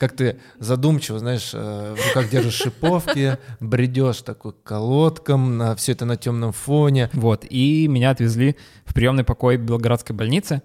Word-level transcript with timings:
как 0.00 0.16
ты 0.16 0.38
задумчиво, 0.58 1.18
знаешь, 1.18 1.50
э, 1.52 1.94
в 1.94 2.08
руках 2.08 2.30
держишь 2.30 2.54
шиповки, 2.54 3.36
бредешь 3.60 4.22
такой 4.22 4.54
колодком, 4.64 5.58
на 5.58 5.76
все 5.76 5.92
это 5.92 6.06
на 6.06 6.16
темном 6.16 6.52
фоне. 6.52 7.10
Вот, 7.12 7.44
и 7.48 7.86
меня 7.86 8.10
отвезли 8.10 8.56
в 8.86 8.94
приемный 8.94 9.24
покой 9.24 9.58
Белградской 9.58 10.16
больницы. 10.16 10.62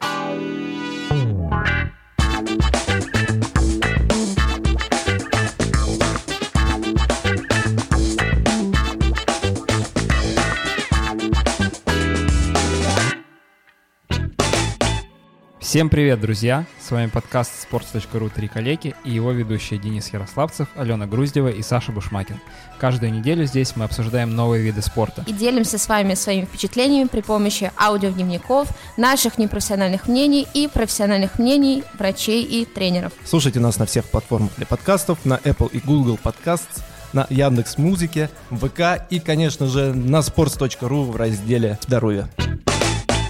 Всем 15.75 15.89
привет, 15.89 16.21
друзья! 16.21 16.65
С 16.79 16.89
вами 16.89 17.09
подкаст 17.09 17.67
sports.ru 17.69 18.31
«Три 18.33 18.47
коллеги» 18.47 18.95
и 19.03 19.11
его 19.11 19.33
ведущие 19.33 19.77
Денис 19.77 20.07
Ярославцев, 20.13 20.69
Алена 20.77 21.05
Груздева 21.05 21.49
и 21.49 21.61
Саша 21.61 21.91
Бушмакин. 21.91 22.39
Каждую 22.79 23.11
неделю 23.11 23.45
здесь 23.45 23.75
мы 23.75 23.83
обсуждаем 23.83 24.33
новые 24.33 24.63
виды 24.63 24.81
спорта. 24.81 25.25
И 25.27 25.33
делимся 25.33 25.77
с 25.77 25.89
вами 25.89 26.13
своими 26.13 26.45
впечатлениями 26.45 27.09
при 27.09 27.19
помощи 27.19 27.73
аудиодневников, 27.77 28.69
наших 28.95 29.37
непрофессиональных 29.37 30.07
мнений 30.07 30.47
и 30.53 30.69
профессиональных 30.69 31.39
мнений 31.39 31.83
врачей 31.99 32.43
и 32.43 32.63
тренеров. 32.63 33.11
Слушайте 33.25 33.59
нас 33.59 33.77
на 33.77 33.85
всех 33.85 34.05
платформах 34.05 34.51
для 34.55 34.65
подкастов, 34.65 35.25
на 35.25 35.33
Apple 35.43 35.69
и 35.73 35.79
Google 35.79 36.17
Podcasts, 36.23 36.83
на 37.11 37.27
Яндекс 37.29 37.77
Музыке, 37.77 38.29
ВК 38.49 39.05
и, 39.09 39.19
конечно 39.19 39.67
же, 39.67 39.93
на 39.93 40.19
sports.ru 40.19 41.11
в 41.11 41.17
разделе 41.17 41.77
«Здоровье». 41.81 42.29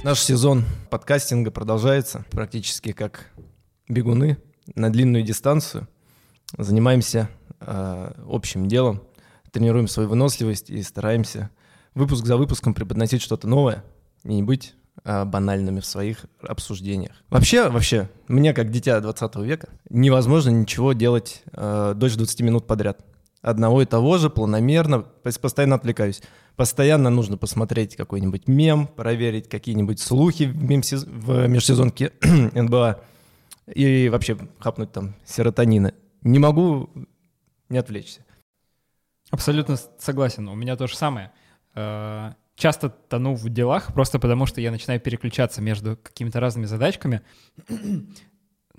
Наш 0.05 0.21
сезон 0.21 0.65
подкастинга 0.91 1.49
продолжается 1.49 2.25
практически 2.29 2.91
как 2.91 3.31
бегуны 3.89 4.37
на 4.75 4.91
длинную 4.91 5.23
дистанцию. 5.23 5.87
Занимаемся 6.55 7.27
э, 7.59 8.11
общим 8.29 8.67
делом, 8.67 9.01
тренируем 9.51 9.87
свою 9.87 10.07
выносливость 10.07 10.69
и 10.69 10.83
стараемся 10.83 11.49
выпуск 11.95 12.23
за 12.23 12.37
выпуском 12.37 12.75
преподносить 12.75 13.23
что-то 13.23 13.47
новое 13.47 13.83
и 14.23 14.35
не 14.35 14.43
быть 14.43 14.75
э, 15.03 15.25
банальными 15.25 15.79
в 15.79 15.87
своих 15.87 16.27
обсуждениях. 16.39 17.13
Вообще, 17.31 17.69
вообще, 17.69 18.07
мне 18.27 18.53
как 18.53 18.69
дитя 18.69 19.01
20 19.01 19.37
века 19.37 19.69
невозможно 19.89 20.51
ничего 20.51 20.93
делать 20.93 21.41
э, 21.51 21.93
дольше 21.95 22.17
20 22.17 22.41
минут 22.41 22.67
подряд. 22.67 23.03
Одного 23.45 23.83
и 23.83 23.85
того 23.85 24.17
же, 24.17 24.31
планомерно, 24.31 25.01
постоянно 25.21 25.75
отвлекаюсь. 25.75 26.23
Постоянно 26.55 27.11
нужно 27.11 27.37
посмотреть 27.37 27.95
какой-нибудь 27.95 28.47
мем, 28.47 28.87
проверить 28.87 29.47
какие-нибудь 29.47 29.99
слухи 29.99 30.45
в, 30.45 30.63
мемсез... 30.63 31.03
в 31.03 31.45
межсезонке 31.45 32.11
НБА 32.23 33.01
и 33.71 34.09
вообще 34.09 34.35
хапнуть 34.57 34.91
там 34.91 35.13
серотонина. 35.25 35.93
Не 36.23 36.39
могу 36.39 36.89
не 37.69 37.77
отвлечься. 37.77 38.25
Абсолютно 39.29 39.77
согласен. 39.99 40.47
У 40.47 40.55
меня 40.55 40.75
то 40.75 40.87
же 40.87 40.97
самое. 40.97 41.31
Э, 41.75 42.31
часто 42.55 42.89
тону 42.89 43.35
в 43.35 43.47
делах 43.49 43.93
просто 43.93 44.17
потому, 44.17 44.47
что 44.47 44.59
я 44.59 44.71
начинаю 44.71 44.99
переключаться 44.99 45.61
между 45.61 45.97
какими-то 45.97 46.39
разными 46.39 46.65
задачками 46.65 47.21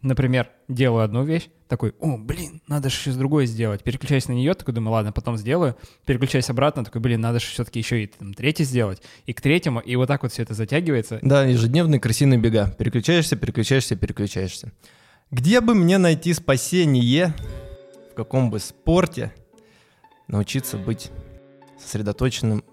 например, 0.02 0.50
делаю 0.68 1.04
одну 1.04 1.24
вещь, 1.24 1.48
такой, 1.68 1.94
о, 2.00 2.16
блин, 2.16 2.62
надо 2.68 2.90
же 2.90 2.96
сейчас 2.96 3.16
другое 3.16 3.46
сделать. 3.46 3.82
Переключаюсь 3.82 4.28
на 4.28 4.32
нее, 4.32 4.54
такой 4.54 4.74
думаю, 4.74 4.92
ладно, 4.92 5.12
потом 5.12 5.36
сделаю. 5.36 5.76
Переключаюсь 6.04 6.48
обратно, 6.50 6.84
такой, 6.84 7.00
блин, 7.00 7.20
надо 7.20 7.40
же 7.40 7.46
все-таки 7.46 7.78
еще 7.78 8.04
и 8.04 8.06
там, 8.06 8.34
третий 8.34 8.64
сделать. 8.64 9.02
И 9.26 9.32
к 9.32 9.40
третьему, 9.40 9.80
и 9.80 9.96
вот 9.96 10.06
так 10.06 10.22
вот 10.22 10.32
все 10.32 10.42
это 10.42 10.54
затягивается. 10.54 11.18
Да, 11.22 11.44
ежедневные 11.44 12.00
крысиные 12.00 12.38
бега. 12.38 12.70
Переключаешься, 12.78 13.36
переключаешься, 13.36 13.96
переключаешься. 13.96 14.72
Где 15.30 15.60
бы 15.60 15.74
мне 15.74 15.98
найти 15.98 16.32
спасение, 16.34 17.34
в 18.12 18.14
каком 18.14 18.50
бы 18.50 18.60
спорте 18.60 19.32
научиться 20.28 20.78
быть 20.78 21.10
сосредоточенным 21.80 22.64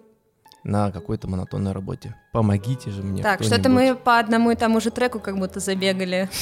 на 0.63 0.91
какой-то 0.91 1.27
монотонной 1.27 1.73
работе. 1.73 2.15
Помогите 2.31 2.89
же 2.89 3.03
мне. 3.03 3.21
Так, 3.21 3.43
что-то 3.43 3.69
мы 3.69 3.95
по 3.95 4.19
одному 4.19 4.51
и 4.51 4.55
тому 4.55 4.79
же 4.79 4.91
треку 4.91 5.19
как 5.19 5.37
будто 5.37 5.59
забегали. 5.59 6.29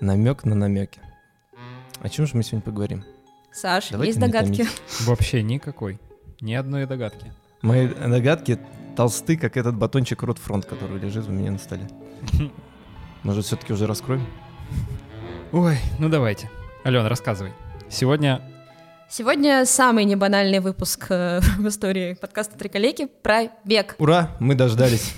намек 0.00 0.44
на 0.44 0.54
намеки. 0.54 1.00
О 2.00 2.08
чем 2.08 2.26
же 2.26 2.36
мы 2.36 2.42
сегодня 2.42 2.62
поговорим? 2.62 3.04
Саш, 3.52 3.90
Давайте 3.90 4.10
есть 4.10 4.20
догадки? 4.20 4.66
Вообще 5.04 5.42
никакой. 5.42 5.98
Ни 6.40 6.54
одной 6.54 6.86
догадки. 6.86 7.32
Мои 7.62 7.88
догадки 7.88 8.58
толсты, 8.96 9.36
как 9.36 9.56
этот 9.56 9.76
батончик 9.76 10.22
Ротфронт, 10.22 10.64
который 10.64 10.98
лежит 10.98 11.28
у 11.28 11.32
меня 11.32 11.50
на 11.50 11.58
столе. 11.58 11.88
Может, 13.22 13.44
все-таки 13.44 13.72
уже 13.72 13.86
раскроем? 13.86 14.26
Ой, 15.52 15.78
ну 15.98 16.08
давайте. 16.08 16.50
Алена, 16.84 17.08
рассказывай. 17.08 17.52
Сегодня... 17.90 18.40
Сегодня 19.10 19.66
самый 19.66 20.04
небанальный 20.04 20.60
выпуск 20.60 21.06
э, 21.10 21.40
в 21.58 21.66
истории 21.66 22.14
подкаста 22.14 22.56
«Три 22.56 22.68
коллеги» 22.68 23.06
про 23.06 23.48
бег. 23.64 23.96
Ура, 23.98 24.30
мы 24.38 24.54
дождались. 24.54 25.12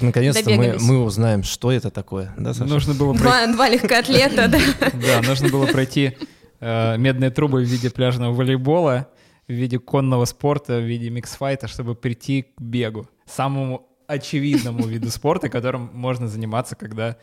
Наконец-то 0.00 0.50
мы, 0.50 0.76
мы 0.80 1.04
узнаем, 1.04 1.42
что 1.42 1.72
это 1.72 1.90
такое, 1.90 2.34
да, 2.36 2.54
Саша? 2.54 2.70
Нужно 2.70 2.94
было 2.94 3.12
пройти... 3.12 3.24
два, 3.24 3.46
два 3.52 3.68
легкоатлета, 3.68 4.48
да. 4.48 4.58
Да, 4.92 5.26
нужно 5.26 5.48
было 5.48 5.66
пройти 5.66 6.16
э, 6.60 6.96
медные 6.98 7.30
трубы 7.30 7.60
в 7.60 7.64
виде 7.64 7.90
пляжного 7.90 8.32
волейбола, 8.32 9.08
в 9.48 9.52
виде 9.52 9.78
конного 9.78 10.24
спорта, 10.24 10.78
в 10.78 10.84
виде 10.84 11.10
миксфайта, 11.10 11.68
чтобы 11.68 11.94
прийти 11.94 12.42
к 12.42 12.60
бегу. 12.60 13.08
Самому 13.26 13.88
очевидному 14.06 14.86
виду 14.86 15.10
спорта, 15.10 15.48
которым 15.48 15.90
можно 15.92 16.28
заниматься, 16.28 16.76
когда 16.76 17.16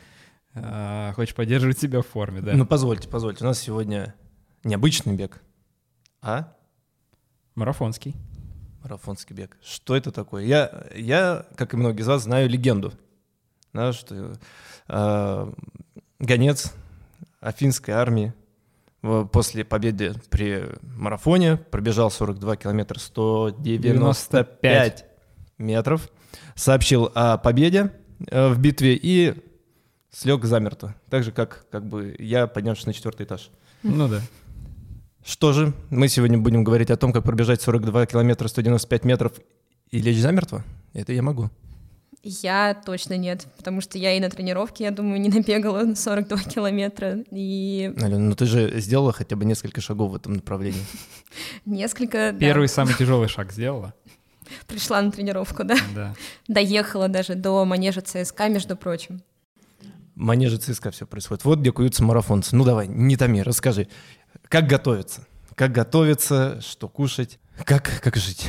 э, 0.54 1.12
хочешь 1.14 1.34
поддерживать 1.34 1.78
себя 1.78 2.02
в 2.02 2.06
форме, 2.06 2.40
да. 2.40 2.52
Ну, 2.54 2.66
позвольте, 2.66 3.08
позвольте. 3.08 3.44
У 3.44 3.46
нас 3.46 3.58
сегодня 3.58 4.14
необычный 4.64 5.14
бег, 5.14 5.40
а? 6.20 6.52
Марафонский. 7.54 8.14
Марафонский 8.82 9.34
бег. 9.34 9.56
Что 9.62 9.96
это 9.96 10.10
такое? 10.10 10.44
Я, 10.44 10.86
я, 10.94 11.46
как 11.56 11.74
и 11.74 11.76
многие 11.76 12.00
из 12.00 12.06
вас, 12.06 12.22
знаю 12.22 12.48
легенду. 12.48 12.92
Да, 13.72 13.92
что 13.92 14.32
э, 14.88 15.52
гонец 16.18 16.74
афинской 17.40 17.94
армии 17.94 18.32
после 19.32 19.64
победы 19.64 20.14
при 20.28 20.64
марафоне 20.82 21.56
пробежал 21.56 22.10
42 22.10 22.56
километра 22.56 22.98
195 22.98 24.60
95. 24.60 25.04
метров, 25.58 26.10
сообщил 26.54 27.10
о 27.14 27.38
победе 27.38 27.92
э, 28.26 28.48
в 28.48 28.58
битве 28.58 28.98
и 29.00 29.34
слег 30.10 30.44
замертво. 30.44 30.94
Так 31.08 31.24
же, 31.24 31.32
как, 31.32 31.66
как 31.70 31.86
бы 31.86 32.14
я, 32.18 32.46
поднявшись 32.46 32.86
на 32.86 32.92
четвертый 32.92 33.24
этаж. 33.24 33.50
Ну 33.82 34.08
да. 34.08 34.20
Что 35.24 35.52
же, 35.52 35.72
мы 35.90 36.08
сегодня 36.08 36.38
будем 36.38 36.64
говорить 36.64 36.90
о 36.90 36.96
том, 36.96 37.12
как 37.12 37.24
пробежать 37.24 37.60
42 37.60 38.06
километра 38.06 38.48
195 38.48 39.04
метров 39.04 39.32
и 39.90 40.00
лечь 40.00 40.18
замертво? 40.18 40.64
Это 40.94 41.12
я 41.12 41.22
могу. 41.22 41.50
Я 42.22 42.74
точно 42.74 43.16
нет, 43.16 43.46
потому 43.56 43.80
что 43.80 43.96
я 43.96 44.12
и 44.14 44.20
на 44.20 44.28
тренировке, 44.28 44.84
я 44.84 44.90
думаю, 44.90 45.20
не 45.20 45.30
набегала 45.30 45.94
42 45.94 46.38
километра. 46.38 47.24
И... 47.30 47.92
Алена, 47.96 48.18
ну 48.18 48.34
ты 48.34 48.44
же 48.44 48.78
сделала 48.80 49.12
хотя 49.12 49.36
бы 49.36 49.44
несколько 49.46 49.80
шагов 49.80 50.12
в 50.12 50.16
этом 50.16 50.34
направлении. 50.34 50.84
Несколько, 51.64 52.34
Первый 52.38 52.68
самый 52.68 52.94
тяжелый 52.94 53.28
шаг 53.28 53.52
сделала? 53.52 53.94
Пришла 54.66 55.00
на 55.00 55.10
тренировку, 55.12 55.64
да? 55.64 55.76
Да. 55.94 56.14
Доехала 56.48 57.08
даже 57.08 57.36
до 57.36 57.64
манежа 57.64 58.00
ЦСКА, 58.02 58.48
между 58.48 58.76
прочим. 58.76 59.22
Манежа 60.14 60.58
ЦСКА 60.58 60.90
все 60.90 61.06
происходит. 61.06 61.44
Вот 61.44 61.60
где 61.60 61.72
куются 61.72 62.04
марафонцы. 62.04 62.54
Ну 62.54 62.64
давай, 62.64 62.86
не 62.86 63.16
томи, 63.16 63.42
расскажи. 63.42 63.88
Как 64.50 64.66
готовиться? 64.66 65.28
Как 65.54 65.70
готовиться, 65.70 66.60
что 66.60 66.88
кушать, 66.88 67.38
как, 67.64 67.88
как 68.02 68.16
жить? 68.16 68.48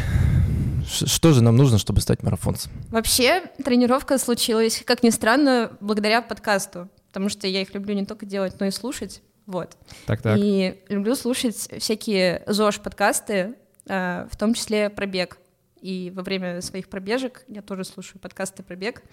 Что 0.87 1.31
же 1.31 1.43
нам 1.43 1.55
нужно, 1.55 1.77
чтобы 1.77 2.01
стать 2.01 2.23
марафонцем? 2.23 2.71
Вообще, 2.89 3.43
тренировка 3.63 4.17
случилась, 4.17 4.81
как 4.83 5.03
ни 5.03 5.11
странно, 5.11 5.77
благодаря 5.79 6.23
подкасту, 6.23 6.89
потому 7.09 7.29
что 7.29 7.45
я 7.45 7.61
их 7.61 7.75
люблю 7.75 7.93
не 7.93 8.03
только 8.03 8.25
делать, 8.25 8.59
но 8.59 8.65
и 8.65 8.71
слушать. 8.71 9.21
Вот. 9.45 9.77
Так, 10.07 10.23
так. 10.23 10.39
И 10.41 10.81
люблю 10.89 11.13
слушать 11.13 11.55
всякие 11.55 12.41
ЗОЖ-подкасты, 12.47 13.53
а, 13.87 14.27
в 14.31 14.37
том 14.37 14.55
числе 14.55 14.89
про 14.89 15.05
бег. 15.05 15.37
И 15.81 16.11
во 16.15 16.21
время 16.23 16.61
своих 16.61 16.89
пробежек 16.89 17.43
я 17.47 17.61
тоже 17.61 17.83
слушаю 17.83 18.19
подкасты 18.19 18.63
про 18.63 18.75
бег. 18.75 19.03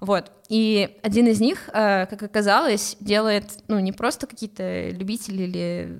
Вот. 0.00 0.30
И 0.48 0.98
один 1.02 1.26
из 1.26 1.40
них, 1.40 1.68
а, 1.72 2.06
как 2.06 2.22
оказалось, 2.22 2.96
делает, 3.00 3.44
ну, 3.68 3.80
не 3.80 3.92
просто 3.92 4.26
какие-то 4.26 4.90
любители 4.90 5.42
или, 5.42 5.98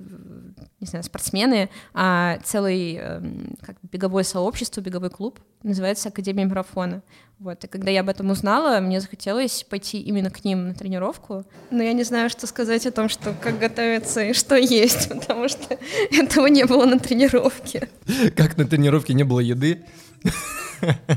не 0.79 0.87
знаю, 0.87 1.03
спортсмены, 1.03 1.69
а 1.93 2.39
целый 2.43 2.95
эм, 2.95 3.55
как 3.61 3.77
беговое 3.83 4.23
сообщество, 4.23 4.81
беговой 4.81 5.09
клуб, 5.09 5.39
называется 5.67 6.09
Академия 6.09 6.45
марафона. 6.45 7.01
Вот. 7.39 7.63
И 7.63 7.67
когда 7.67 7.91
я 7.91 8.01
об 8.01 8.09
этом 8.09 8.29
узнала, 8.29 8.79
мне 8.79 9.01
захотелось 9.01 9.65
пойти 9.69 9.99
именно 9.99 10.29
к 10.29 10.45
ним 10.45 10.69
на 10.69 10.73
тренировку. 10.73 11.43
Но 11.69 11.83
я 11.83 11.93
не 11.93 12.03
знаю, 12.03 12.29
что 12.29 12.47
сказать 12.47 12.85
о 12.85 12.91
том, 12.91 13.09
что 13.09 13.33
как 13.33 13.59
готовиться 13.59 14.21
и 14.23 14.33
что 14.33 14.55
есть, 14.55 15.09
потому 15.19 15.49
что 15.49 15.77
этого 16.11 16.47
не 16.47 16.65
было 16.65 16.85
на 16.85 16.99
тренировке. 16.99 17.89
Как 18.35 18.57
на 18.57 18.65
тренировке 18.65 19.13
не 19.13 19.23
было 19.23 19.41
еды? 19.41 19.83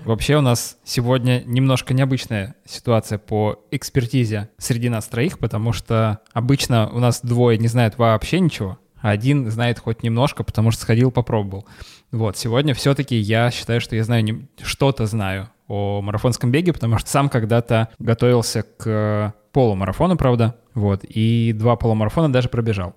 Вообще 0.05 0.37
у 0.37 0.41
нас 0.41 0.77
сегодня 0.85 1.43
немножко 1.45 1.95
необычная 1.95 2.55
ситуация 2.65 3.19
по 3.19 3.65
экспертизе 3.71 4.49
среди 4.59 4.89
нас 4.89 5.07
троих, 5.07 5.39
потому 5.39 5.73
что 5.73 6.21
обычно 6.33 6.89
у 6.91 6.99
нас 6.99 7.21
двое 7.23 7.59
не 7.59 7.69
знают 7.69 7.99
вообще 7.99 8.41
ничего, 8.41 8.79
один 9.01 9.51
знает 9.51 9.79
хоть 9.79 10.03
немножко, 10.03 10.45
потому 10.45 10.71
что 10.71 10.83
сходил, 10.83 11.11
попробовал. 11.11 11.67
Вот, 12.11 12.37
сегодня 12.37 12.75
все-таки 12.75 13.17
я 13.17 13.51
считаю, 13.51 13.81
что 13.81 13.97
я 13.97 14.05
знаю 14.05 14.25
не... 14.25 14.49
что-то 14.63 15.07
знаю 15.07 15.51
о 15.67 16.01
марафонском 16.01 16.51
беге, 16.51 16.73
потому 16.73 16.99
что 16.99 17.11
сам 17.11 17.29
когда-то 17.29 17.89
готовился 17.99 18.63
к 18.63 19.35
полумарафону, 19.53 20.17
правда, 20.17 20.57
вот, 20.75 21.05
и 21.05 21.53
два 21.55 21.77
полумарафона 21.77 22.33
даже 22.33 22.49
пробежал. 22.49 22.95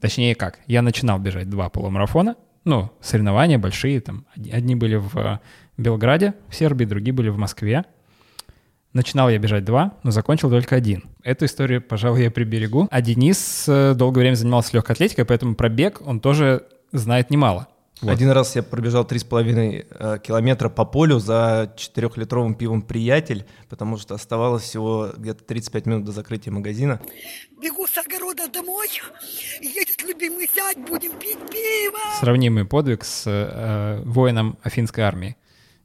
Точнее 0.00 0.34
как, 0.34 0.60
я 0.66 0.82
начинал 0.82 1.18
бежать 1.18 1.50
два 1.50 1.68
полумарафона, 1.70 2.36
ну, 2.64 2.90
соревнования 3.00 3.58
большие, 3.58 4.00
там, 4.00 4.26
одни 4.52 4.74
были 4.74 4.96
в 4.96 5.40
Белграде, 5.76 6.34
в 6.48 6.54
Сербии, 6.54 6.84
другие 6.84 7.12
были 7.12 7.28
в 7.28 7.36
Москве. 7.36 7.84
Начинал 8.94 9.28
я 9.28 9.38
бежать 9.38 9.64
два, 9.64 9.94
но 10.04 10.12
закончил 10.12 10.48
только 10.50 10.76
один. 10.76 11.02
Эту 11.24 11.46
историю, 11.46 11.82
пожалуй, 11.82 12.22
я 12.22 12.30
приберегу. 12.30 12.86
А 12.92 13.02
Денис 13.02 13.64
э, 13.66 13.92
долгое 13.94 14.20
время 14.20 14.36
занимался 14.36 14.70
легкой 14.72 14.92
атлетикой, 14.92 15.24
поэтому 15.24 15.56
про 15.56 15.68
бег 15.68 16.00
он 16.06 16.20
тоже 16.20 16.64
знает 16.92 17.28
немало. 17.28 17.66
Вот. 18.00 18.12
Один 18.12 18.30
раз 18.30 18.54
я 18.54 18.62
пробежал 18.62 19.04
3,5 19.04 19.86
э, 19.90 20.18
километра 20.22 20.68
по 20.68 20.84
полю 20.84 21.18
за 21.18 21.74
4-литровым 21.76 22.54
пивом 22.54 22.82
«Приятель», 22.82 23.46
потому 23.68 23.96
что 23.96 24.14
оставалось 24.14 24.62
всего 24.62 25.10
где-то 25.16 25.42
35 25.42 25.86
минут 25.86 26.04
до 26.04 26.12
закрытия 26.12 26.52
магазина. 26.52 27.00
Бегу 27.60 27.88
с 27.88 27.98
огорода 27.98 28.46
домой, 28.46 28.88
едет 29.60 30.04
любимый 30.06 30.48
зять, 30.54 30.78
будем 30.78 31.18
пить 31.18 31.38
пиво. 31.50 31.98
Сравнимый 32.20 32.64
подвиг 32.64 33.04
с 33.04 33.24
э, 33.26 34.02
воином 34.04 34.56
афинской 34.62 35.02
армии, 35.02 35.36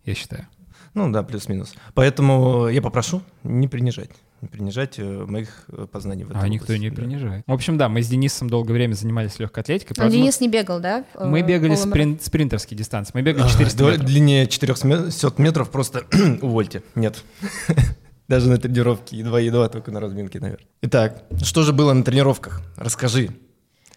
я 0.05 0.13
считаю. 0.13 0.47
Ну 0.93 1.11
да, 1.11 1.23
плюс-минус. 1.23 1.73
Поэтому 1.93 2.67
я 2.67 2.81
попрошу 2.81 3.21
не 3.43 3.67
принижать 3.67 4.11
не 4.41 4.47
принижать 4.47 4.99
э, 4.99 5.03
моих 5.03 5.65
э, 5.67 5.87
познаний 5.91 6.23
в 6.23 6.29
этом. 6.29 6.41
А 6.41 6.45
области. 6.45 6.61
никто 6.61 6.75
не 6.77 6.89
принижает. 6.89 7.43
В 7.45 7.51
общем, 7.51 7.77
да, 7.77 7.89
мы 7.89 8.01
с 8.01 8.07
Денисом 8.07 8.49
долгое 8.49 8.73
время 8.73 8.93
занимались 8.93 9.37
легкой 9.39 9.61
атлетикой. 9.61 9.95
Но 9.97 10.09
Денис 10.09 10.39
не 10.39 10.47
бегал, 10.47 10.79
да? 10.79 11.05
Мы 11.19 11.41
бегали 11.41 11.75
сприн, 11.75 12.19
спринтерские 12.21 12.77
дистанции. 12.77 13.11
Мы 13.13 13.21
бегали 13.21 13.47
400 13.47 13.83
метров. 13.83 14.05
Длиннее 14.05 14.47
400 14.47 15.33
метров 15.37 15.69
просто 15.69 16.05
увольте. 16.41 16.83
Нет. 16.95 17.23
Даже 18.27 18.47
на 18.49 18.57
тренировке 18.57 19.17
едва-едва, 19.17 19.69
только 19.69 19.91
на 19.91 19.99
разминке, 19.99 20.39
наверное. 20.39 20.67
Итак, 20.83 21.23
что 21.43 21.63
же 21.63 21.73
было 21.73 21.93
на 21.93 22.03
тренировках? 22.03 22.61
Расскажи. 22.77 23.31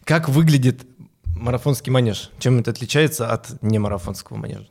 Как 0.05 0.29
выглядит 0.29 0.87
марафонский 1.37 1.93
манеж? 1.93 2.31
Чем 2.39 2.59
это 2.59 2.71
отличается 2.71 3.31
от 3.31 3.63
немарафонского 3.63 4.39
манежа? 4.39 4.69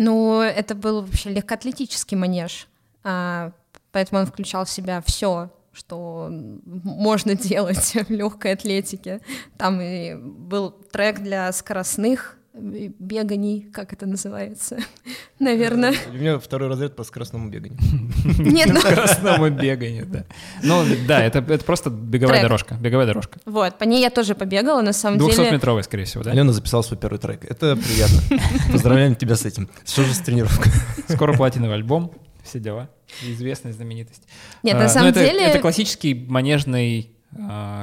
Ну, 0.00 0.40
это 0.40 0.76
был 0.76 1.02
вообще 1.02 1.30
легкоатлетический 1.30 2.16
манеж. 2.16 2.68
А, 3.02 3.50
поэтому 3.90 4.20
он 4.20 4.26
включал 4.26 4.64
в 4.64 4.70
себя 4.70 5.02
все, 5.04 5.50
что 5.72 6.28
можно 6.30 7.34
делать 7.36 7.96
в 8.08 8.08
легкой 8.08 8.52
атлетике. 8.52 9.20
Там 9.56 9.80
и 9.80 10.14
был 10.14 10.70
трек 10.70 11.18
для 11.18 11.50
скоростных 11.50 12.37
беганий, 12.60 13.68
как 13.72 13.92
это 13.92 14.06
называется, 14.06 14.78
наверное. 15.38 15.94
У 16.10 16.14
меня 16.14 16.38
второй 16.38 16.68
разряд 16.68 16.96
по 16.96 17.04
скоростному 17.04 17.48
беганию. 17.48 17.78
Нет, 18.38 18.68
ну... 18.72 18.80
Скоростному 18.80 19.50
беганию, 19.50 20.06
да. 20.06 20.24
Ну, 20.62 20.84
да, 21.06 21.22
это, 21.22 21.38
это 21.38 21.64
просто 21.64 21.90
беговая 21.90 22.36
трек. 22.36 22.42
дорожка, 22.44 22.74
беговая 22.74 23.06
дорожка. 23.06 23.38
Вот, 23.44 23.78
по 23.78 23.84
ней 23.84 24.00
я 24.00 24.10
тоже 24.10 24.34
побегала, 24.34 24.82
на 24.82 24.92
самом 24.92 25.18
200 25.18 25.36
деле... 25.36 25.56
200-метровая, 25.56 25.82
скорее 25.82 26.04
всего, 26.04 26.24
да? 26.24 26.32
Алена 26.32 26.52
записала 26.52 26.82
свой 26.82 26.98
первый 26.98 27.18
трек, 27.18 27.44
это 27.44 27.76
приятно. 27.76 28.20
Поздравляем 28.72 29.14
тебя 29.14 29.36
с 29.36 29.44
этим. 29.44 29.68
Что 29.86 30.02
же 30.02 30.14
с 30.14 30.18
тренировкой? 30.18 30.72
Скоро 31.08 31.34
платиновый 31.34 31.76
альбом, 31.76 32.12
все 32.44 32.58
дела. 32.58 32.90
Известная 33.22 33.72
знаменитость. 33.72 34.22
Нет, 34.62 34.76
на 34.76 34.86
а, 34.86 34.88
самом 34.88 35.12
деле... 35.12 35.40
Это 35.40 35.60
классический 35.60 36.14
манежный 36.14 37.17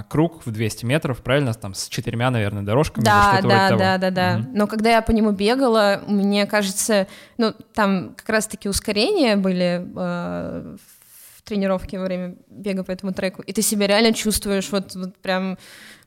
круг 0.10 0.46
в 0.46 0.52
200 0.52 0.86
метров, 0.86 1.22
правильно? 1.22 1.54
Там 1.54 1.74
с 1.74 1.88
четырьмя, 1.88 2.32
наверное, 2.32 2.64
дорожками. 2.64 3.04
Да, 3.04 3.40
да, 3.44 3.78
да, 3.78 3.98
да, 3.98 4.10
да. 4.10 4.40
Угу. 4.40 4.58
Но 4.58 4.68
когда 4.68 4.92
я 4.92 5.02
по 5.02 5.12
нему 5.12 5.32
бегала, 5.32 6.02
мне 6.08 6.46
кажется, 6.48 7.08
ну, 7.38 7.54
там 7.74 8.16
как 8.16 8.28
раз-таки 8.30 8.68
ускорения 8.68 9.36
были 9.36 9.86
э, 9.96 10.76
в 11.36 11.42
тренировке 11.44 12.00
во 12.00 12.06
время 12.06 12.36
бега 12.50 12.84
по 12.84 12.92
этому 12.92 13.14
треку, 13.14 13.44
и 13.44 13.54
ты 13.54 13.62
себя 13.62 13.86
реально 13.88 14.14
чувствуешь 14.14 14.70
вот, 14.72 14.96
вот 14.96 15.16
прям, 15.18 15.58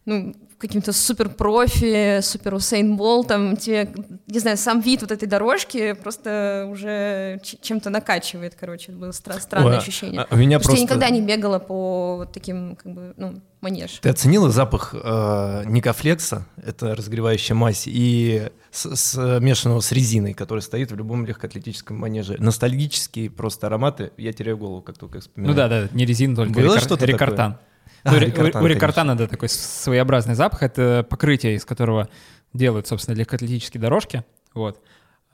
ну, 0.09 0.35
каким-то 0.59 0.93
супер 0.93 1.29
профи, 1.29 2.21
супер 2.21 2.55
Усейн 2.55 2.97
Болтом, 2.97 3.57
тебе, 3.57 3.93
не 4.27 4.41
знаю, 4.41 4.57
сам 4.57 4.81
вид 4.81 5.03
вот 5.03 5.13
этой 5.13 5.29
дорожки 5.29 5.93
просто 5.93 6.69
уже 6.71 7.41
чем-то 7.61 7.91
накачивает, 7.91 8.57
короче, 8.59 8.91
это 8.91 9.01
было 9.01 9.11
стра- 9.11 9.41
странное 9.41 9.69
Ой, 9.71 9.77
а 9.77 9.79
ощущение. 9.79 10.27
А, 10.29 10.35
меня 10.37 10.59
просто... 10.59 10.77
я 10.77 10.83
никогда 10.83 11.11
не 11.11 11.21
бегала 11.21 11.59
по 11.61 12.17
вот 12.17 12.33
таким, 12.33 12.75
как 12.75 12.93
бы, 12.93 13.15
ну, 13.17 13.41
манеж. 13.61 14.01
Ты 14.03 14.09
оценила 14.09 14.51
запах 14.51 14.95
э, 14.95 15.63
Никофлекса, 15.67 16.47
это 16.65 16.95
разогревающая 16.97 17.55
мазь, 17.55 17.85
и 17.87 18.49
с, 18.73 18.97
смешанного 18.97 19.81
с 19.81 19.93
резиной, 19.93 20.35
который 20.35 20.61
стоит 20.61 20.91
в 20.91 20.97
любом 20.97 21.25
легкоатлетическом 21.25 21.97
манеже. 21.99 22.37
Ностальгические 22.39 23.31
просто 23.31 23.69
ароматы, 23.69 24.11
я 24.17 24.33
теряю 24.33 24.59
голову, 24.59 24.83
как 24.83 24.99
только 24.99 25.21
вспоминаю. 25.21 25.55
Ну 25.55 25.57
да, 25.57 25.69
да, 25.69 25.89
не 25.93 26.05
резина, 26.05 26.35
только 26.35 26.53
Было 26.53 26.75
рекор- 26.75 26.81
что-то 26.81 27.05
рекортан. 27.05 27.53
Такое? 27.53 27.69
А, 28.05 28.13
ну, 28.13 28.19
рекортан, 28.19 28.63
у 28.63 28.67
рекортана, 28.67 29.17
да, 29.17 29.27
такой 29.27 29.49
своеобразный 29.49 30.35
запах. 30.35 30.63
Это 30.63 31.07
покрытие, 31.09 31.55
из 31.55 31.65
которого 31.65 32.09
делают, 32.53 32.87
собственно, 32.87 33.17
легкоатлетические 33.17 33.81
дорожки. 33.81 34.25
Вот. 34.55 34.81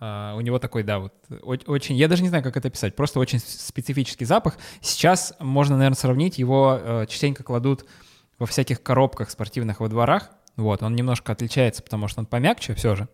Uh, 0.01 0.37
у 0.37 0.41
него 0.41 0.59
такой, 0.59 0.83
да, 0.83 0.99
вот 0.99 1.15
очень, 1.67 1.95
я 1.95 2.09
даже 2.09 2.23
не 2.23 2.29
знаю, 2.29 2.43
как 2.43 2.57
это 2.57 2.67
описать, 2.67 2.97
просто 2.97 3.21
очень 3.21 3.39
специфический 3.39 4.25
запах. 4.25 4.59
Сейчас 4.81 5.35
можно, 5.39 5.77
наверное, 5.77 5.97
сравнить, 5.97 6.37
его 6.37 6.79
uh, 6.83 7.07
частенько 7.07 7.45
кладут 7.45 7.87
во 8.41 8.47
всяких 8.47 8.83
коробках 8.83 9.31
спортивных 9.31 9.79
во 9.79 9.89
дворах. 9.89 10.31
Вот, 10.57 10.83
он 10.83 10.97
немножко 10.97 11.33
отличается, 11.33 11.83
потому 11.83 12.09
что 12.09 12.21
он 12.21 12.27
помягче 12.27 12.75
все 12.75 12.97
же. 12.97 13.09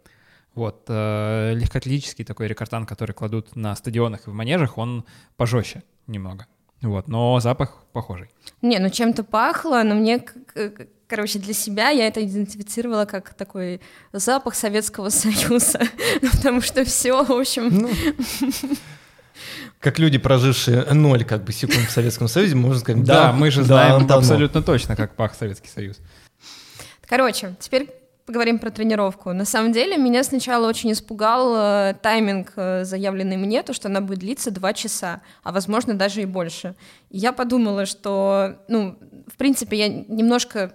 Вот, 0.54 0.88
uh, 0.88 1.54
легкоатлетический 1.54 2.24
такой 2.24 2.48
рекортан, 2.48 2.86
который 2.86 3.12
кладут 3.12 3.54
на 3.54 3.76
стадионах 3.76 4.26
и 4.26 4.30
в 4.30 4.32
манежах, 4.32 4.78
он 4.78 5.04
пожестче 5.36 5.82
немного. 6.06 6.46
Вот, 6.82 7.08
но 7.08 7.40
запах 7.40 7.84
похожий. 7.92 8.28
Не, 8.62 8.78
ну 8.78 8.88
чем-то 8.88 9.22
пахло, 9.22 9.82
но 9.84 9.94
мне, 9.94 10.24
короче, 11.06 11.38
для 11.38 11.52
себя 11.52 11.90
я 11.90 12.06
это 12.06 12.24
идентифицировала 12.24 13.04
как 13.04 13.34
такой 13.34 13.80
запах 14.12 14.54
Советского 14.54 15.10
Союза, 15.10 15.80
потому 16.32 16.60
что 16.60 16.84
все, 16.84 17.22
в 17.22 17.32
общем... 17.32 17.68
Ну, 17.68 17.90
как 19.78 19.98
люди, 19.98 20.18
прожившие 20.18 20.84
ноль 20.92 21.24
как 21.24 21.44
бы 21.44 21.52
секунд 21.52 21.88
в 21.88 21.90
Советском 21.90 22.28
Союзе, 22.28 22.54
можно 22.54 22.80
сказать, 22.80 23.02
да, 23.04 23.26
да 23.26 23.32
мы 23.32 23.50
же 23.50 23.62
знаем 23.62 24.06
да, 24.06 24.16
абсолютно 24.16 24.62
точно, 24.62 24.96
как 24.96 25.16
пах 25.16 25.34
Советский 25.34 25.68
Союз. 25.68 25.98
Короче, 27.06 27.56
теперь 27.58 27.90
поговорим 28.30 28.60
про 28.60 28.70
тренировку. 28.70 29.32
На 29.32 29.44
самом 29.44 29.72
деле 29.72 29.96
меня 29.96 30.22
сначала 30.22 30.68
очень 30.68 30.92
испугал 30.92 31.52
э, 31.56 31.94
тайминг, 32.00 32.52
э, 32.54 32.84
заявленный 32.84 33.36
мне, 33.36 33.64
то, 33.64 33.72
что 33.72 33.88
она 33.88 34.00
будет 34.00 34.20
длиться 34.20 34.52
два 34.52 34.72
часа, 34.72 35.20
а 35.42 35.50
возможно 35.50 35.94
даже 35.94 36.22
и 36.22 36.26
больше. 36.26 36.76
И 37.10 37.18
я 37.18 37.32
подумала, 37.32 37.86
что, 37.86 38.60
ну, 38.68 38.96
в 39.26 39.36
принципе, 39.36 39.78
я 39.78 39.88
немножко 39.88 40.72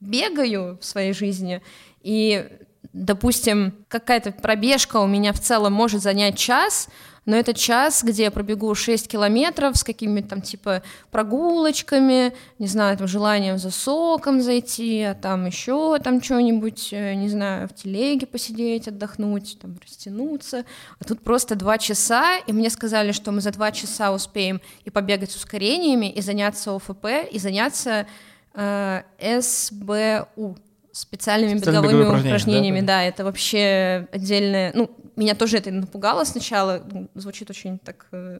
бегаю 0.00 0.78
в 0.80 0.84
своей 0.84 1.12
жизни, 1.12 1.62
и, 2.02 2.58
допустим, 2.92 3.72
какая-то 3.86 4.32
пробежка 4.32 4.96
у 4.96 5.06
меня 5.06 5.32
в 5.32 5.38
целом 5.38 5.72
может 5.72 6.02
занять 6.02 6.36
час, 6.36 6.88
но 7.26 7.36
это 7.36 7.54
час, 7.54 8.02
где 8.02 8.24
я 8.24 8.30
пробегу 8.30 8.74
6 8.74 9.08
километров 9.08 9.76
с 9.76 9.84
какими-то 9.84 10.28
там 10.28 10.42
типа 10.42 10.82
прогулочками, 11.10 12.32
не 12.58 12.66
знаю, 12.66 12.96
там 12.96 13.06
желанием 13.06 13.58
за 13.58 13.70
соком 13.70 14.40
зайти, 14.40 15.02
а 15.02 15.14
там 15.14 15.46
еще 15.46 15.98
там 15.98 16.22
что-нибудь, 16.22 16.88
э, 16.92 17.14
не 17.14 17.28
знаю, 17.28 17.68
в 17.68 17.74
телеге 17.74 18.26
посидеть, 18.26 18.88
отдохнуть, 18.88 19.58
там 19.60 19.76
растянуться. 19.82 20.64
А 20.98 21.04
тут 21.04 21.20
просто 21.20 21.54
два 21.56 21.78
часа, 21.78 22.38
и 22.38 22.52
мне 22.52 22.70
сказали, 22.70 23.12
что 23.12 23.32
мы 23.32 23.40
за 23.40 23.52
два 23.52 23.70
часа 23.72 24.12
успеем 24.12 24.60
и 24.84 24.90
побегать 24.90 25.30
с 25.30 25.36
ускорениями, 25.36 26.10
и 26.10 26.20
заняться 26.20 26.74
ОФП, 26.74 27.06
и 27.30 27.38
заняться 27.38 28.06
э, 28.54 29.02
СБУ 29.40 30.56
специальными 30.92 31.58
беговыми 31.58 32.02
упражнениями, 32.02 32.28
упражнениями 32.28 32.80
да, 32.80 32.86
да, 32.86 33.02
это 33.04 33.24
вообще 33.24 34.08
отдельное, 34.12 34.72
ну, 34.74 34.90
меня 35.20 35.34
тоже 35.34 35.58
это 35.58 35.70
напугало 35.70 36.24
сначала, 36.24 36.82
ну, 36.90 37.08
звучит 37.14 37.50
очень 37.50 37.78
так 37.78 38.06
э, 38.12 38.38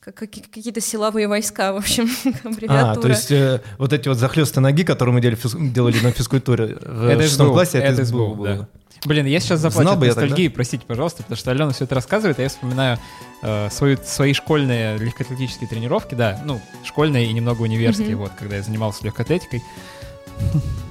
как 0.00 0.16
какие-то 0.16 0.80
силовые 0.80 1.26
войска, 1.26 1.72
в 1.72 1.76
общем, 1.76 2.08
аббревиатура. 2.44 2.92
А, 2.92 2.94
то 2.96 3.08
есть 3.08 3.30
э, 3.30 3.60
вот 3.78 3.92
эти 3.92 4.08
вот 4.08 4.18
захлесты 4.18 4.60
ноги, 4.60 4.84
которые 4.84 5.14
мы 5.14 5.20
делали, 5.20 5.38
делали 5.72 5.98
на 6.00 6.12
физкультуре 6.12 6.76
в 6.80 7.08
это 7.08 7.22
шестом 7.22 7.52
классе, 7.52 7.78
это, 7.78 7.94
это 7.94 8.04
СБУ 8.04 8.34
было. 8.34 8.48
Да. 8.48 8.68
Блин, 9.04 9.26
я 9.26 9.40
сейчас 9.40 9.60
заплачу 9.60 9.90
от 9.90 10.00
ностальгии, 10.00 10.48
простите, 10.48 10.84
пожалуйста, 10.86 11.22
потому 11.22 11.36
что 11.36 11.50
Алена 11.50 11.70
все 11.70 11.84
это 11.84 11.94
рассказывает, 11.94 12.38
а 12.38 12.42
я 12.42 12.48
вспоминаю 12.48 12.98
э, 13.42 13.68
свою, 13.70 13.98
свои 14.04 14.32
школьные 14.32 14.98
легкоатлетические 14.98 15.68
тренировки, 15.68 16.14
да, 16.14 16.40
ну, 16.44 16.60
школьные 16.84 17.26
и 17.26 17.32
немного 17.32 17.62
универские, 17.62 18.10
mm-hmm. 18.10 18.16
вот, 18.16 18.32
когда 18.38 18.56
я 18.56 18.62
занимался 18.62 19.04
легкоатлетикой. 19.04 19.62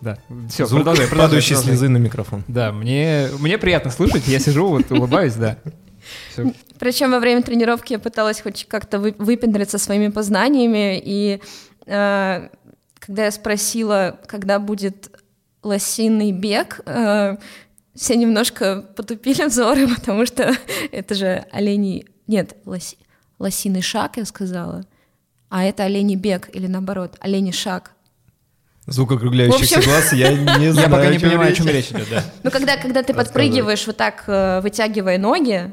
Да, 0.00 0.18
все, 0.48 0.66
Звук 0.66 0.80
продолжай, 0.82 1.06
продолжай. 1.06 1.28
Падающие 1.28 1.58
слезы 1.58 1.88
на 1.88 1.96
микрофон. 1.98 2.44
Да, 2.48 2.72
мне, 2.72 3.28
мне 3.38 3.58
приятно 3.58 3.90
слышать, 3.90 4.26
я 4.28 4.38
сижу, 4.38 4.68
вот 4.68 4.90
улыбаюсь, 4.92 5.34
да. 5.34 5.58
Всё. 6.32 6.52
Причем 6.78 7.10
во 7.10 7.18
время 7.18 7.42
тренировки 7.42 7.92
я 7.92 7.98
пыталась 7.98 8.40
хоть 8.40 8.66
как-то 8.68 8.98
вы- 8.98 9.14
выпендриться 9.18 9.78
своими 9.78 10.08
познаниями, 10.08 11.00
и 11.04 11.40
э, 11.86 12.48
когда 12.98 13.24
я 13.24 13.30
спросила, 13.30 14.18
когда 14.26 14.58
будет 14.58 15.10
лосиный 15.62 16.32
бег, 16.32 16.80
э, 16.86 17.36
все 17.94 18.16
немножко 18.16 18.82
потупили 18.96 19.44
взоры, 19.46 19.88
потому 19.96 20.24
что 20.26 20.54
это 20.92 21.14
же 21.14 21.44
оленей... 21.50 22.06
Нет, 22.26 22.56
лоси- 22.64 22.96
лосиный 23.38 23.82
шаг, 23.82 24.16
я 24.16 24.24
сказала. 24.24 24.84
А 25.50 25.64
это 25.64 25.84
оленей 25.84 26.16
бег 26.16 26.48
или 26.54 26.66
наоборот, 26.68 27.16
оленей 27.20 27.52
шаг. 27.52 27.92
Звук 28.88 29.12
округляющихся 29.12 29.74
В 29.74 29.78
общем- 29.78 29.90
глаз, 29.90 30.12
я 30.12 30.32
не 30.58 30.72
знаю. 30.72 30.88
Я 30.88 30.94
пока 30.96 31.06
не 31.10 31.18
понимаю, 31.18 31.52
о 31.52 31.54
чем 31.54 31.66
речь 31.68 31.90
идет, 31.90 32.06
да. 32.10 32.24
Ну, 32.42 32.50
когда, 32.50 32.76
когда 32.76 33.02
ты 33.02 33.12
подпрыгиваешь 33.14 33.86
вот 33.86 33.96
так, 33.96 34.24
э, 34.26 34.60
вытягивая 34.62 35.18
ноги. 35.18 35.72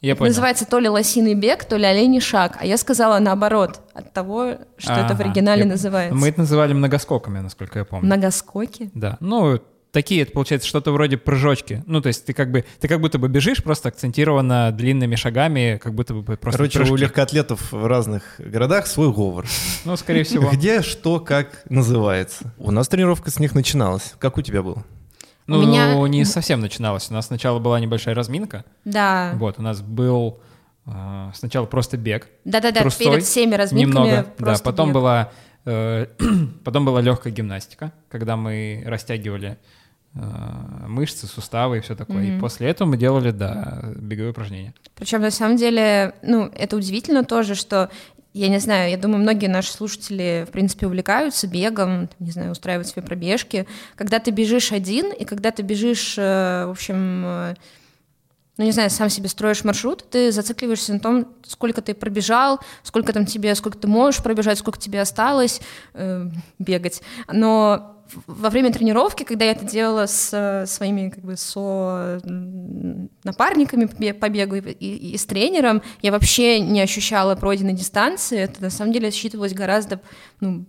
Я 0.00 0.14
понял. 0.14 0.30
называется 0.30 0.64
то 0.64 0.78
ли 0.78 0.88
лосиный 0.88 1.34
бег, 1.34 1.64
то 1.64 1.76
ли 1.76 1.84
оленей 1.84 2.20
шаг. 2.20 2.56
А 2.60 2.64
я 2.64 2.76
сказала 2.76 3.18
наоборот, 3.18 3.80
от 3.94 4.12
того, 4.12 4.52
что 4.76 4.92
это 4.92 5.16
в 5.16 5.20
оригинале 5.20 5.62
я- 5.62 5.66
называется. 5.66 6.14
Мы 6.14 6.28
это 6.28 6.40
называли 6.42 6.72
многоскоками, 6.72 7.40
насколько 7.40 7.80
я 7.80 7.84
помню. 7.84 8.06
Многоскоки. 8.06 8.90
Да, 8.94 9.16
ну, 9.18 9.58
такие, 9.92 10.22
это 10.22 10.32
получается 10.32 10.68
что-то 10.68 10.92
вроде 10.92 11.16
прыжочки. 11.16 11.82
Ну, 11.86 12.00
то 12.00 12.08
есть 12.08 12.24
ты 12.26 12.32
как 12.32 12.50
бы, 12.50 12.64
ты 12.80 12.88
как 12.88 13.00
будто 13.00 13.18
бы 13.18 13.28
бежишь 13.28 13.62
просто 13.62 13.88
акцентированно 13.88 14.72
длинными 14.72 15.16
шагами, 15.16 15.78
как 15.82 15.94
будто 15.94 16.14
бы 16.14 16.22
просто 16.36 16.58
Короче, 16.58 16.78
прыжки. 16.78 16.92
у 16.92 16.96
легкоатлетов 16.96 17.72
в 17.72 17.86
разных 17.86 18.22
городах 18.38 18.86
свой 18.86 19.12
говор. 19.12 19.46
Ну, 19.84 19.96
скорее 19.96 20.24
всего. 20.24 20.50
Где, 20.50 20.82
что, 20.82 21.20
как 21.20 21.62
называется. 21.68 22.52
У 22.58 22.70
нас 22.70 22.88
тренировка 22.88 23.30
с 23.30 23.38
них 23.38 23.54
начиналась. 23.54 24.14
Как 24.18 24.36
у 24.38 24.42
тебя 24.42 24.62
было? 24.62 24.84
Ну, 25.46 25.58
У 25.58 25.62
меня- 25.62 25.94
не 26.08 26.24
совсем 26.26 26.60
начиналось. 26.60 27.10
У 27.10 27.14
нас 27.14 27.26
сначала 27.28 27.58
была 27.58 27.80
небольшая 27.80 28.14
разминка. 28.14 28.64
Да. 28.84 29.32
Вот, 29.36 29.58
у 29.58 29.62
нас 29.62 29.80
был 29.80 30.40
э, 30.84 31.30
сначала 31.34 31.64
просто 31.64 31.96
бег. 31.96 32.28
Да-да-да, 32.44 32.82
перед 32.90 33.24
всеми 33.24 33.54
разминками 33.54 34.06
Немного, 34.08 34.26
да. 34.38 34.56
Потом 34.62 34.88
бег. 34.88 34.94
была, 34.94 35.32
э, 35.64 36.06
потом 36.64 36.84
была 36.84 37.00
легкая 37.00 37.32
гимнастика, 37.32 37.92
когда 38.10 38.36
мы 38.36 38.82
растягивали 38.86 39.56
мышцы, 40.14 41.26
суставы 41.26 41.78
и 41.78 41.80
все 41.80 41.94
такое. 41.94 42.24
И 42.24 42.30
Мгм. 42.32 42.40
после 42.40 42.68
этого 42.68 42.88
мы 42.88 42.96
делали, 42.96 43.30
да, 43.30 43.84
беговые 43.96 44.30
упражнения. 44.32 44.74
Причем 44.96 45.20
на 45.20 45.30
самом 45.30 45.56
деле, 45.56 46.14
ну, 46.22 46.50
это 46.54 46.76
удивительно 46.76 47.24
тоже, 47.24 47.54
что 47.54 47.90
я 48.34 48.48
не 48.48 48.58
знаю, 48.58 48.90
я 48.90 48.96
думаю, 48.98 49.20
многие 49.22 49.46
наши 49.46 49.72
слушатели, 49.72 50.44
в 50.48 50.52
принципе, 50.52 50.86
увлекаются 50.86 51.46
бегом, 51.46 52.08
не 52.18 52.30
знаю, 52.30 52.52
устраивают 52.52 52.86
себе 52.88 53.02
пробежки. 53.02 53.66
Когда 53.96 54.18
ты 54.18 54.30
бежишь 54.30 54.72
один, 54.72 55.12
и 55.12 55.24
когда 55.24 55.50
ты 55.50 55.62
бежишь, 55.62 56.14
э, 56.18 56.66
в 56.66 56.70
общем, 56.70 57.22
э, 57.24 57.54
ну, 58.58 58.64
не 58.64 58.72
знаю, 58.72 58.90
сам 58.90 59.08
себе 59.08 59.28
строишь 59.28 59.64
маршрут, 59.64 60.04
ты 60.10 60.30
зацикливаешься 60.32 60.92
на 60.92 61.00
том, 61.00 61.28
сколько 61.46 61.80
ты 61.80 61.94
пробежал, 61.94 62.60
сколько 62.82 63.12
там 63.12 63.24
тебе, 63.24 63.54
сколько 63.54 63.78
ты 63.78 63.88
можешь 63.88 64.22
пробежать, 64.22 64.58
сколько 64.58 64.78
тебе 64.78 65.00
осталось 65.00 65.60
э, 65.94 66.28
бегать. 66.58 67.00
Но 67.32 67.94
во 68.26 68.48
время 68.50 68.72
тренировки, 68.72 69.22
когда 69.22 69.44
я 69.44 69.52
это 69.52 69.64
делала 69.64 70.06
с 70.06 70.30
э, 70.32 70.66
своими 70.66 71.10
как 71.10 71.22
бы 71.24 71.36
со 71.36 72.20
напарниками 73.24 74.12
по 74.12 74.28
бегу 74.28 74.56
и, 74.56 74.60
и- 74.72 75.12
и 75.12 75.16
с 75.16 75.24
тренером, 75.26 75.82
я 76.02 76.10
вообще 76.12 76.60
не 76.60 76.80
ощущала 76.80 77.34
пройденной 77.36 77.74
дистанции. 77.74 78.38
Это 78.38 78.62
на 78.62 78.70
самом 78.70 78.92
деле 78.92 79.10
считывалось 79.10 79.52
гораздо 79.54 80.00
ну, 80.40 80.64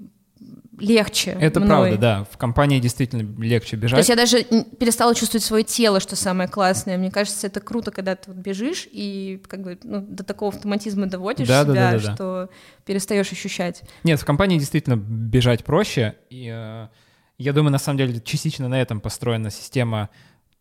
легче. 0.80 1.38
Это 1.40 1.60
мной. 1.60 1.70
правда, 1.92 1.98
да. 1.98 2.28
В 2.32 2.38
компании 2.38 2.80
действительно 2.80 3.22
легче 3.42 3.72
То 3.72 3.78
бежать. 3.84 3.98
есть 4.00 4.10
я 4.10 4.16
даже 4.16 4.44
перестала 4.44 5.14
чувствовать 5.16 5.44
свое 5.44 5.64
тело, 5.64 6.00
что 6.00 6.16
самое 6.16 6.50
классное. 6.50 6.98
Мне 6.98 7.12
кажется, 7.12 7.48
это 7.48 7.60
круто, 7.60 7.92
когда 7.92 8.16
ты 8.16 8.32
вот 8.32 8.38
бежишь 8.38 8.88
и 8.92 9.42
как 9.48 9.62
бы 9.64 9.78
ну, 9.84 10.02
до 10.02 10.24
такого 10.24 10.52
автоматизма 10.54 11.08
доводишь 11.08 11.48
Да, 11.48 11.64
да, 11.64 11.72
себя, 11.74 11.92
да, 11.92 11.98
да, 12.00 12.06
да. 12.08 12.16
что 12.16 12.50
перестаешь 12.86 13.32
ощущать. 13.32 13.84
Нет, 14.04 14.20
в 14.20 14.26
компании 14.26 14.58
действительно 14.58 14.96
бежать 14.98 15.64
проще. 15.64 16.16
И 16.30 16.50
э, 16.52 16.88
я 17.38 17.54
думаю, 17.54 17.72
на 17.72 17.80
самом 17.80 17.98
деле, 17.98 18.20
частично 18.22 18.68
на 18.68 18.82
этом 18.82 19.00
построена 19.02 19.50
система 19.52 20.10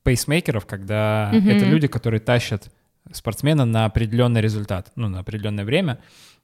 пейсмейкеров, 0.03 0.67
когда 0.67 1.31
Мгм. 1.33 1.49
это 1.49 1.65
люди, 1.65 1.87
которые 1.87 2.21
тащат 2.21 2.71
спортсмена 3.13 3.65
на 3.65 3.87
определенный 3.87 4.41
результат, 4.41 4.93
ну, 4.97 5.09
на 5.09 5.21
определенное 5.21 5.65
время. 5.65 5.99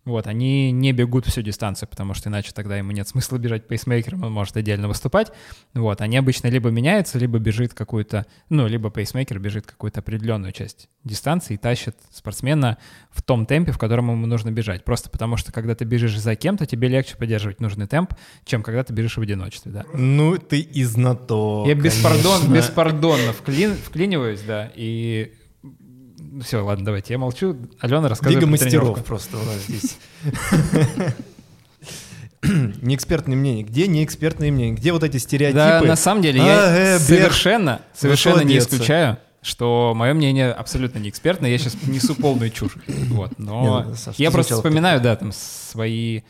Вот, 0.04 0.26
они 0.26 0.70
не 0.70 0.92
бегут 0.92 1.26
всю 1.26 1.40
дистанцию, 1.40 1.88
потому 1.88 2.12
что 2.12 2.28
иначе 2.28 2.52
тогда 2.52 2.76
ему 2.76 2.90
нет 2.92 3.08
смысла 3.08 3.38
бежать 3.38 3.66
пейсмейкером, 3.66 4.24
он 4.24 4.32
может 4.32 4.54
отдельно 4.56 4.86
выступать. 4.86 5.32
Вот, 5.72 6.02
они 6.02 6.18
обычно 6.18 6.48
либо 6.48 6.68
меняются, 6.68 7.18
либо 7.18 7.38
бежит 7.38 7.72
какую-то, 7.72 8.26
ну, 8.50 8.66
либо 8.66 8.90
пейсмейкер 8.90 9.38
бежит 9.38 9.66
какую-то 9.66 10.00
определенную 10.00 10.52
часть 10.52 10.88
дистанции 11.04 11.54
и 11.54 11.56
тащит 11.56 11.96
спортсмена 12.10 12.76
в 13.10 13.22
том 13.22 13.46
темпе, 13.46 13.72
в 13.72 13.78
котором 13.78 14.10
ему 14.10 14.26
нужно 14.26 14.50
бежать. 14.50 14.84
Просто 14.84 15.08
потому 15.08 15.38
что, 15.38 15.52
когда 15.52 15.74
ты 15.74 15.86
бежишь 15.86 16.18
за 16.18 16.36
кем-то, 16.36 16.66
тебе 16.66 16.88
легче 16.88 17.16
поддерживать 17.16 17.60
нужный 17.60 17.86
темп, 17.86 18.12
чем 18.44 18.62
когда 18.62 18.84
ты 18.84 18.92
бежишь 18.92 19.16
в 19.16 19.22
одиночестве, 19.22 19.72
да. 19.72 19.84
Ну, 19.94 20.36
ты 20.36 20.60
и 20.60 20.84
знаток. 20.84 21.66
Я 21.66 21.74
беспардон, 21.74 22.52
беспардонно 22.52 23.32
вклин, 23.32 23.74
вклиниваюсь, 23.74 24.42
да, 24.42 24.70
и... 24.74 25.32
Все, 26.42 26.64
ладно, 26.64 26.84
давайте, 26.84 27.14
я 27.14 27.18
молчу. 27.18 27.56
Алена, 27.80 28.08
рассказывай 28.08 28.34
Лига 28.36 28.46
про 28.46 28.50
мастеров 28.50 29.04
просто 29.04 29.36
у 29.36 29.44
нас 29.44 29.56
здесь. 29.68 29.98
Неэкспертное 32.82 33.36
мнение. 33.36 33.64
Где 33.64 33.86
неэкспертное 33.86 34.50
мнение? 34.50 34.74
Где 34.74 34.92
вот 34.92 35.02
эти 35.04 35.16
стереотипы? 35.16 35.58
Да, 35.58 35.80
на 35.82 35.96
самом 35.96 36.22
деле, 36.22 36.40
А, 36.42 36.44
я 36.44 36.96
э, 36.96 36.98
бег. 36.98 37.06
совершенно, 37.06 37.80
совершенно 37.94 38.40
не 38.42 38.58
исключаю, 38.58 39.18
что 39.42 39.92
мое 39.94 40.14
мнение 40.14 40.50
абсолютно 40.50 40.98
не 40.98 41.08
экспертное, 41.10 41.50
я 41.50 41.58
сейчас 41.58 41.76
несу 41.86 42.14
полную 42.14 42.50
чушь. 42.50 42.76
Вот, 42.86 43.38
но 43.38 43.84
ну, 43.84 43.94
я 44.16 44.30
просто 44.30 44.56
вспоминаю, 44.56 45.00
да, 45.00 45.16
там 45.16 45.32
свои 45.32 46.22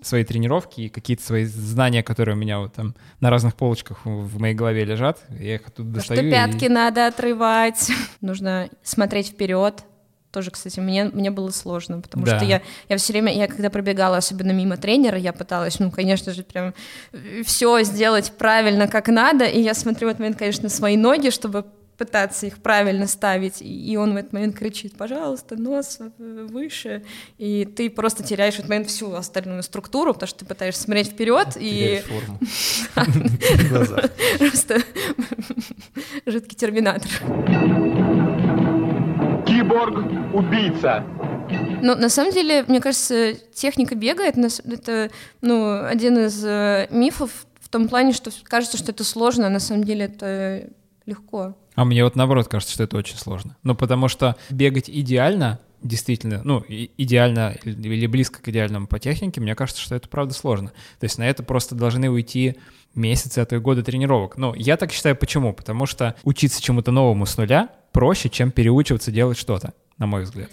свои 0.00 0.24
тренировки 0.24 0.82
и 0.82 0.88
какие-то 0.88 1.22
свои 1.24 1.44
знания, 1.44 2.02
которые 2.02 2.36
у 2.36 2.38
меня 2.38 2.60
вот 2.60 2.72
там 2.74 2.94
на 3.20 3.30
разных 3.30 3.54
полочках 3.56 4.04
в 4.04 4.38
моей 4.40 4.54
голове 4.54 4.84
лежат, 4.84 5.18
я 5.40 5.56
их 5.56 5.62
оттуда 5.66 5.88
Потому 5.88 5.94
достаю. 5.96 6.20
что 6.20 6.26
и- 6.28 6.30
пятки 6.30 6.64
надо 6.66 7.06
отрывать. 7.08 7.90
Нужно 8.20 8.68
смотреть 8.82 9.28
вперед. 9.28 9.82
Тоже, 10.30 10.50
кстати, 10.50 10.78
мне, 10.78 11.04
мне 11.04 11.30
было 11.30 11.48
сложно, 11.50 12.00
потому 12.02 12.26
Да. 12.26 12.36
что 12.36 12.44
я, 12.44 12.60
я 12.90 12.96
все 12.98 13.14
время, 13.14 13.34
я 13.34 13.48
когда 13.48 13.70
пробегала, 13.70 14.18
особенно 14.18 14.52
мимо 14.52 14.76
тренера, 14.76 15.16
я 15.18 15.32
пыталась, 15.32 15.78
ну, 15.80 15.90
конечно 15.90 16.32
же, 16.34 16.42
прям 16.42 16.74
все 17.44 17.82
сделать 17.82 18.32
правильно, 18.36 18.88
как 18.88 19.08
надо, 19.08 19.46
и 19.46 19.58
я 19.60 19.72
смотрю 19.72 20.06
в 20.06 20.10
этот 20.10 20.20
момент, 20.20 20.38
конечно, 20.38 20.68
свои 20.68 20.98
ноги, 20.98 21.30
чтобы 21.30 21.64
пытаться 21.98 22.46
их 22.46 22.58
правильно 22.58 23.06
ставить, 23.06 23.60
и 23.60 23.96
он 23.98 24.14
в 24.14 24.16
этот 24.16 24.32
момент 24.32 24.56
кричит, 24.56 24.96
пожалуйста, 24.96 25.56
нос 25.56 25.98
э, 26.00 26.46
выше, 26.48 27.02
и 27.36 27.64
ты 27.64 27.90
просто 27.90 28.22
теряешь 28.22 28.54
в 28.54 28.58
этот 28.60 28.70
момент 28.70 28.88
всю 28.88 29.12
остальную 29.12 29.62
структуру, 29.64 30.14
потому 30.14 30.28
что 30.28 30.38
ты 30.38 30.46
пытаешься 30.46 30.82
смотреть 30.82 31.08
вперед, 31.08 31.56
и 31.58 32.02
просто 34.38 34.78
жидкий 36.26 36.56
терминатор. 36.56 37.10
Киборг-убийца. 39.44 41.04
Но 41.82 41.94
на 41.94 42.08
самом 42.08 42.32
деле, 42.32 42.64
мне 42.68 42.80
кажется, 42.80 43.34
техника 43.54 43.94
бега 43.94 44.22
это, 44.22 44.48
это 44.64 45.10
ну, 45.40 45.84
один 45.84 46.18
из 46.18 46.44
э, 46.44 46.86
мифов 46.90 47.46
в 47.60 47.68
том 47.68 47.88
плане, 47.88 48.12
что 48.12 48.30
кажется, 48.44 48.76
что 48.76 48.92
это 48.92 49.04
сложно, 49.04 49.46
а 49.46 49.50
на 49.50 49.60
самом 49.60 49.84
деле 49.84 50.04
это 50.04 50.68
легко. 51.06 51.56
А 51.78 51.84
мне 51.84 52.02
вот 52.02 52.16
наоборот 52.16 52.48
кажется, 52.48 52.74
что 52.74 52.82
это 52.82 52.96
очень 52.96 53.16
сложно. 53.16 53.56
Ну, 53.62 53.76
потому 53.76 54.08
что 54.08 54.34
бегать 54.50 54.90
идеально, 54.90 55.60
действительно, 55.80 56.40
ну, 56.42 56.64
идеально 56.66 57.56
или 57.62 58.06
близко 58.08 58.42
к 58.42 58.48
идеальному 58.48 58.88
по 58.88 58.98
технике, 58.98 59.40
мне 59.40 59.54
кажется, 59.54 59.80
что 59.80 59.94
это 59.94 60.08
правда 60.08 60.34
сложно. 60.34 60.72
То 60.98 61.04
есть 61.04 61.18
на 61.18 61.28
это 61.28 61.44
просто 61.44 61.76
должны 61.76 62.10
уйти 62.10 62.56
месяцы, 62.96 63.38
а 63.38 63.44
то 63.44 63.54
и 63.54 63.60
годы 63.60 63.84
тренировок. 63.84 64.38
Ну, 64.38 64.54
я 64.54 64.76
так 64.76 64.90
считаю, 64.90 65.14
почему? 65.14 65.52
Потому 65.52 65.86
что 65.86 66.16
учиться 66.24 66.60
чему-то 66.60 66.90
новому 66.90 67.26
с 67.26 67.36
нуля 67.36 67.68
проще, 67.92 68.28
чем 68.28 68.50
переучиваться 68.50 69.12
делать 69.12 69.38
что-то, 69.38 69.72
на 69.98 70.08
мой 70.08 70.24
взгляд. 70.24 70.50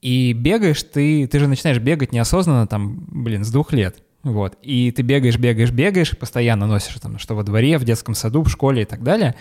И 0.00 0.32
бегаешь 0.32 0.82
ты, 0.82 1.28
ты 1.28 1.38
же 1.38 1.46
начинаешь 1.46 1.78
бегать 1.78 2.10
неосознанно, 2.10 2.66
там, 2.66 3.06
блин, 3.12 3.44
с 3.44 3.50
двух 3.52 3.72
лет. 3.72 4.02
Вот. 4.24 4.58
И 4.60 4.90
ты 4.90 5.02
бегаешь, 5.02 5.38
бегаешь, 5.38 5.70
бегаешь, 5.70 6.18
постоянно 6.18 6.66
носишь 6.66 6.98
там, 7.00 7.20
что 7.20 7.36
во 7.36 7.44
дворе, 7.44 7.78
в 7.78 7.84
детском 7.84 8.16
саду, 8.16 8.42
в 8.42 8.48
школе 8.48 8.82
и 8.82 8.86
так 8.86 9.04
далее. 9.04 9.36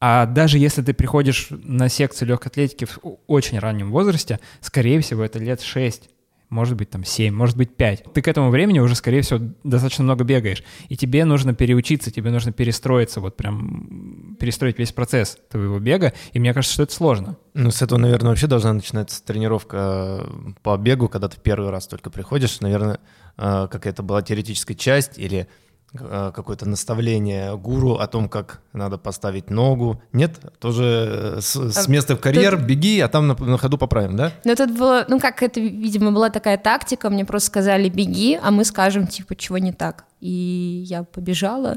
А 0.00 0.26
даже 0.26 0.58
если 0.58 0.82
ты 0.82 0.94
приходишь 0.94 1.48
на 1.50 1.88
секцию 1.88 2.28
легкой 2.28 2.48
атлетики 2.48 2.84
в 2.84 2.98
очень 3.26 3.58
раннем 3.58 3.90
возрасте, 3.90 4.38
скорее 4.60 5.00
всего, 5.00 5.24
это 5.24 5.40
лет 5.40 5.60
6, 5.60 6.08
может 6.50 6.76
быть, 6.76 6.88
там 6.88 7.04
7, 7.04 7.34
может 7.34 7.56
быть, 7.56 7.76
5. 7.76 8.04
Ты 8.14 8.22
к 8.22 8.28
этому 8.28 8.48
времени 8.50 8.78
уже, 8.78 8.94
скорее 8.94 9.20
всего, 9.20 9.40
достаточно 9.64 10.04
много 10.04 10.24
бегаешь. 10.24 10.62
И 10.88 10.96
тебе 10.96 11.26
нужно 11.26 11.52
переучиться, 11.52 12.10
тебе 12.10 12.30
нужно 12.30 12.52
перестроиться, 12.52 13.20
вот 13.20 13.36
прям 13.36 14.36
перестроить 14.40 14.78
весь 14.78 14.92
процесс 14.92 15.36
твоего 15.50 15.78
бега. 15.78 16.14
И 16.32 16.38
мне 16.38 16.54
кажется, 16.54 16.72
что 16.72 16.82
это 16.84 16.94
сложно. 16.94 17.36
Ну, 17.52 17.70
с 17.70 17.82
этого, 17.82 17.98
наверное, 17.98 18.30
вообще 18.30 18.46
должна 18.46 18.72
начинаться 18.72 19.22
тренировка 19.22 20.24
э, 20.26 20.52
по 20.62 20.78
бегу, 20.78 21.08
когда 21.08 21.28
ты 21.28 21.38
первый 21.38 21.70
раз 21.70 21.86
только 21.86 22.08
приходишь. 22.08 22.60
Наверное, 22.60 22.98
э, 23.36 23.68
какая-то 23.70 24.02
была 24.02 24.22
теоретическая 24.22 24.74
часть 24.74 25.18
или 25.18 25.48
какое-то 25.96 26.68
наставление 26.68 27.56
гуру 27.56 27.94
о 27.94 28.06
том, 28.06 28.28
как 28.28 28.60
надо 28.72 28.98
поставить 28.98 29.50
ногу? 29.50 30.02
Нет? 30.12 30.38
Тоже 30.58 31.34
э, 31.36 31.40
с, 31.40 31.56
с 31.56 31.88
А, 31.88 31.90
места 31.90 32.14
в 32.14 32.20
карьер 32.20 32.56
беги, 32.56 33.00
а 33.00 33.08
там 33.08 33.28
на, 33.28 33.34
на 33.34 33.58
ходу 33.58 33.78
поправим, 33.78 34.16
да? 34.16 34.32
Но 34.44 34.54
тут 34.54 34.70
было, 34.76 35.06
ну 35.08 35.18
как 35.18 35.42
это, 35.42 35.60
видимо, 35.60 36.12
была 36.12 36.30
такая 36.30 36.58
тактика, 36.58 37.08
мне 37.10 37.24
просто 37.24 37.46
сказали 37.48 37.88
беги, 37.88 38.38
а 38.42 38.50
мы 38.50 38.64
скажем, 38.64 39.06
типа, 39.06 39.34
чего 39.34 39.58
не 39.58 39.72
так. 39.72 40.04
И 40.20 40.84
я 40.88 41.04
побежала, 41.04 41.76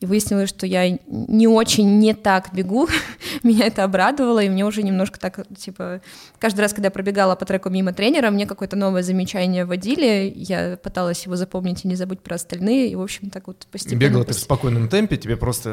и 0.00 0.06
выяснилось, 0.06 0.48
что 0.48 0.66
я 0.66 0.98
не 1.06 1.46
очень 1.46 1.98
не 1.98 2.14
так 2.14 2.54
бегу, 2.54 2.88
меня 3.42 3.66
это 3.66 3.84
обрадовало, 3.84 4.42
и 4.42 4.48
мне 4.48 4.64
уже 4.64 4.82
немножко 4.82 5.20
так, 5.20 5.46
типа, 5.56 6.00
каждый 6.38 6.60
раз, 6.62 6.72
когда 6.72 6.86
я 6.86 6.90
пробегала 6.90 7.34
по 7.36 7.44
треку 7.44 7.68
мимо 7.68 7.92
тренера, 7.92 8.30
мне 8.30 8.46
какое-то 8.46 8.76
новое 8.76 9.02
замечание 9.02 9.66
вводили, 9.66 10.32
я 10.34 10.78
пыталась 10.82 11.24
его 11.26 11.36
запомнить 11.36 11.84
и 11.84 11.88
не 11.88 11.94
забыть 11.94 12.20
про 12.20 12.36
остальные, 12.36 12.88
и, 12.92 12.94
в 12.96 13.02
общем, 13.02 13.28
так 13.28 13.46
вот 13.46 13.66
постепенно... 13.70 14.00
Бегала 14.00 14.24
ты 14.24 14.32
в 14.32 14.38
спокойном 14.38 14.88
темпе, 14.88 15.18
тебе 15.18 15.36
просто... 15.36 15.70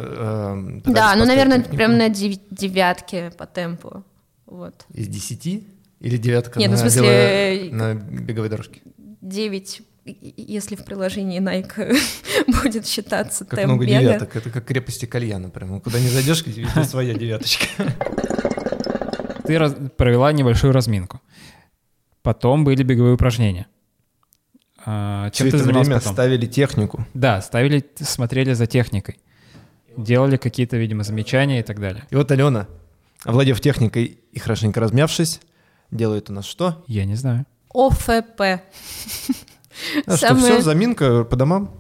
э, 0.85 0.91
Да, 0.91 1.15
ну, 1.15 1.25
наверное, 1.25 1.59
технику. 1.59 1.75
прям 1.77 1.97
на 1.97 2.09
дев- 2.09 2.39
девятке 2.51 3.31
по 3.38 3.45
темпу, 3.45 4.03
вот. 4.45 4.85
Из 4.93 5.07
десяти? 5.07 5.65
Или 6.01 6.17
девятка 6.17 6.59
Нет, 6.59 6.69
ну, 6.69 6.75
на, 6.75 6.77
в 6.77 6.81
смысле, 6.81 7.01
белой- 7.01 7.71
на 7.71 7.93
беговой 7.93 8.49
дорожке? 8.49 8.81
9, 9.21 9.81
если 10.22 10.75
в 10.75 10.84
приложении 10.86 11.39
Nike 11.42 11.98
будет 12.63 12.86
считаться 12.88 13.46
Как 13.46 13.60
темп 13.60 13.74
много 13.74 13.86
бега. 13.86 14.00
девяток, 14.00 14.36
это 14.36 14.50
как 14.50 14.66
крепости 14.66 15.06
кальяна 15.06 15.50
прям. 15.50 15.80
Куда 15.82 16.00
не 16.00 16.08
зайдешь, 16.08 16.46
везде 16.46 16.84
своя 16.84 17.13
девяточка. 17.13 17.66
Ты 19.46 19.58
раз- 19.58 19.75
провела 19.98 20.32
небольшую 20.32 20.74
разминку. 20.74 21.22
Потом 22.22 22.63
были 22.63 22.84
беговые 22.84 23.13
упражнения. 23.16 23.68
А, 24.86 25.30
чем 25.32 25.48
Все 25.48 25.58
ты 25.58 25.63
это 25.63 25.72
время 25.74 25.96
потом? 25.98 26.13
ставили 26.13 26.46
технику. 26.46 27.06
Да, 27.13 27.42
ставили, 27.42 27.84
смотрели 28.00 28.54
за 28.54 28.66
техникой. 28.68 29.20
Делали 29.98 30.38
какие-то, 30.38 30.78
видимо, 30.78 31.04
замечания 31.04 31.60
и 31.60 31.63
так 31.63 31.80
далее. 31.80 32.04
И 32.12 32.16
вот 32.16 32.32
Алена, 32.32 32.68
овладев 33.25 33.60
техникой 33.60 34.20
и 34.32 34.39
хорошенько 34.39 34.80
размявшись, 34.80 35.42
делает 35.92 36.30
у 36.30 36.34
нас 36.34 36.46
что? 36.46 36.84
Я 36.88 37.06
не 37.06 37.16
знаю. 37.16 37.46
ОФП. 37.74 38.42
А 40.05 40.17
что, 40.17 40.36
все, 40.36 40.62
заминка 40.62 41.24
по 41.24 41.36
домам? 41.36 41.71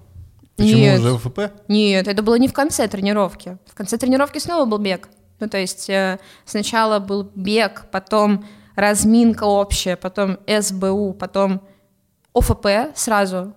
Почему 0.55 0.79
Нет. 0.79 0.99
уже 0.99 1.13
ОФП? 1.15 1.39
Нет, 1.67 2.07
это 2.07 2.21
было 2.21 2.35
не 2.35 2.47
в 2.47 2.53
конце 2.53 2.87
тренировки. 2.87 3.57
В 3.65 3.75
конце 3.75 3.97
тренировки 3.97 4.39
снова 4.39 4.65
был 4.65 4.77
бег. 4.77 5.07
Ну, 5.39 5.47
то 5.47 5.57
есть 5.57 5.89
э, 5.89 6.19
сначала 6.45 6.99
был 6.99 7.31
бег, 7.33 7.85
потом 7.91 8.45
разминка 8.75 9.45
общая, 9.45 9.95
потом 9.95 10.37
СБУ, 10.47 11.13
потом 11.13 11.61
ОФП 12.33 12.67
сразу. 12.95 13.53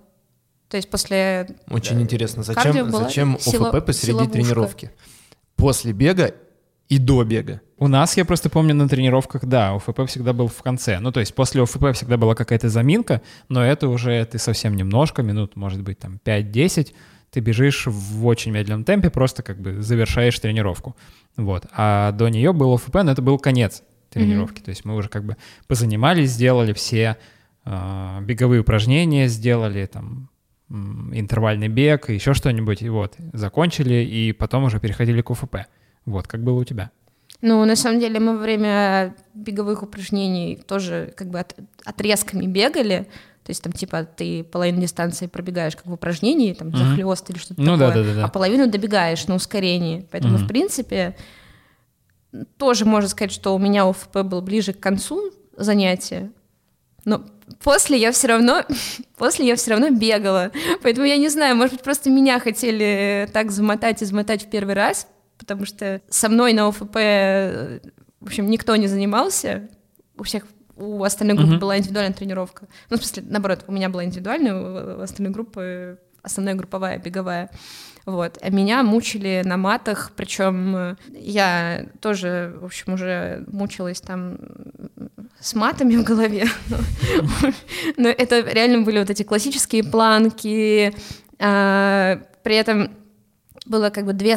То 0.68 0.76
есть 0.76 0.88
после... 0.88 1.56
Очень 1.68 2.00
интересно, 2.00 2.44
Кардио 2.44 2.84
зачем, 2.84 2.90
зачем 2.92 3.38
сила- 3.40 3.68
ОФП 3.70 3.84
посреди 3.84 4.12
силовушка. 4.12 4.32
тренировки? 4.32 4.90
После 5.56 5.92
бега 5.92 6.34
и 6.92 6.98
до 6.98 7.24
бега. 7.24 7.62
У 7.78 7.88
нас, 7.88 8.18
я 8.18 8.26
просто 8.26 8.50
помню, 8.50 8.74
на 8.74 8.86
тренировках, 8.86 9.46
да, 9.46 9.74
ОФП 9.74 10.06
всегда 10.08 10.34
был 10.34 10.48
в 10.48 10.62
конце. 10.62 10.98
Ну, 11.00 11.10
то 11.10 11.20
есть 11.20 11.34
после 11.34 11.62
ОФП 11.62 11.92
всегда 11.94 12.18
была 12.18 12.34
какая-то 12.34 12.68
заминка, 12.68 13.22
но 13.48 13.64
это 13.64 13.88
уже 13.88 14.22
ты 14.26 14.38
совсем 14.38 14.76
немножко, 14.76 15.22
минут, 15.22 15.56
может 15.56 15.80
быть, 15.80 15.98
там 15.98 16.20
5-10, 16.22 16.92
ты 17.30 17.40
бежишь 17.40 17.86
в 17.86 18.26
очень 18.26 18.52
медленном 18.52 18.84
темпе, 18.84 19.08
просто 19.08 19.42
как 19.42 19.58
бы 19.58 19.80
завершаешь 19.80 20.38
тренировку. 20.38 20.94
Вот. 21.38 21.64
А 21.74 22.12
до 22.12 22.28
нее 22.28 22.52
был 22.52 22.74
ОФП, 22.74 22.96
но 23.04 23.12
это 23.12 23.22
был 23.22 23.38
конец 23.38 23.82
тренировки. 24.10 24.60
То 24.60 24.68
есть 24.68 24.84
мы 24.84 24.94
уже 24.94 25.08
как 25.08 25.24
бы 25.24 25.38
позанимались, 25.66 26.32
сделали 26.32 26.74
все 26.74 27.16
э, 27.64 28.18
беговые 28.20 28.60
упражнения, 28.60 29.28
сделали 29.28 29.86
там 29.86 30.28
интервальный 30.68 31.68
бег, 31.68 32.10
еще 32.10 32.34
что-нибудь, 32.34 32.82
и 32.82 32.90
вот, 32.90 33.14
закончили, 33.32 34.04
и 34.04 34.32
потом 34.32 34.64
уже 34.64 34.78
переходили 34.78 35.22
к 35.22 35.30
ОФП. 35.30 35.56
Вот, 36.06 36.26
как 36.26 36.42
было 36.42 36.60
у 36.60 36.64
тебя. 36.64 36.90
Ну, 37.40 37.64
на 37.64 37.74
самом 37.76 37.98
деле 38.00 38.20
мы 38.20 38.36
во 38.36 38.42
время 38.42 39.14
беговых 39.34 39.82
упражнений 39.82 40.56
тоже 40.66 41.12
как 41.16 41.28
бы 41.30 41.40
от- 41.40 41.56
отрезками 41.84 42.46
бегали. 42.46 43.08
То 43.44 43.50
есть 43.50 43.62
там 43.62 43.72
типа 43.72 44.04
ты 44.04 44.44
половину 44.44 44.80
дистанции 44.80 45.26
пробегаешь 45.26 45.74
как 45.74 45.86
в 45.86 45.92
упражнении, 45.92 46.52
там 46.54 46.68
Мгм. 46.68 46.76
захлест 46.78 47.28
или 47.30 47.38
что-то 47.38 47.60
Ну 47.60 47.76
такое, 47.76 47.88
да, 47.88 47.94
да, 48.02 48.04
да, 48.04 48.14
да. 48.14 48.24
а 48.26 48.28
половину 48.28 48.68
добегаешь 48.70 49.26
на 49.26 49.34
ускорении. 49.34 50.06
Поэтому, 50.12 50.34
Мгм. 50.36 50.44
в 50.44 50.48
принципе, 50.48 51.16
тоже 52.56 52.84
можно 52.84 53.08
сказать, 53.08 53.32
что 53.32 53.54
у 53.54 53.58
меня 53.58 53.84
ОФП 53.88 54.18
был 54.22 54.40
ближе 54.42 54.72
к 54.72 54.80
концу 54.80 55.32
занятия. 55.56 56.30
Но 57.04 57.24
после 57.64 57.98
я 57.98 58.12
все 58.12 58.28
равно, 58.28 58.62
после 59.18 59.46
я 59.48 59.56
все 59.56 59.72
равно 59.72 59.90
бегала. 59.90 60.52
Поэтому 60.82 61.06
я 61.06 61.16
не 61.16 61.28
знаю, 61.28 61.56
может 61.56 61.74
быть, 61.74 61.82
просто 61.82 62.10
меня 62.10 62.38
хотели 62.38 63.28
так 63.32 63.50
замотать 63.50 64.02
и 64.02 64.04
замотать 64.04 64.44
в 64.46 64.50
первый 64.50 64.74
раз, 64.74 65.08
потому 65.42 65.66
что 65.66 66.00
со 66.08 66.28
мной 66.28 66.52
на 66.52 66.68
ОФП, 66.68 66.96
э, 66.96 67.80
в 68.20 68.26
общем, 68.26 68.48
никто 68.50 68.74
не 68.76 68.86
занимался. 68.88 69.68
У 70.16 70.22
всех 70.22 70.44
у 70.76 71.04
остальной 71.04 71.36
группы 71.36 71.52
Мгм. 71.52 71.60
была 71.60 71.78
индивидуальная 71.78 72.14
тренировка. 72.14 72.66
Ну, 72.90 72.96
в 72.96 73.00
смысле, 73.04 73.24
наоборот, 73.28 73.64
у 73.66 73.72
меня 73.72 73.88
была 73.88 74.04
индивидуальная, 74.04 74.54
у 74.54 75.00
остальной 75.00 75.32
группы 75.32 75.98
основная 76.22 76.54
групповая, 76.54 76.98
беговая. 76.98 77.50
Вот. 78.06 78.38
А 78.40 78.50
меня 78.50 78.82
мучили 78.82 79.42
на 79.44 79.56
матах, 79.56 80.12
причем 80.16 80.96
я 81.12 81.86
тоже, 82.00 82.54
в 82.60 82.64
общем, 82.64 82.94
уже 82.94 83.44
мучилась 83.48 84.00
там 84.00 84.38
с 85.40 85.54
матами 85.54 85.96
в 85.96 86.04
голове. 86.04 86.46
Но, 86.68 86.78
но 87.96 88.08
это 88.08 88.40
реально 88.40 88.82
были 88.82 88.98
вот 88.98 89.10
эти 89.10 89.22
классические 89.24 89.84
планки. 89.84 90.92
а, 91.38 92.18
При 92.42 92.56
этом 92.56 92.90
было 93.66 93.90
как 93.90 94.04
бы 94.06 94.12
две, 94.12 94.36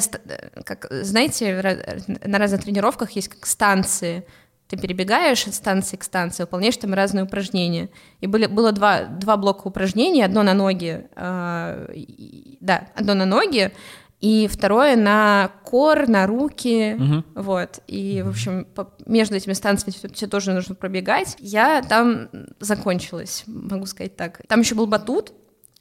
как, 0.65 0.87
знаете, 0.89 2.03
на 2.23 2.37
разных 2.37 2.63
тренировках 2.63 3.11
есть 3.11 3.27
как 3.29 3.45
станции. 3.45 4.25
Ты 4.67 4.77
перебегаешь 4.77 5.45
от 5.47 5.53
станции 5.53 5.95
к 5.95 6.03
станции, 6.03 6.43
выполняешь 6.43 6.77
там 6.77 6.93
разные 6.93 7.23
упражнения. 7.23 7.89
И 8.21 8.27
были, 8.27 8.47
было 8.47 8.71
два, 8.71 9.03
два 9.03 9.37
блока 9.37 9.67
упражнений, 9.67 10.23
одно 10.23 10.41
на 10.43 10.53
ноги, 10.55 11.05
и- 11.93 12.57
да, 12.61 12.87
одно 12.95 13.13
на 13.13 13.25
ноги, 13.25 13.71
и 14.21 14.47
второе 14.51 14.95
на 14.95 15.51
кор, 15.63 16.07
на 16.07 16.25
руки, 16.25 16.95
Мгм. 16.97 17.25
вот. 17.35 17.79
И, 17.87 18.23
в 18.25 18.29
общем, 18.29 18.65
по- 18.65 18.91
между 19.05 19.35
этими 19.35 19.53
станциями 19.53 19.93
все, 20.13 20.25
тоже 20.27 20.53
нужно 20.53 20.73
пробегать. 20.73 21.35
Я 21.39 21.83
там 21.83 22.29
закончилась, 22.59 23.43
могу 23.45 23.85
сказать 23.85 24.15
так. 24.15 24.41
Там 24.47 24.61
еще 24.61 24.73
был 24.73 24.87
батут. 24.87 25.33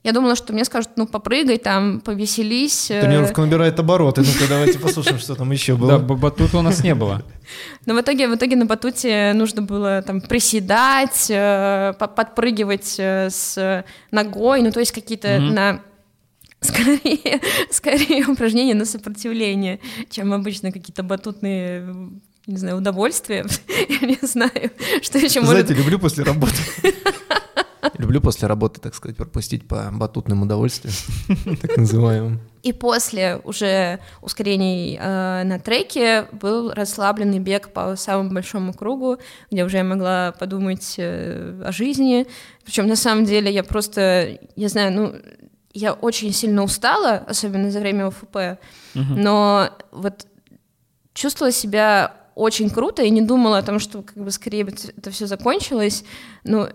Я 0.05 0.13
думала, 0.13 0.37
что 0.37 0.53
мне 0.53 0.65
скажут, 0.67 0.91
ну, 0.97 1.07
попрыгай 1.07 1.57
там, 1.59 2.01
повеселись. 2.01 2.91
э, 2.91 3.01
Тренировка 3.01 3.41
набирает 3.41 3.79
обороты. 3.81 4.21
Ну-ка, 4.21 4.47
давайте 4.49 4.79
послушаем, 4.79 5.19
что 5.19 5.35
там 5.35 5.51
еще 5.51 5.73
Да, 5.73 5.79
было. 5.79 5.99
б- 5.99 6.15
батута 6.15 6.59
у 6.59 6.63
нас 6.63 6.85
не 6.85 6.95
было. 6.95 7.23
Но 7.87 7.95
в 7.95 8.01
итоге, 8.01 8.29
в 8.29 8.35
итоге 8.35 8.55
на 8.57 8.67
батуте 8.67 9.33
нужно 9.35 9.63
было 9.63 10.03
там 10.03 10.21
приседать, 10.21 11.27
э, 11.31 11.95
по- 11.99 12.07
подпрыгивать 12.07 12.97
э, 12.99 13.29
с 13.31 13.83
ногой, 14.11 14.61
ну 14.63 14.71
то 14.73 14.81
есть 14.81 14.93
какие-то 14.93 15.39
на 15.41 15.81
скорее, 16.61 17.41
скорее 17.71 18.27
упражнения 18.27 18.75
на 18.75 18.85
сопротивление, 18.85 19.81
чем 20.11 20.33
обычно 20.33 20.71
какие-то 20.71 21.03
батутные 21.03 22.11
не 22.47 22.59
знаю, 22.59 22.77
удовольствия. 22.77 23.47
Я 23.89 24.07
не 24.07 24.19
знаю, 24.21 24.71
что 25.03 25.19
еще 25.19 25.41
может... 25.41 25.67
Знаете, 25.67 25.73
люблю 25.75 25.99
после 25.99 26.25
работы. 26.25 26.57
Люблю 27.99 28.21
после 28.21 28.49
работы, 28.49 28.81
так 28.81 28.95
сказать, 28.95 29.17
пропустить 29.17 29.67
по 29.67 29.91
батутным 29.93 30.43
удовольствиям, 30.43 30.95
так 31.61 31.77
называемым. 31.77 32.41
И 32.63 32.73
после 32.73 33.41
уже 33.45 34.01
ускорений 34.23 34.99
э, 34.99 35.43
на 35.45 35.59
треке 35.59 36.27
был 36.33 36.73
расслабленный 36.73 37.39
бег 37.39 37.73
по 37.73 37.95
самому 37.97 38.31
большому 38.31 38.73
кругу, 38.73 39.19
где 39.51 39.65
уже 39.65 39.77
я 39.77 39.85
могла 39.85 40.33
подумать 40.33 40.95
э, 40.97 41.63
о 41.65 41.73
жизни. 41.73 42.27
Причем 42.65 42.87
на 42.87 42.97
самом 42.97 43.27
деле 43.27 43.53
я 43.53 43.63
просто, 43.63 44.39
я 44.57 44.69
знаю, 44.69 44.93
ну, 44.93 45.15
я 45.75 45.93
очень 45.93 46.33
сильно 46.33 46.63
устала, 46.63 47.23
особенно 47.29 47.71
за 47.71 47.81
время 47.81 48.07
ОФП, 48.07 48.61
но 48.95 49.71
вот 49.91 50.27
чувствовала 51.13 51.53
себя 51.53 52.15
очень 52.35 52.71
круто 52.71 53.03
и 53.03 53.11
не 53.11 53.23
думала 53.23 53.59
о 53.59 53.63
том, 53.63 53.79
что 53.79 54.03
как 54.03 54.17
бы 54.17 54.31
скорее 54.31 54.65
бы 54.65 54.73
это 54.97 55.11
все 55.11 55.27
закончилось. 55.27 56.05
Ну, 56.43 56.69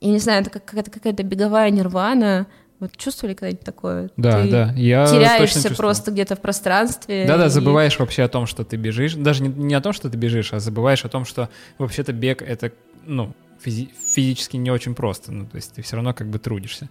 я 0.00 0.10
не 0.10 0.18
знаю, 0.18 0.42
это 0.42 0.50
как- 0.50 0.64
какая-то 0.64 0.90
какая-то 0.90 1.22
беговая 1.22 1.70
нирвана. 1.70 2.46
Вот 2.78 2.96
чувствовали 2.96 3.34
когда-нибудь 3.34 3.62
такое? 3.64 4.10
Да, 4.16 4.42
Ты 4.42 4.50
да. 4.50 4.72
Я 4.74 5.04
теряешься 5.06 5.74
просто 5.74 6.10
где-то 6.12 6.34
в 6.36 6.40
пространстве. 6.40 7.26
Да-да, 7.26 7.46
и- 7.46 7.50
забываешь 7.50 7.98
вообще 7.98 8.22
о 8.22 8.28
том, 8.28 8.46
что 8.46 8.64
ты 8.64 8.76
бежишь. 8.76 9.14
Даже 9.14 9.42
не, 9.42 9.48
не 9.50 9.74
о 9.74 9.80
том, 9.82 9.92
что 9.92 10.08
ты 10.08 10.16
бежишь, 10.16 10.54
а 10.54 10.60
забываешь 10.60 11.04
о 11.04 11.08
том, 11.10 11.26
что 11.26 11.50
вообще-то 11.76 12.14
бег— 12.14 12.40
это, 12.42 12.72
ну, 13.04 13.34
физи- 13.62 13.90
физически 14.14 14.56
не 14.56 14.70
очень 14.70 14.94
просто. 14.94 15.30
Ну, 15.30 15.44
то 15.44 15.56
есть 15.56 15.74
ты 15.74 15.82
все 15.82 15.96
равно 15.96 16.14
как 16.14 16.28
бы 16.28 16.38
трудишься. 16.38 16.88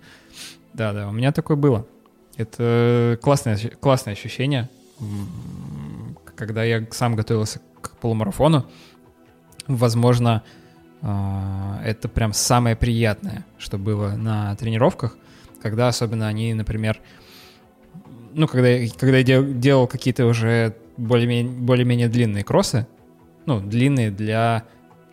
Да-да, 0.73 1.07
у 1.07 1.11
меня 1.11 1.31
такое 1.31 1.57
было. 1.57 1.87
Это 2.37 3.17
классное, 3.23 3.57
классное 3.79 4.13
ощущение. 4.13 4.69
Когда 6.35 6.63
я 6.63 6.85
сам 6.91 7.15
готовился 7.15 7.61
к 7.81 7.97
полумарафону, 7.97 8.65
возможно, 9.67 10.43
это 11.01 12.09
прям 12.13 12.33
самое 12.33 12.75
приятное, 12.75 13.45
что 13.57 13.77
было 13.77 14.11
на 14.11 14.55
тренировках, 14.55 15.17
когда 15.61 15.87
особенно 15.87 16.27
они, 16.27 16.53
например, 16.53 16.99
ну, 18.33 18.47
когда, 18.47 18.69
когда 18.97 19.17
я 19.17 19.23
дел- 19.23 19.53
делал 19.53 19.87
какие-то 19.87 20.25
уже 20.25 20.75
более-менее, 20.97 21.51
более-менее 21.51 22.09
длинные 22.09 22.43
кроссы, 22.43 22.85
ну, 23.45 23.59
длинные 23.59 24.11
для 24.11 24.65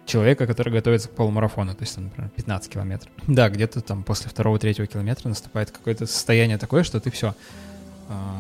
человека, 0.05 0.47
который 0.47 0.73
готовится 0.73 1.09
к 1.09 1.13
полумарафону, 1.13 1.75
то 1.75 1.83
есть, 1.83 1.95
там, 1.95 2.05
например, 2.05 2.31
15 2.31 2.73
километров. 2.73 3.13
Да, 3.27 3.49
где-то 3.49 3.81
там 3.81 4.03
после 4.03 4.31
второго-третьего 4.31 4.87
километра 4.87 5.29
наступает 5.29 5.71
какое-то 5.71 6.07
состояние 6.07 6.59
такое, 6.59 6.83
что 6.83 7.01
ты 7.01 7.11
все 7.11 7.35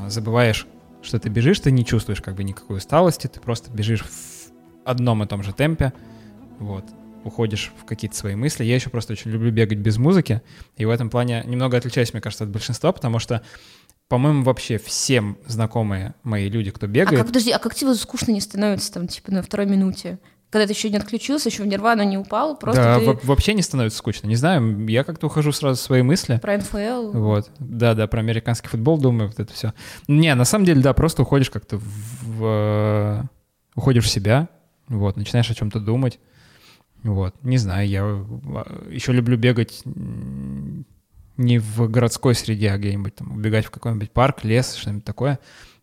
забываешь, 0.08 0.66
что 1.02 1.18
ты 1.18 1.28
бежишь, 1.28 1.60
ты 1.60 1.70
не 1.70 1.84
чувствуешь 1.84 2.20
как 2.20 2.34
бы 2.34 2.44
никакой 2.44 2.78
усталости, 2.78 3.26
ты 3.26 3.40
просто 3.40 3.70
бежишь 3.70 4.02
в 4.02 4.50
одном 4.84 5.24
и 5.24 5.26
том 5.26 5.42
же 5.42 5.52
темпе, 5.52 5.92
вот, 6.60 6.84
уходишь 7.26 7.72
в 7.80 7.84
какие-то 7.84 8.16
свои 8.16 8.34
мысли. 8.34 8.64
Я 8.64 8.74
еще 8.76 8.88
просто 8.90 9.12
очень 9.12 9.30
люблю 9.30 9.50
бегать 9.50 9.78
без 9.78 9.98
музыки, 9.98 10.42
и 10.76 10.84
в 10.84 10.90
этом 10.90 11.10
плане 11.10 11.42
немного 11.46 11.76
отличаюсь, 11.76 12.12
мне 12.12 12.22
кажется, 12.22 12.44
от 12.44 12.50
большинства, 12.50 12.92
потому 12.92 13.18
что, 13.18 13.42
по-моему, 14.08 14.42
вообще 14.44 14.78
всем 14.78 15.36
знакомые 15.46 16.14
мои 16.22 16.48
люди, 16.48 16.70
кто 16.70 16.86
А 16.86 16.88
бегает, 16.88 17.18
как, 17.18 17.26
подожди, 17.26 17.50
а 17.50 17.58
как 17.58 17.74
тебе 17.74 17.94
скучно 17.94 18.30
не 18.32 18.40
становится 18.40 18.92
там, 18.92 19.08
типа, 19.08 19.32
на 19.32 19.42
второй 19.42 19.66
минуте? 19.66 20.18
Когда 20.48 20.64
ты 20.68 20.72
еще 20.74 20.88
не 20.90 20.96
отключился, 20.96 21.48
еще 21.48 21.64
в 21.64 21.66
нирвану 21.66 22.04
не 22.04 22.16
упал, 22.16 22.56
просто 22.56 22.80
да, 22.80 22.98
ты 23.00 23.04
во- 23.04 23.18
вообще 23.24 23.52
не 23.52 23.62
становится 23.62 23.98
скучно. 23.98 24.28
Не 24.28 24.36
знаю, 24.36 24.86
я 24.88 25.02
как-то 25.02 25.26
ухожу 25.26 25.50
сразу 25.50 25.78
в 25.80 25.84
свои 25.84 26.02
мысли. 26.02 26.38
про 26.40 26.56
НФЛ. 26.56 27.10
Вот, 27.12 27.50
да, 27.58 27.94
да, 27.94 28.06
про 28.06 28.20
американский 28.20 28.68
футбол 28.68 28.96
думаю, 28.96 29.28
вот 29.28 29.40
это 29.40 29.52
все. 29.52 29.74
Не, 30.06 30.32
на 30.36 30.44
самом 30.44 30.64
деле, 30.64 30.80
да, 30.82 30.94
просто 30.94 31.22
уходишь 31.22 31.50
как-то 31.50 31.78
в, 31.78 31.84
в- 32.22 33.28
уходишь 33.74 34.04
в 34.04 34.08
себя, 34.08 34.48
вот, 34.88 35.16
начинаешь 35.16 35.50
о 35.50 35.54
чем-то 35.54 35.80
думать, 35.80 36.20
вот, 37.14 37.34
не 37.42 37.58
знаю, 37.58 37.88
я 37.88 38.00
еще 38.90 39.12
люблю 39.12 39.36
бегать 39.36 39.82
не 41.36 41.58
в 41.58 41.88
городской 41.88 42.34
среде, 42.34 42.70
а 42.70 42.78
где-нибудь 42.78 43.14
там 43.14 43.32
убегать 43.32 43.66
в 43.66 43.70
какой-нибудь 43.70 44.10
парк, 44.10 44.44
лес, 44.44 44.74
что-нибудь 44.74 45.04
такое, 45.04 45.38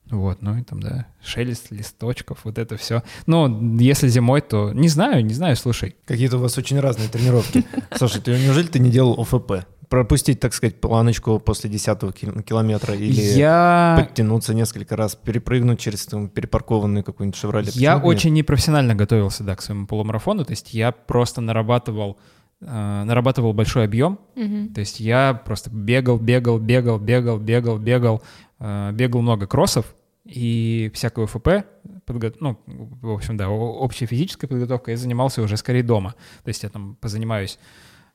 вот, 0.09 0.41
ну 0.41 0.57
и 0.57 0.63
там, 0.63 0.81
да, 0.81 1.07
шелест 1.23 1.71
листочков, 1.71 2.39
вот 2.43 2.57
это 2.57 2.77
все. 2.77 3.03
Ну, 3.25 3.77
если 3.79 4.07
зимой, 4.07 4.41
то 4.41 4.71
не 4.73 4.89
знаю, 4.89 5.25
не 5.25 5.33
знаю, 5.33 5.55
слушай. 5.55 5.95
Какие-то 6.05 6.37
у 6.37 6.41
вас 6.41 6.57
очень 6.57 6.79
разные 6.79 7.09
тренировки. 7.09 7.65
Слушай, 7.95 8.21
ты 8.21 8.31
неужели 8.31 8.67
ты 8.67 8.79
не 8.79 8.91
делал 8.91 9.19
ОФП? 9.19 9.65
Пропустить, 9.93 10.39
так 10.39 10.55
сказать, 10.55 10.81
планочку 10.81 11.37
после 11.39 11.69
десятого 11.69 12.11
ки- 12.11 12.41
километра 12.41 12.95
или 12.95 13.21
я... 13.21 13.95
подтянуться 13.99 14.55
несколько 14.55 14.95
раз, 14.95 15.15
перепрыгнуть 15.15 15.79
через 15.79 16.07
там, 16.07 16.29
перепаркованный 16.29 17.03
какой-нибудь 17.03 17.37
«Шевроле». 17.37 17.67
Я 17.73 17.91
Почему 17.91 17.99
бы 18.01 18.07
нет? 18.07 18.17
очень 18.17 18.33
непрофессионально 18.33 18.95
готовился, 18.95 19.43
да, 19.43 19.55
к 19.55 19.61
своему 19.61 19.85
полумарафону. 19.85 20.45
То 20.45 20.51
есть 20.51 20.73
я 20.73 20.91
просто 20.91 21.41
нарабатывал, 21.41 22.17
э, 22.61 23.03
нарабатывал 23.03 23.53
большой 23.53 23.83
объем. 23.85 24.17
Мгм. 24.35 24.73
То 24.73 24.79
есть 24.79 24.99
я 24.99 25.39
просто 25.45 25.69
бегал, 25.69 26.17
бегал, 26.17 26.57
бегал, 26.57 26.97
бегал, 26.97 27.37
бегал, 27.37 27.77
бегал, 27.77 28.23
э, 28.59 28.91
бегал 28.93 29.21
много 29.21 29.45
кроссов 29.45 29.93
и 30.25 30.89
всякую 30.95 31.27
ФП, 31.27 31.65
подго- 32.07 32.33
ну, 32.39 32.57
в 32.65 33.11
общем, 33.11 33.37
да, 33.37 33.47
о- 33.47 33.77
общей 33.79 34.07
физической 34.07 34.47
подготовкой 34.47 34.95
я 34.95 34.97
занимался 34.97 35.43
уже 35.43 35.55
скорее 35.55 35.83
дома. 35.83 36.15
То 36.43 36.47
есть 36.47 36.63
я 36.63 36.69
там 36.69 36.95
позанимаюсь 36.99 37.59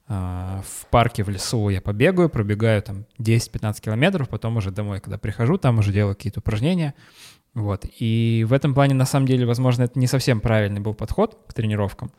в 0.09 0.87
парке, 0.91 1.23
в 1.23 1.29
лесу 1.29 1.69
я 1.69 1.81
побегаю, 1.83 2.31
пробегаю 2.31 2.81
там 2.83 3.05
10-15 3.21 3.81
километров, 3.83 4.29
потом 4.29 4.57
уже 4.57 4.71
домой, 4.71 5.01
когда 5.01 5.19
прихожу, 5.19 5.59
там 5.59 5.79
уже 5.79 5.93
делаю 5.93 6.15
какие-то 6.17 6.41
упражнения. 6.41 6.95
Вот. 7.55 7.85
И 7.99 8.47
в 8.49 8.53
этом 8.55 8.73
плане, 8.75 8.95
на 8.95 9.05
самом 9.05 9.27
деле, 9.27 9.45
возможно, 9.45 9.83
это 9.83 9.99
не 9.99 10.07
совсем 10.07 10.41
правильный 10.41 10.81
был 10.81 10.95
подход 10.95 11.39
к 11.47 11.53
тренировкам. 11.53 12.11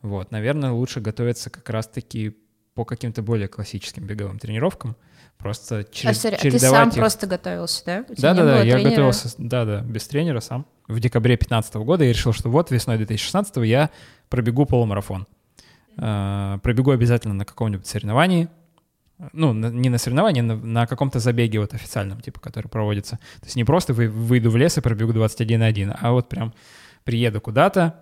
Вот. 0.00 0.30
Наверное, 0.30 0.70
лучше 0.72 1.00
готовиться 1.00 1.50
как 1.50 1.68
раз-таки 1.68 2.36
по 2.74 2.84
каким-то 2.84 3.22
более 3.22 3.48
классическим 3.48 4.04
беговым 4.06 4.38
тренировкам. 4.38 4.96
Просто 5.38 5.78
А, 5.80 5.84
через, 5.84 6.20
сори, 6.20 6.34
а 6.34 6.38
ты 6.38 6.50
чередовать 6.50 6.78
сам 6.80 6.88
их. 6.88 6.94
просто 6.94 7.26
готовился, 7.26 7.82
да? 7.84 8.04
У 8.08 8.14
тебя 8.14 8.22
Да, 8.22 8.32
не 8.32 8.38
да, 8.38 8.44
да, 8.46 8.52
было 8.54 8.62
я 8.64 8.72
тренера? 8.74 8.90
готовился, 8.90 9.34
да, 9.38 9.64
да, 9.66 9.80
без 9.82 10.06
тренера 10.08 10.40
сам. 10.40 10.66
В 10.88 11.00
декабре 11.00 11.34
2015 11.36 11.74
года 11.76 12.04
я 12.04 12.10
решил, 12.12 12.32
что 12.32 12.48
вот 12.50 12.70
весной 12.70 12.96
2016 12.96 13.56
я 13.66 13.90
пробегу 14.30 14.64
полумарафон. 14.66 15.26
Э, 15.98 16.58
Пробегу 16.62 16.90
обязательно 16.90 17.34
на 17.34 17.44
каком-нибудь 17.44 17.86
соревновании. 17.86 18.48
Ну, 19.32 19.54
не 19.54 19.88
на 19.88 19.96
соревновании, 19.96 20.42
на, 20.42 20.56
на 20.56 20.86
каком-то 20.86 21.20
забеге 21.20 21.58
вот 21.58 21.72
официальном, 21.72 22.20
типа, 22.20 22.38
который 22.38 22.68
проводится. 22.68 23.16
То 23.40 23.46
есть 23.46 23.56
не 23.56 23.64
просто 23.64 23.94
вы, 23.94 24.08
выйду 24.08 24.50
в 24.50 24.56
лес 24.56 24.76
и 24.76 24.82
пробегу 24.82 25.12
21.1, 25.12 25.96
а 25.98 26.12
вот 26.12 26.28
прям 26.28 26.52
приеду 27.04 27.40
куда-то, 27.40 27.98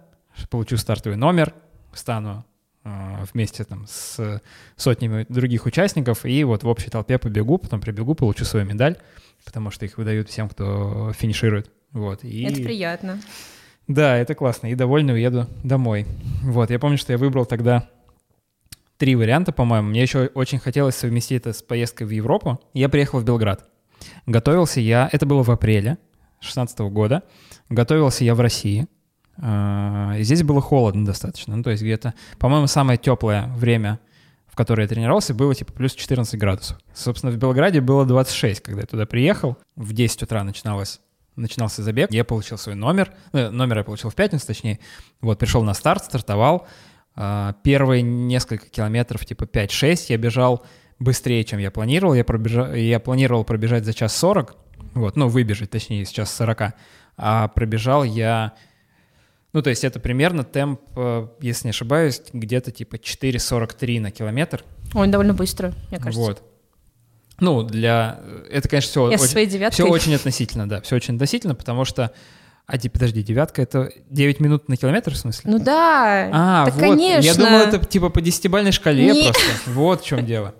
получу 0.50 0.76
стартовый 0.76 1.16
номер, 1.16 1.54
стану 1.92 2.44
э, 2.82 3.24
вместе 3.32 3.62
там 3.62 3.86
с 3.86 4.42
сотнями 4.74 5.24
других 5.28 5.66
участников 5.66 6.24
и 6.24 6.42
вот 6.42 6.64
в 6.64 6.68
общей 6.68 6.90
толпе 6.90 7.18
побегу, 7.18 7.58
потом 7.58 7.80
прибегу, 7.80 8.16
получу 8.16 8.44
свою 8.44 8.66
медаль, 8.66 8.96
потому 9.44 9.70
что 9.70 9.84
их 9.84 9.98
выдают 9.98 10.28
всем, 10.28 10.48
кто 10.48 11.12
финиширует. 11.12 11.70
Вот. 11.92 12.24
И... 12.24 12.42
Это 12.42 12.60
приятно. 12.60 13.20
Да, 13.88 14.16
это 14.16 14.34
классно. 14.34 14.68
И 14.68 14.74
довольный 14.74 15.14
уеду 15.14 15.46
домой. 15.62 16.06
Вот, 16.42 16.70
я 16.70 16.78
помню, 16.78 16.96
что 16.96 17.12
я 17.12 17.18
выбрал 17.18 17.44
тогда 17.44 17.88
три 18.96 19.14
варианта, 19.16 19.52
по-моему. 19.52 19.88
Мне 19.88 20.02
еще 20.02 20.26
очень 20.34 20.58
хотелось 20.58 20.94
совместить 20.94 21.42
это 21.42 21.52
с 21.52 21.62
поездкой 21.62 22.06
в 22.06 22.10
Европу. 22.10 22.60
Я 22.72 22.88
приехал 22.88 23.20
в 23.20 23.24
Белград. 23.24 23.68
Готовился 24.26 24.80
я, 24.80 25.08
это 25.12 25.26
было 25.26 25.42
в 25.42 25.50
апреле 25.50 25.98
2016 26.40 26.78
года. 26.80 27.22
Готовился 27.68 28.24
я 28.24 28.34
в 28.34 28.40
России. 28.40 28.86
А, 29.36 30.14
и 30.18 30.22
Здесь 30.22 30.42
было 30.42 30.60
холодно 30.60 31.04
достаточно. 31.04 31.56
Ну, 31.56 31.62
то 31.62 31.70
есть 31.70 31.82
где-то, 31.82 32.14
по-моему, 32.38 32.66
самое 32.66 32.98
теплое 32.98 33.48
время, 33.56 33.98
в 34.46 34.56
которое 34.56 34.82
я 34.82 34.88
тренировался, 34.88 35.34
было 35.34 35.54
типа 35.54 35.72
плюс 35.72 35.94
14 35.94 36.38
градусов. 36.38 36.78
Собственно, 36.94 37.32
в 37.32 37.36
Белграде 37.36 37.80
было 37.80 38.06
26, 38.06 38.60
когда 38.60 38.82
я 38.82 38.86
туда 38.86 39.06
приехал. 39.06 39.58
В 39.76 39.92
10 39.92 40.22
утра 40.22 40.44
начиналось 40.44 41.00
начинался 41.36 41.82
забег, 41.82 42.10
я 42.12 42.24
получил 42.24 42.58
свой 42.58 42.74
номер, 42.74 43.12
э, 43.32 43.50
номер 43.50 43.78
я 43.78 43.84
получил 43.84 44.10
в 44.10 44.14
пятницу, 44.14 44.46
точнее, 44.46 44.78
вот, 45.20 45.38
пришел 45.38 45.62
на 45.62 45.74
старт, 45.74 46.04
стартовал, 46.04 46.66
А, 47.16 47.54
первые 47.62 48.02
несколько 48.02 48.68
километров, 48.68 49.24
типа 49.24 49.44
5-6, 49.44 50.06
я 50.08 50.16
бежал 50.16 50.64
быстрее, 50.98 51.44
чем 51.44 51.60
я 51.60 51.70
планировал, 51.70 52.14
я, 52.14 52.24
пробежа... 52.24 52.74
я 52.74 52.98
планировал 52.98 53.44
пробежать 53.44 53.84
за 53.84 53.94
час 53.94 54.16
40, 54.16 54.56
вот, 54.94 55.14
ну, 55.16 55.28
выбежать, 55.28 55.70
точнее, 55.70 56.04
с 56.04 56.10
час 56.10 56.34
40, 56.34 56.74
а 57.16 57.48
пробежал 57.48 58.02
я, 58.02 58.54
ну, 59.52 59.62
то 59.62 59.70
есть 59.70 59.84
это 59.84 60.00
примерно 60.00 60.42
темп, 60.42 60.80
э, 60.96 61.28
если 61.40 61.68
не 61.68 61.70
ошибаюсь, 61.70 62.20
где-то 62.32 62.72
типа 62.72 62.96
4.43 62.96 64.00
на 64.00 64.10
километр, 64.10 64.64
Ой, 64.92 65.06
довольно 65.06 65.34
быстро, 65.34 65.72
мне 65.90 65.98
кажется. 66.00 66.20
вот. 66.20 66.42
Ну, 67.40 67.62
для... 67.62 68.20
Это, 68.50 68.68
конечно, 68.68 68.90
все 68.90 69.10
Я 69.10 69.18
очень, 69.18 69.70
все 69.70 69.84
очень 69.84 70.14
относительно, 70.14 70.68
да, 70.68 70.80
все 70.80 70.96
очень 70.96 71.14
относительно, 71.14 71.54
потому 71.54 71.84
что... 71.84 72.12
А, 72.66 72.78
ди- 72.78 72.88
подожди, 72.88 73.22
девятка— 73.22 73.60
это 73.62 73.90
9 74.08 74.40
минут 74.40 74.68
на 74.68 74.76
километр, 74.76 75.12
в 75.12 75.16
смысле? 75.16 75.50
Ну 75.50 75.58
да, 75.58 76.30
а, 76.32 76.64
так 76.64 76.74
вот. 76.74 76.80
конечно. 76.80 77.26
Я 77.26 77.34
думал, 77.34 77.58
это 77.58 77.84
типа 77.84 78.08
по 78.08 78.22
десятибальной 78.22 78.72
шкале 78.72 79.04
Не- 79.12 79.24
просто. 79.24 79.42
Вот 79.66 80.02
в 80.02 80.06
чем 80.06 80.24
дело. 80.24 80.54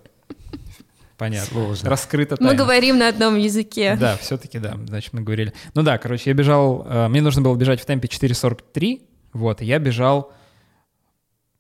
Понятно. 1.16 1.48
Сложно. 1.48 1.88
Раскрыто 1.88 2.36
Мы 2.40 2.48
тайна. 2.48 2.62
говорим 2.62 2.98
на 2.98 3.08
одном 3.08 3.36
языке. 3.36 3.96
Да, 3.98 4.16
все-таки 4.16 4.58
да, 4.58 4.76
значит, 4.86 5.12
мы 5.12 5.22
говорили. 5.22 5.52
Ну 5.74 5.82
да, 5.82 5.96
короче, 5.96 6.30
я 6.30 6.34
бежал, 6.34 6.86
э, 6.88 7.08
мне 7.08 7.22
нужно 7.22 7.40
было 7.40 7.54
бежать 7.56 7.80
в 7.80 7.86
темпе 7.86 8.08
4.43, 8.08 9.00
вот, 9.32 9.62
и 9.62 9.64
я 9.64 9.78
бежал, 9.78 10.32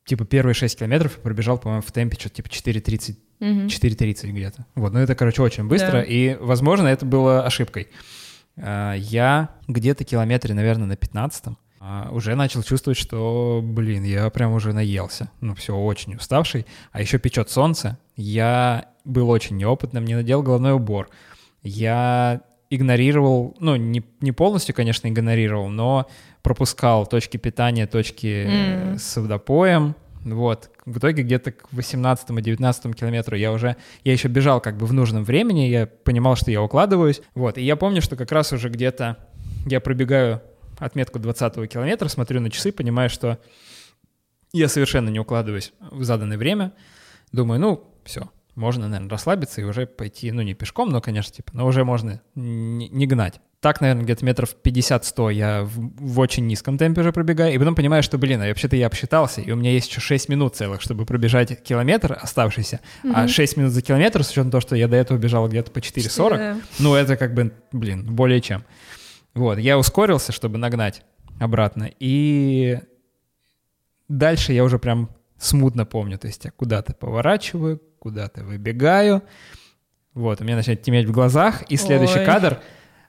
типа, 0.04 0.24
первые 0.24 0.54
6 0.54 0.78
километров 0.78 1.12
пробежал, 1.18 1.58
по-моему, 1.58 1.82
в 1.82 1.92
темпе 1.92 2.16
что-то 2.18 2.36
типа 2.36 2.48
4.30 2.48 3.16
Мгм. 3.40 3.66
4.30 3.66 4.30
где-то. 4.32 4.66
Вот, 4.74 4.92
ну 4.92 5.00
это, 5.00 5.14
короче, 5.14 5.42
очень 5.42 5.64
быстро, 5.66 5.92
Да. 5.92 6.02
и, 6.02 6.36
возможно, 6.40 6.86
это 6.88 7.04
было 7.04 7.44
ошибкой. 7.44 7.88
А, 8.56 8.94
Я 8.94 9.50
где-то 9.68 10.04
километре, 10.04 10.54
наверное, 10.54 10.86
на 10.86 10.96
15 10.96 11.56
уже 12.12 12.34
начал 12.34 12.62
чувствовать, 12.62 12.96
что, 12.96 13.60
блин, 13.62 14.04
я 14.04 14.30
прям 14.30 14.52
уже 14.54 14.72
наелся. 14.72 15.30
Ну, 15.42 15.54
все, 15.54 15.76
очень 15.76 16.14
уставший. 16.14 16.64
А 16.92 17.02
еще 17.02 17.18
печет 17.18 17.50
солнце. 17.50 17.98
Я 18.16 18.86
был 19.04 19.28
очень 19.28 19.56
неопытным, 19.58 20.06
не 20.06 20.14
надел 20.14 20.42
головной 20.42 20.72
убор. 20.72 21.10
Я 21.62 22.40
игнорировал, 22.74 23.56
ну, 23.60 23.76
не, 23.76 24.02
не 24.20 24.32
полностью, 24.32 24.74
конечно, 24.74 25.08
игнорировал, 25.08 25.68
но 25.68 26.08
пропускал 26.42 27.06
точки 27.06 27.36
питания, 27.36 27.86
точки 27.86 28.46
М. 28.46 28.98
с 28.98 29.16
водопоем. 29.16 29.94
Вот. 30.24 30.70
В 30.86 30.98
итоге 30.98 31.22
где-то 31.22 31.52
к 31.52 31.72
18 31.72 32.42
19 32.42 32.94
километру 32.94 33.36
я 33.36 33.52
уже, 33.52 33.76
я 34.04 34.12
еще 34.12 34.28
бежал 34.28 34.60
как 34.60 34.76
бы 34.76 34.86
в 34.86 34.92
нужном 34.92 35.24
времени, 35.24 35.62
я 35.62 35.86
понимал, 35.86 36.36
что 36.36 36.50
я 36.50 36.62
укладываюсь. 36.62 37.20
Вот. 37.34 37.58
И 37.58 37.62
я 37.62 37.76
помню, 37.76 38.00
что 38.00 38.16
как 38.16 38.32
раз 38.32 38.52
уже 38.52 38.68
где-то 38.68 39.18
я 39.66 39.80
пробегаю 39.80 40.40
отметку 40.78 41.18
20 41.18 41.68
километра, 41.70 42.08
смотрю 42.08 42.40
на 42.40 42.50
часы, 42.50 42.72
понимаю, 42.72 43.10
что 43.10 43.38
я 44.52 44.68
совершенно 44.68 45.08
не 45.08 45.20
укладываюсь 45.20 45.72
в 45.90 46.04
заданное 46.04 46.38
время. 46.38 46.72
Думаю, 47.32 47.60
ну, 47.60 47.90
все, 48.04 48.30
можно, 48.54 48.88
наверное, 48.88 49.10
расслабиться 49.10 49.60
и 49.60 49.64
уже 49.64 49.86
пойти, 49.86 50.30
ну, 50.32 50.42
не 50.42 50.54
пешком, 50.54 50.90
но, 50.90 51.00
конечно, 51.00 51.32
типа, 51.34 51.50
но 51.54 51.66
уже 51.66 51.84
можно 51.84 52.20
не, 52.34 52.88
не 52.88 53.06
гнать. 53.06 53.40
так, 53.60 53.80
наверное, 53.80 54.04
где-то 54.04 54.24
метров 54.24 54.54
50-100 54.62 55.32
я 55.32 55.64
в, 55.64 55.70
в 55.96 56.18
очень 56.20 56.46
низком 56.46 56.78
темпе 56.78 57.00
уже 57.00 57.12
пробегаю, 57.12 57.54
и 57.54 57.58
потом 57.58 57.74
понимаю, 57.74 58.02
что, 58.02 58.18
блин, 58.18 58.42
а 58.42 58.46
вообще-то 58.48 58.76
я 58.76 58.86
обсчитался, 58.86 59.40
и 59.40 59.50
у 59.50 59.56
меня 59.56 59.70
есть 59.72 59.88
еще 59.88 60.00
6 60.00 60.28
минут 60.28 60.54
целых, 60.54 60.80
чтобы 60.82 61.04
пробежать 61.06 61.62
километр 61.62 62.16
оставшийся, 62.20 62.80
а 63.12 63.26
6 63.26 63.56
минут 63.56 63.72
за 63.72 63.82
километр, 63.82 64.22
с 64.22 64.30
учетом 64.30 64.50
того, 64.50 64.60
что 64.60 64.76
я 64.76 64.86
до 64.86 64.96
этого 64.96 65.18
бежал 65.18 65.48
где-то 65.48 65.70
по 65.70 65.78
4.40, 65.78 66.36
Да. 66.36 66.56
ну, 66.78 66.94
это 66.94 67.16
как 67.16 67.34
бы, 67.34 67.52
блин, 67.72 68.14
более 68.14 68.40
чем. 68.40 68.64
Вот, 69.34 69.58
я 69.58 69.78
ускорился, 69.78 70.30
чтобы 70.32 70.58
нагнать 70.58 71.02
обратно, 71.40 71.90
и 71.98 72.78
дальше 74.08 74.52
я 74.52 74.62
уже 74.62 74.78
прям 74.78 75.10
смутно 75.38 75.84
помню, 75.84 76.18
то 76.18 76.26
есть 76.28 76.44
я 76.44 76.50
куда-то 76.52 76.94
поворачиваю, 76.94 77.80
куда-то 78.04 78.44
выбегаю, 78.44 79.22
вот, 80.12 80.42
у 80.42 80.44
меня 80.44 80.56
начинает 80.56 80.82
теметь 80.82 81.06
в 81.06 81.10
глазах, 81.10 81.62
и 81.70 81.76
следующий 81.78 82.18
Ой. 82.18 82.26
кадр, 82.26 82.60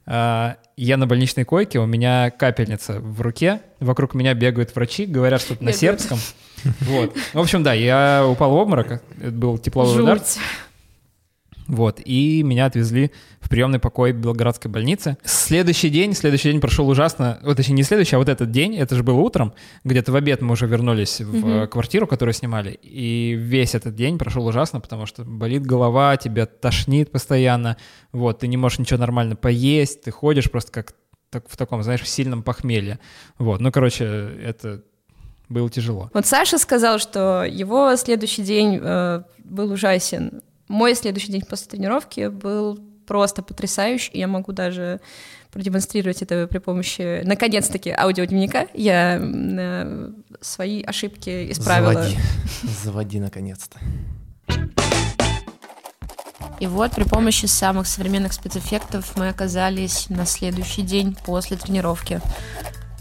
а, 0.05 0.55
я 0.77 0.95
на 0.95 1.05
больничной 1.05 1.43
койке, 1.43 1.79
у 1.79 1.85
меня 1.85 2.31
капельница 2.31 3.01
в 3.01 3.19
руке, 3.19 3.59
вокруг 3.81 4.13
меня 4.13 4.33
бегают 4.33 4.73
врачи, 4.73 5.05
говорят 5.05 5.41
что-то 5.41 5.65
на 5.65 5.73
сербском, 5.73 6.17
вот. 6.79 7.13
В 7.33 7.39
общем, 7.39 7.61
да, 7.61 7.73
я 7.73 8.25
упал 8.25 8.51
в 8.51 8.53
обморок, 8.53 9.03
это 9.19 9.31
был 9.31 9.57
тепловой 9.57 10.01
удар, 10.01 10.17
Жуть. 10.19 10.37
Вот, 11.67 11.99
и 12.03 12.43
меня 12.43 12.65
отвезли 12.65 13.11
в 13.39 13.49
приемный 13.49 13.79
покой 13.79 14.11
Белградской 14.11 14.69
больницы. 14.69 15.17
Следующий 15.23 15.89
день, 15.89 16.13
следующий 16.13 16.51
день 16.51 16.61
прошел 16.61 16.87
ужасно, 16.87 17.39
вот 17.41 17.57
точнее 17.57 17.75
не 17.75 17.83
следующий, 17.83 18.15
а 18.15 18.19
вот 18.19 18.29
этот 18.29 18.51
день, 18.51 18.75
это 18.75 18.95
же 18.95 19.03
было 19.03 19.19
утром, 19.19 19.53
где-то 19.83 20.11
в 20.11 20.15
обед 20.15 20.41
мы 20.41 20.53
уже 20.53 20.67
вернулись 20.67 21.21
в 21.21 21.47
э, 21.47 21.67
квартиру, 21.67 22.07
которую 22.07 22.33
снимали, 22.33 22.79
и 22.81 23.33
весь 23.35 23.73
этот 23.73 23.95
день 23.95 24.17
прошел 24.19 24.45
ужасно, 24.45 24.79
потому 24.79 25.05
что 25.05 25.23
болит 25.23 25.65
голова, 25.65 26.17
тебя 26.17 26.45
тошнит 26.45 27.11
постоянно, 27.11 27.77
вот, 28.11 28.39
ты 28.39 28.47
не 28.47 28.57
можешь 28.57 28.79
ничего 28.79 28.99
нормально 28.99 29.35
поесть, 29.35 30.03
ты 30.03 30.11
ходишь 30.11 30.51
просто 30.51 30.71
как 30.71 30.93
так, 31.31 31.49
в 31.49 31.57
таком, 31.57 31.81
знаешь, 31.83 32.01
в 32.01 32.07
сильном 32.07 32.43
похмелье, 32.43 32.99
вот, 33.39 33.59
ну, 33.59 33.71
короче, 33.71 34.05
это 34.05 34.83
было 35.49 35.69
тяжело. 35.69 36.09
Вот 36.13 36.25
Саша 36.25 36.57
сказал, 36.57 36.99
что 36.99 37.43
его 37.43 37.95
следующий 37.95 38.43
день 38.43 38.79
э, 38.81 39.23
был 39.43 39.71
ужасен. 39.71 40.41
Мой 40.67 40.95
следующий 40.95 41.31
день 41.31 41.43
после 41.43 41.67
тренировки 41.67 42.27
был 42.27 42.79
просто 43.05 43.43
потрясающий. 43.43 44.17
Я 44.17 44.27
могу 44.27 44.51
даже 44.51 44.99
продемонстрировать 45.51 46.21
это 46.21 46.47
при 46.47 46.57
помощи, 46.57 47.21
наконец-таки, 47.23 47.91
аудиодневника. 47.91 48.67
Я 48.73 49.19
э, 49.21 50.11
свои 50.41 50.83
ошибки 50.83 51.51
исправила. 51.51 51.93
Заводи. 51.93 52.17
Заводи, 52.83 53.19
наконец-то. 53.19 53.79
И 56.59 56.67
вот 56.67 56.91
при 56.91 57.03
помощи 57.03 57.45
самых 57.45 57.85
современных 57.85 58.33
спецэффектов 58.33 59.15
мы 59.17 59.29
оказались 59.29 60.09
на 60.09 60.25
следующий 60.25 60.81
день 60.81 61.15
после 61.25 61.57
тренировки. 61.57 62.21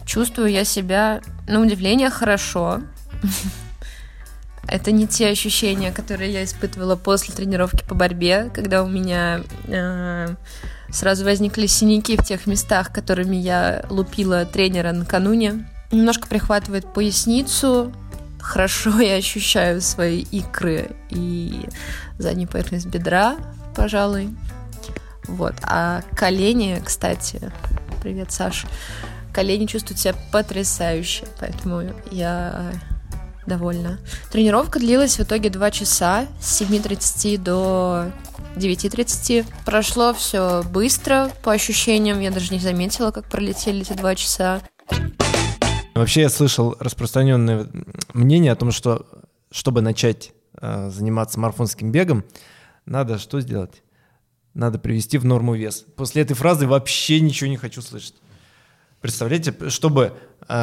Чувствую 0.05 0.51
я 0.51 0.65
себя, 0.65 1.23
на 1.49 1.61
удивление, 1.61 2.11
хорошо. 2.11 2.83
Это 4.69 4.93
не 4.93 5.07
те 5.07 5.29
ощущения, 5.29 5.93
которые 5.93 6.33
я 6.33 6.45
испытывала 6.45 6.97
после 6.97 7.35
тренировки 7.35 7.85
по 7.85 7.95
борьбе, 7.95 8.51
когда 8.55 8.83
у 8.83 8.89
меня 8.89 9.43
э, 9.67 10.35
сразу 10.91 11.25
возникли 11.25 11.67
синяки 11.67 12.17
в 12.17 12.25
тех 12.25 12.47
местах, 12.47 12.93
которыми 12.93 13.37
я 13.37 13.85
лупила 13.91 14.45
тренера 14.45 14.93
накануне. 14.93 15.69
Немножко 15.93 16.27
прихватывает 16.29 16.93
поясницу. 16.93 17.93
Хорошо 18.41 18.99
я 19.01 19.17
ощущаю 19.17 19.81
свои 19.81 20.23
икры 20.23 20.91
и 21.11 21.67
заднюю 22.19 22.49
поверхность 22.49 22.87
бедра, 22.87 23.37
пожалуй. 23.77 24.31
Вот. 25.27 25.55
А 25.63 26.03
колени, 26.17 26.81
кстати, 26.85 27.53
привет, 28.03 28.31
Саш. 28.33 28.67
Колени 29.33 29.67
чувствуют 29.67 29.99
себя 29.99 30.15
потрясающе, 30.31 31.25
поэтому 31.41 31.83
я 32.11 32.73
довольна. 33.47 33.99
Тренировка 34.31 34.79
длилась 34.79 35.19
в 35.19 35.23
итоге 35.23 35.51
2 35.51 35.71
часа 35.71 36.27
с 36.41 36.61
7.30 36.61 37.39
до 37.39 38.13
9.30. 38.57 39.47
Прошло 39.65 40.15
все 40.15 40.63
быстро, 40.63 41.31
по 41.43 41.53
ощущениям. 41.53 42.21
Я 42.21 42.31
даже 42.31 42.53
не 42.53 42.61
заметила, 42.61 43.11
как 43.11 43.29
пролетели 43.29 43.83
эти 43.83 43.93
два 43.93 44.15
часа. 44.15 44.61
Вообще 45.95 46.23
я 46.23 46.29
слышал 46.29 46.77
распространенное 46.81 47.69
мнение 48.13 48.53
о 48.53 48.57
том, 48.57 48.73
что 48.73 49.07
чтобы 49.51 49.81
начать 49.81 50.33
э, 50.61 50.91
заниматься 50.91 51.39
марафонским 51.39 51.93
бегом, 51.93 52.25
надо 52.87 53.19
что 53.19 53.41
сделать? 53.41 53.83
Надо 54.53 54.79
привести 54.79 55.19
в 55.19 55.25
норму 55.25 55.55
вес. 55.55 55.85
После 55.97 56.23
этой 56.23 56.35
фразы 56.35 56.67
вообще 56.67 57.21
ничего 57.21 57.49
не 57.49 57.57
хочу 57.57 57.81
слышать. 57.81 58.15
Представляете, 59.05 59.55
чтобы 59.69 60.15
э, 60.49 60.55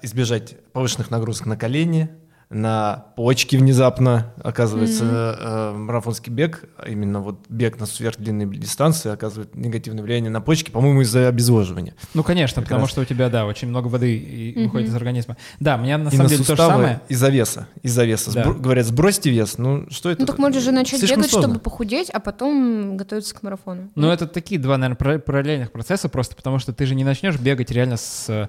избежать 0.00 0.56
повышенных 0.72 1.10
нагрузок 1.10 1.44
на 1.44 1.58
колени, 1.58 2.08
на 2.48 3.06
почки 3.16 3.56
внезапно, 3.56 4.32
оказывается, 4.42 5.36
э, 5.38 5.72
марафонский 5.76 6.32
бег, 6.32 6.62
а 6.78 6.88
именно 6.88 7.20
вот 7.20 7.44
бег 7.48 7.80
на 7.80 7.86
сверхдлинные 7.86 8.46
дистанции 8.46 9.10
оказывает 9.10 9.56
негативное 9.56 10.04
влияние 10.04 10.30
на 10.30 10.40
почки, 10.40 10.70
по-моему, 10.70 11.00
из-за 11.00 11.26
обезвоживания. 11.26 11.94
Ну, 12.14 12.22
конечно, 12.22 12.62
Как 12.62 12.66
потому 12.68 12.82
раз. 12.82 12.90
что 12.90 13.00
у 13.00 13.04
тебя, 13.04 13.30
да, 13.30 13.46
очень 13.46 13.66
много 13.66 13.88
воды 13.88 14.16
и 14.16 14.64
выходит 14.64 14.88
из 14.90 14.94
организма. 14.94 15.36
Да, 15.58 15.76
мне 15.76 15.96
на 15.96 16.06
И 16.08 16.12
самом 16.12 16.24
на 16.24 16.28
деле 16.30 16.44
то 16.44 16.54
же 16.54 16.62
самое. 16.62 17.00
из-за 17.08 17.30
веса. 17.30 17.66
Из-за 17.82 18.04
веса. 18.04 18.32
Да. 18.32 18.44
Сбро- 18.44 18.54
говорят, 18.60 18.86
сбросьте 18.86 19.30
вес. 19.30 19.58
Ну, 19.58 19.86
что 19.90 20.10
это? 20.10 20.20
Ну 20.20 20.26
так 20.28 20.38
можно 20.38 20.60
же 20.60 20.70
начать 20.70 21.00
Слишком 21.00 21.18
бегать, 21.22 21.30
сложно. 21.32 21.48
чтобы 21.48 21.60
похудеть, 21.60 22.10
а 22.10 22.20
потом 22.20 22.96
готовиться 22.96 23.34
к 23.34 23.42
марафону. 23.42 23.90
Ну, 23.96 24.08
это 24.08 24.28
такие 24.28 24.60
два, 24.60 24.76
наверное, 24.78 25.18
параллельных 25.18 25.72
процесса, 25.72 26.08
просто 26.08 26.36
потому 26.36 26.60
что 26.60 26.72
ты 26.72 26.86
же 26.86 26.94
не 26.94 27.02
начнешь 27.02 27.36
бегать 27.40 27.72
реально 27.72 27.96
с... 27.96 28.48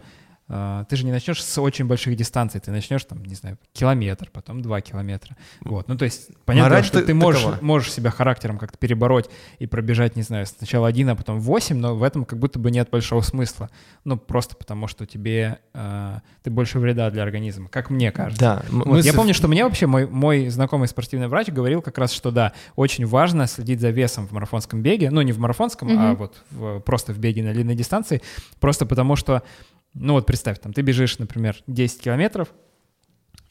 э, 0.50 0.86
Ты 0.90 0.96
же 0.96 1.06
не 1.06 1.12
начнешь 1.12 1.44
с 1.44 1.58
очень 1.62 1.86
больших 1.86 2.16
дистанций, 2.16 2.60
ты 2.60 2.72
начнешь 2.72 3.04
там, 3.04 3.24
не 3.24 3.36
знаю, 3.36 3.58
километр, 3.74 4.30
потом 4.32 4.62
два 4.62 4.82
километра. 4.82 5.36
Вот, 5.62 5.88
ну 5.88 5.98
то 5.98 6.06
есть 6.06 6.30
понятно, 6.46 6.70
Мораль 6.70 6.84
что 6.86 7.02
ты 7.02 7.14
можешь, 7.14 7.42
такова. 7.44 7.60
можешь 7.64 7.92
себя 7.92 8.12
характером 8.12 8.58
как-то 8.58 8.78
перебороть 8.78 9.30
и 9.60 9.68
пробежать, 9.68 10.16
не 10.16 10.22
знаю, 10.24 10.46
сначала 10.46 10.88
один, 10.88 11.10
а 11.10 11.16
потом 11.16 11.40
восемь, 11.40 11.78
но 11.78 11.96
в 11.96 12.04
этом 12.04 12.26
как 12.26 12.40
будто 12.40 12.60
бы 12.60 12.72
нет 12.72 12.90
большого 12.90 13.22
смысла. 13.22 13.70
Ну 14.04 14.18
просто 14.18 14.56
потому, 14.56 14.88
что 14.88 15.06
тебе 15.06 15.60
э, 15.74 16.20
ты 16.44 16.50
больше 16.50 16.80
вреда 16.80 17.10
для 17.12 17.24
организма, 17.24 17.70
как 17.70 17.90
мне 17.90 18.12
кажется. 18.12 18.40
Да. 18.42 18.64
Вот, 18.70 18.86
мы 18.86 19.02
я 19.02 19.14
помню, 19.14 19.34
что 19.34 19.48
мне 19.48 19.64
вообще 19.64 19.88
мой, 19.88 20.08
мой 20.08 20.50
знакомый 20.50 20.88
спортивный 20.88 21.28
врач 21.28 21.48
говорил 21.50 21.82
как 21.82 21.98
раз, 21.98 22.12
что 22.12 22.32
да, 22.32 22.54
очень 22.76 23.06
важно 23.06 23.48
следить 23.48 23.80
за 23.82 23.90
весом 23.90 24.28
в 24.28 24.32
марафонском 24.32 24.82
беге, 24.82 25.10
ну 25.12 25.22
не 25.22 25.32
в 25.32 25.40
марафонском, 25.40 25.90
а 25.98 26.14
вот 26.16 26.42
в- 26.52 26.80
просто 26.80 27.14
в 27.14 27.20
беге 27.20 27.44
на 27.44 27.54
длинной 27.54 27.76
дистанции, 27.76 28.22
просто 28.60 28.86
потому 28.86 29.16
что, 29.16 29.44
ну 30.00 30.14
вот 30.14 30.26
представь, 30.26 30.60
там 30.60 30.74
ты 30.74 30.82
бежишь, 30.82 31.20
например, 31.20 31.58
10 31.68 32.02
километров, 32.02 32.54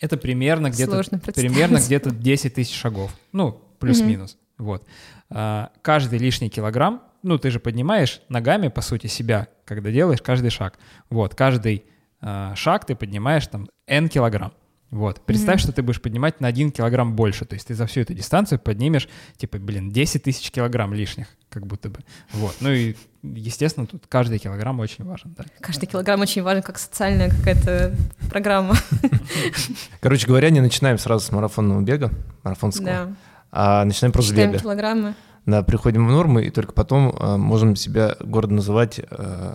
это 0.00 0.16
примерно 0.16 0.70
где-то, 0.70 1.02
примерно 1.34 1.78
где-то 1.78 2.10
10 2.10 2.54
тысяч 2.54 2.74
шагов, 2.74 3.14
ну 3.32 3.62
плюс-минус, 3.78 4.38
вот. 4.58 4.86
А, 5.28 5.70
каждый 5.82 6.18
лишний 6.18 6.50
килограмм, 6.50 7.02
ну 7.22 7.38
ты 7.38 7.50
же 7.50 7.60
поднимаешь 7.60 8.20
ногами, 8.28 8.68
по 8.68 8.80
сути, 8.80 9.06
себя, 9.06 9.48
когда 9.64 9.90
делаешь 9.90 10.22
каждый 10.22 10.50
шаг, 10.50 10.78
вот, 11.10 11.34
каждый 11.34 11.84
а, 12.20 12.54
шаг 12.54 12.84
ты 12.84 12.94
поднимаешь 12.94 13.46
там 13.46 13.68
n 13.86 14.08
килограмм. 14.08 14.52
Вот. 14.90 15.20
Представь, 15.26 15.60
что 15.60 15.72
ты 15.72 15.82
будешь 15.82 16.00
поднимать 16.00 16.40
на 16.40 16.46
1 16.48 16.70
килограмм 16.70 17.16
больше. 17.16 17.44
То 17.44 17.54
есть 17.54 17.66
ты 17.66 17.74
за 17.74 17.86
всю 17.86 18.00
эту 18.00 18.14
дистанцию 18.14 18.58
поднимешь, 18.60 19.08
типа, 19.36 19.58
блин, 19.58 19.90
10 19.90 20.22
тысяч 20.22 20.50
килограмм 20.50 20.94
лишних, 20.94 21.26
как 21.50 21.66
будто 21.66 21.88
бы. 21.90 22.00
Вот. 22.32 22.54
Ну 22.60 22.70
и, 22.70 22.94
естественно, 23.22 23.86
тут 23.86 24.04
каждый 24.08 24.38
килограмм 24.38 24.78
очень 24.80 25.04
важен, 25.04 25.34
да. 25.36 25.44
Каждый 25.60 25.86
килограмм 25.86 26.20
очень 26.20 26.42
важен, 26.42 26.62
как 26.62 26.78
социальная 26.78 27.30
какая-то 27.30 27.94
программа. 28.30 28.76
Короче 30.00 30.26
говоря, 30.26 30.50
не 30.50 30.60
начинаем 30.60 30.98
сразу 30.98 31.26
с 31.26 31.32
марафонного 31.32 31.80
бега, 31.80 32.10
марафонского, 32.44 32.86
Да. 32.86 33.08
а 33.50 33.84
начинаем 33.84 34.12
просто 34.12 34.30
с 34.30 34.32
Считаем 34.34 34.52
бега. 34.52 34.62
килограммы. 34.62 35.14
Да, 35.46 35.62
приходим 35.62 36.06
в 36.06 36.10
норму, 36.10 36.40
и 36.40 36.50
только 36.50 36.72
потом 36.72 37.10
э, 37.10 37.36
можем 37.36 37.76
себя 37.76 38.16
гордо 38.20 38.54
называть 38.54 38.98
э, 38.98 39.54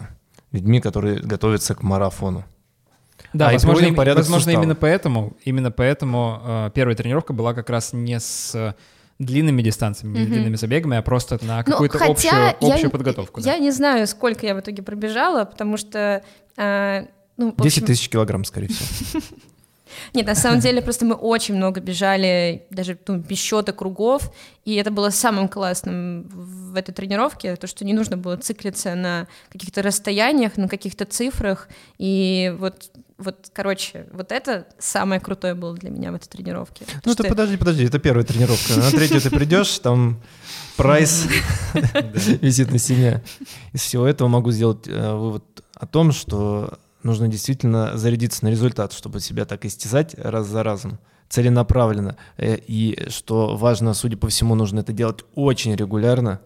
людьми, 0.52 0.80
которые 0.80 1.20
готовятся 1.22 1.76
к 1.76 1.84
марафону. 1.84 2.46
Да, 3.34 3.48
А, 3.48 3.52
и 3.52 3.54
возможно, 3.54 3.86
им- 3.86 3.96
порядок 3.96 4.24
возможно 4.24 4.52
именно 4.52 4.76
поэтому, 4.76 5.38
именно 5.46 5.72
поэтому 5.72 6.42
э, 6.44 6.72
первая 6.74 6.96
тренировка 6.96 7.34
была 7.34 7.54
как 7.54 7.70
раз 7.70 7.94
не 7.94 8.20
с 8.20 8.76
длинными 9.20 9.62
дистанциями, 9.62 10.20
Мгм. 10.20 10.32
длинными 10.32 10.56
забегами, 10.56 10.98
а 10.98 11.02
просто 11.02 11.38
на 11.46 11.60
Ну, 11.60 11.64
какую-то 11.64 12.00
хотя 12.00 12.12
общую, 12.12 12.34
я 12.34 12.50
общую 12.50 12.84
не- 12.86 12.90
подготовку. 12.90 13.42
да. 13.42 13.54
Я 13.54 13.60
не 13.60 13.72
знаю, 13.72 14.08
сколько 14.08 14.46
я 14.46 14.56
в 14.56 14.60
итоге 14.60 14.82
пробежала, 14.84 15.46
потому 15.46 15.78
что... 15.78 16.24
э, 16.58 17.06
ну, 17.38 17.52
в 17.52 17.62
10 17.62 17.78
общем, 17.84 17.86
тысяч 17.88 18.10
килограмм, 18.10 18.44
скорее 18.44 18.68
всего. 18.68 19.22
Нет, 20.14 20.26
на 20.26 20.36
самом 20.36 20.60
деле 20.62 20.82
просто 20.82 21.06
мы 21.06 21.16
очень 21.16 21.54
много 21.56 21.82
бежали, 21.82 22.64
даже 22.70 22.98
ну, 23.08 23.18
без 23.18 23.38
счета 23.38 23.74
кругов, 23.74 24.32
и 24.64 24.76
это 24.76 24.90
было 24.90 25.10
самым 25.10 25.48
классным 25.50 26.24
в 26.34 26.76
этой 26.76 26.94
тренировке, 26.94 27.56
то, 27.58 27.68
что 27.68 27.84
не 27.86 27.94
нужно 27.94 28.16
было 28.18 28.38
циклиться 28.38 28.96
на 28.96 29.28
каких-то 29.52 29.82
расстояниях, 29.82 30.56
на 30.58 30.70
каких-то 30.70 31.04
цифрах, 31.06 31.68
и 31.98 32.56
вот 32.58 32.90
вот, 33.22 33.50
короче, 33.54 34.08
вот 34.12 34.32
это 34.32 34.68
самое 34.80 35.22
крутое 35.22 35.54
было 35.54 35.76
для 35.76 35.90
меня 35.90 36.12
в 36.12 36.16
этой 36.16 36.28
тренировке. 36.28 36.86
Ну, 37.06 37.16
ты 37.16 37.24
подожди, 37.24 37.58
подожди, 37.58 37.86
это 37.86 38.00
первая 38.00 38.26
тренировка. 38.26 38.76
На 38.76 38.92
третью 38.92 39.22
ты 39.22 39.30
придешь, 39.30 39.80
там 39.80 40.22
прайс 40.76 41.28
висит 42.42 42.72
на 42.72 42.78
стене. 42.78 43.24
Из 43.74 43.82
всего 43.82 44.06
этого 44.06 44.28
могу 44.28 44.52
сделать 44.52 44.88
э, 44.88 45.14
вывод 45.16 45.44
о 45.76 45.86
том, 45.86 46.12
что 46.12 46.80
нужно 47.04 47.28
действительно 47.28 47.98
зарядиться 47.98 48.44
на 48.46 48.50
результат, 48.50 48.94
чтобы 48.94 49.20
себя 49.20 49.46
так 49.46 49.66
истязать 49.66 50.16
раз 50.18 50.48
за 50.48 50.64
разом 50.64 51.00
целенаправленно. 51.30 52.18
Э, 52.38 52.56
и 52.56 53.10
что 53.10 53.56
важно, 53.56 53.94
судя 53.94 54.18
по 54.18 54.28
всему, 54.28 54.56
нужно 54.56 54.82
это 54.82 54.94
делать 54.94 55.24
очень 55.36 55.76
регулярно, 55.76 56.42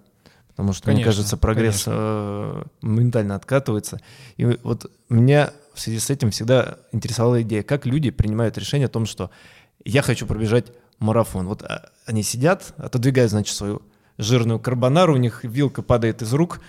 потому 0.56 0.74
что, 0.74 0.86
конечно, 0.86 1.00
мне 1.00 1.06
кажется, 1.06 1.38
прогресс. 1.38 1.84
Э, 1.86 2.64
моментально 2.82 3.36
откатывается. 3.36 4.00
И 4.38 4.46
вот 4.64 4.90
меня 5.10 5.52
в 5.74 5.80
связи 5.80 6.00
с 6.00 6.10
этим 6.10 6.32
всегда 6.32 6.78
интересовала 6.92 7.42
идея, 7.42 7.64
как 7.64 7.86
люди 7.86 8.10
принимают 8.10 8.58
решение 8.58 8.86
о 8.86 8.90
том, 8.90 9.06
что 9.06 9.30
я 9.84 10.02
хочу 10.02 10.26
пробежать 10.26 10.68
марафон. 11.00 11.48
Вот 11.48 11.64
а, 11.64 11.90
они 12.06 12.24
сидят, 12.24 12.74
отодвигают, 12.78 13.32
значит, 13.32 13.56
свою 13.56 13.82
жирную 14.18 14.60
карбонару, 14.60 15.14
у 15.14 15.18
них 15.18 15.44
вилка 15.44 15.82
падает 15.82 16.22
из 16.22 16.34
рук, 16.34 16.62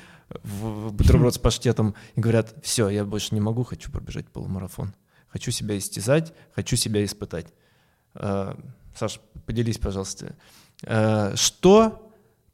в 0.42 0.92
бутерброд 0.92 1.35
с 1.35 1.38
паштетом 1.38 1.94
и 2.16 2.20
говорят, 2.20 2.53
все, 2.62 2.88
я 2.88 3.05
больше 3.05 3.35
не 3.35 3.40
могу, 3.40 3.62
хочу 3.62 3.92
пробежать 3.92 4.27
полумарафон. 4.27 4.92
Хочу 5.29 5.53
себя 5.53 5.79
истязать, 5.79 6.33
хочу 6.53 6.77
себя 6.77 7.05
испытать. 7.05 7.46
Uh, 8.14 8.59
Саш, 8.96 9.20
поделись, 9.44 9.79
пожалуйста. 9.79 10.35
Uh, 10.83 11.37
что 11.37 12.06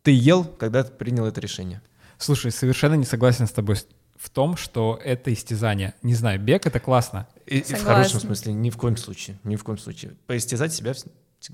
ты 0.03 0.11
ел, 0.11 0.45
когда 0.45 0.83
ты 0.83 0.93
принял 0.93 1.27
это 1.27 1.41
решение? 1.41 1.83
Слушай, 2.19 2.53
совершенно 2.53 2.95
не 2.95 3.05
согласен 3.05 3.47
с 3.47 3.53
тобой 3.53 3.77
в 4.17 4.31
том, 4.31 4.57
что 4.57 5.01
это 5.03 5.33
истязание. 5.33 5.95
Не 6.03 6.15
знаю, 6.15 6.41
бег— 6.41 6.67
это 6.67 6.79
классно. 6.79 7.27
И, 7.47 7.59
и 7.59 7.63
в 7.63 7.85
хорошем 7.85 8.21
смысле, 8.21 8.53
ни 8.53 8.71
в 8.71 8.77
коем 8.77 8.97
случае, 8.97 9.39
ни 9.43 9.57
в 9.57 9.65
коем 9.65 9.79
случае. 9.79 10.13
Поистязать 10.27 10.73
себя 10.73 10.95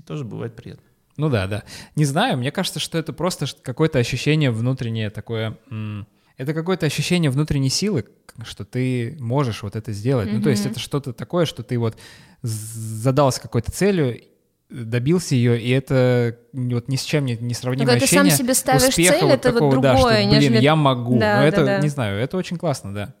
тоже 0.05 0.23
бывает 0.23 0.55
приятно. 0.55 0.83
Ну 1.17 1.29
да, 1.29 1.47
да. 1.47 1.63
Не 1.95 2.05
знаю, 2.05 2.37
мне 2.37 2.51
кажется, 2.51 2.79
что 2.79 2.97
это 2.97 3.11
просто 3.11 3.45
какое-то 3.61 3.99
ощущение 3.99 4.51
внутреннее 4.51 5.09
такое... 5.09 5.57
Это 6.37 6.53
какое-то 6.53 6.85
ощущение 6.85 7.29
внутренней 7.29 7.69
силы, 7.69 8.05
что 8.43 8.63
ты 8.63 9.17
можешь 9.19 9.61
вот 9.61 9.75
это 9.75 9.91
сделать. 9.91 10.29
Mm-hmm. 10.29 10.37
Ну, 10.37 10.41
то 10.41 10.49
есть 10.49 10.65
это 10.65 10.79
что-то 10.79 11.11
такое, 11.11 11.45
что 11.45 11.63
ты 11.63 11.77
вот 11.77 11.97
задался 12.41 13.41
какой-то 13.41 13.73
целью, 13.73 14.21
добился 14.69 15.35
ее, 15.35 15.59
и 15.59 15.69
это 15.69 16.37
вот 16.53 16.87
ни 16.87 16.95
с 16.95 17.03
чем 17.03 17.25
не, 17.25 17.35
не 17.37 17.53
сравнимое 17.53 17.87
Но 17.87 17.97
ощущение. 17.97 18.25
ты 18.25 18.29
сам 18.29 18.45
себе 18.45 18.53
ставишь 18.53 18.93
цель, 18.93 19.19
вот 19.21 19.31
это 19.31 19.51
такого, 19.53 19.75
вот 19.75 19.81
другое, 19.81 19.81
да, 19.81 19.97
что, 19.97 20.07
блин, 20.09 20.29
нежели... 20.29 20.61
я 20.61 20.75
могу. 20.75 21.19
Да, 21.19 21.37
Но 21.37 21.41
да, 21.41 21.45
это, 21.45 21.65
да. 21.65 21.79
не 21.79 21.89
знаю, 21.89 22.19
это 22.19 22.37
очень 22.37 22.57
классно, 22.57 22.93
да. 22.93 23.15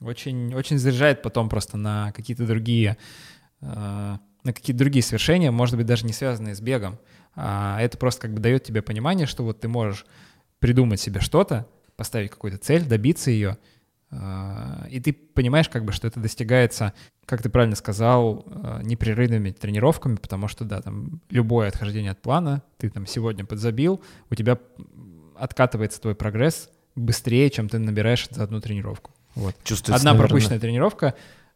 Очень, 0.00 0.54
очень 0.54 0.78
заряжает 0.78 1.22
потом 1.22 1.48
просто 1.48 1.76
на 1.76 2.12
какие-то 2.12 2.46
другие, 2.46 2.96
э, 3.60 3.66
на 3.66 4.52
какие-то 4.52 4.78
другие 4.78 5.02
свершения, 5.02 5.50
может 5.50 5.76
быть, 5.76 5.86
даже 5.86 6.06
не 6.06 6.12
связанные 6.12 6.54
с 6.54 6.60
бегом. 6.60 6.98
А 7.34 7.80
это 7.80 7.98
просто 7.98 8.22
как 8.22 8.34
бы 8.34 8.40
дает 8.40 8.62
тебе 8.62 8.82
понимание, 8.82 9.26
что 9.26 9.42
вот 9.42 9.60
ты 9.60 9.68
можешь 9.68 10.06
придумать 10.60 11.00
себе 11.00 11.20
что-то, 11.20 11.66
поставить 11.96 12.30
какую-то 12.30 12.58
цель, 12.58 12.84
добиться 12.84 13.30
ее, 13.30 13.58
и 14.90 15.00
ты 15.00 15.12
понимаешь, 15.12 15.68
как 15.68 15.84
бы, 15.84 15.92
что 15.92 16.06
это 16.06 16.20
достигается, 16.20 16.92
как 17.26 17.42
ты 17.42 17.48
правильно 17.48 17.76
сказал, 17.76 18.44
э, 18.46 18.80
непрерывными 18.82 19.50
тренировками, 19.50 20.16
потому 20.16 20.48
что, 20.48 20.64
да, 20.64 20.80
там 20.80 21.20
любое 21.30 21.68
отхождение 21.68 22.12
от 22.12 22.22
плана, 22.22 22.62
ты 22.78 22.90
там 22.90 23.06
сегодня 23.06 23.44
подзабил, 23.44 24.00
у 24.30 24.34
тебя 24.34 24.58
откатывается 25.36 26.00
твой 26.00 26.14
прогресс 26.14 26.70
быстрее, 26.94 27.50
чем 27.50 27.68
ты 27.68 27.78
набираешь 27.78 28.28
за 28.30 28.44
одну 28.44 28.60
тренировку. 28.60 29.12
Вот. 29.34 29.56
Чувствуется, 29.64 29.96
Одна 29.96 30.12
наверное. 30.12 30.28
пропущенная 30.28 30.60
тренировка 30.60 31.14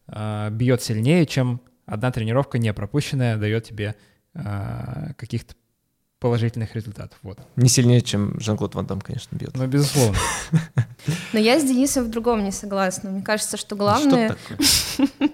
э, 0.08 0.50
бьет 0.50 0.82
сильнее, 0.82 1.26
чем 1.26 1.60
одна 1.86 2.10
тренировка 2.10 2.58
не 2.58 2.72
пропущенная 2.72 3.36
дает 3.36 3.64
тебе 3.64 3.94
э, 4.34 5.12
каких-то 5.16 5.54
положительных 6.20 6.74
результатов. 6.74 7.18
Вот. 7.22 7.38
Не 7.56 7.68
сильнее, 7.68 8.00
чем 8.00 8.38
Жан-Клод 8.40 8.74
Ван 8.74 8.86
Дам, 8.86 9.00
конечно, 9.00 9.36
бьет. 9.36 9.56
Ну, 9.56 9.66
безусловно. 9.66 10.18
Но 11.32 11.38
я 11.38 11.60
с 11.60 11.64
Денисом 11.64 12.04
в 12.04 12.10
другом 12.10 12.42
не 12.42 12.50
согласна. 12.50 13.10
Мне 13.10 13.22
кажется, 13.22 13.56
что 13.56 13.68
Что 13.68 13.76
главное... 13.76 14.36
такое? 14.48 15.28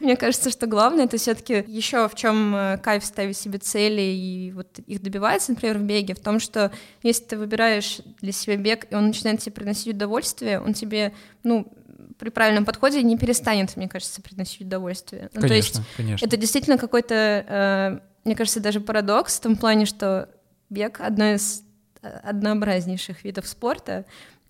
Мне 0.00 0.16
кажется, 0.16 0.50
что 0.50 0.66
главное 0.66 1.04
это 1.04 1.16
все-таки 1.16 1.64
еще 1.66 2.08
в 2.08 2.14
чем 2.14 2.54
э, 2.54 2.78
кайф 2.78 3.04
ставить 3.04 3.36
себе 3.36 3.58
цели 3.58 4.00
и 4.00 4.52
вот 4.52 4.78
их 4.80 5.02
добиваться, 5.02 5.52
например, 5.52 5.78
в 5.78 5.82
беге, 5.82 6.14
в 6.14 6.20
том, 6.20 6.40
что 6.40 6.72
если 7.02 7.24
ты 7.24 7.36
выбираешь 7.38 8.00
для 8.20 8.32
себя 8.32 8.56
бег, 8.56 8.86
и 8.90 8.94
он 8.94 9.08
начинает 9.08 9.40
тебе 9.40 9.52
приносить 9.52 9.94
удовольствие, 9.94 10.60
он 10.60 10.74
тебе, 10.74 11.12
ну, 11.42 11.72
при 12.18 12.28
правильном 12.28 12.64
подходе 12.64 13.02
не 13.02 13.16
перестанет, 13.16 13.76
мне 13.76 13.88
кажется, 13.88 14.20
приносить 14.20 14.62
удовольствие. 14.62 15.30
Ну, 15.32 15.40
то 15.40 15.54
есть 15.54 15.74
Конечно, 15.74 15.94
конечно. 15.96 16.26
это 16.26 16.36
действительно 16.36 16.76
какой-то, 16.76 17.14
э, 17.48 18.00
мне 18.24 18.34
кажется, 18.36 18.60
даже 18.60 18.80
парадокс 18.80 19.38
в 19.38 19.40
том 19.42 19.56
плане, 19.56 19.86
что 19.86 20.28
бег 20.68 21.00
одно 21.00 21.32
из 21.34 21.62
э, 22.02 22.08
однообразнейших 22.08 23.24
видов 23.24 23.46
спорта, 23.48 24.04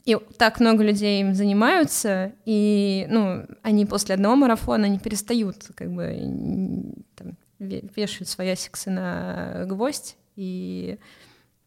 и 0.05 0.17
так 0.39 0.61
много 0.61 0.83
людей 0.83 1.21
им 1.21 1.35
занимаются, 1.35 2.33
и 2.47 3.07
ну, 3.11 3.47
они 3.63 3.85
после 3.87 4.15
одного 4.15 4.35
марафона 4.37 4.87
не 4.87 4.99
перестают 4.99 5.69
как 5.75 5.93
бы 5.93 6.95
там, 7.17 7.37
ве- 7.61 7.91
вешают 7.95 8.29
свои 8.29 8.49
асиксы 8.49 8.91
на 8.91 9.65
гвоздь 9.67 10.17
и 10.37 10.99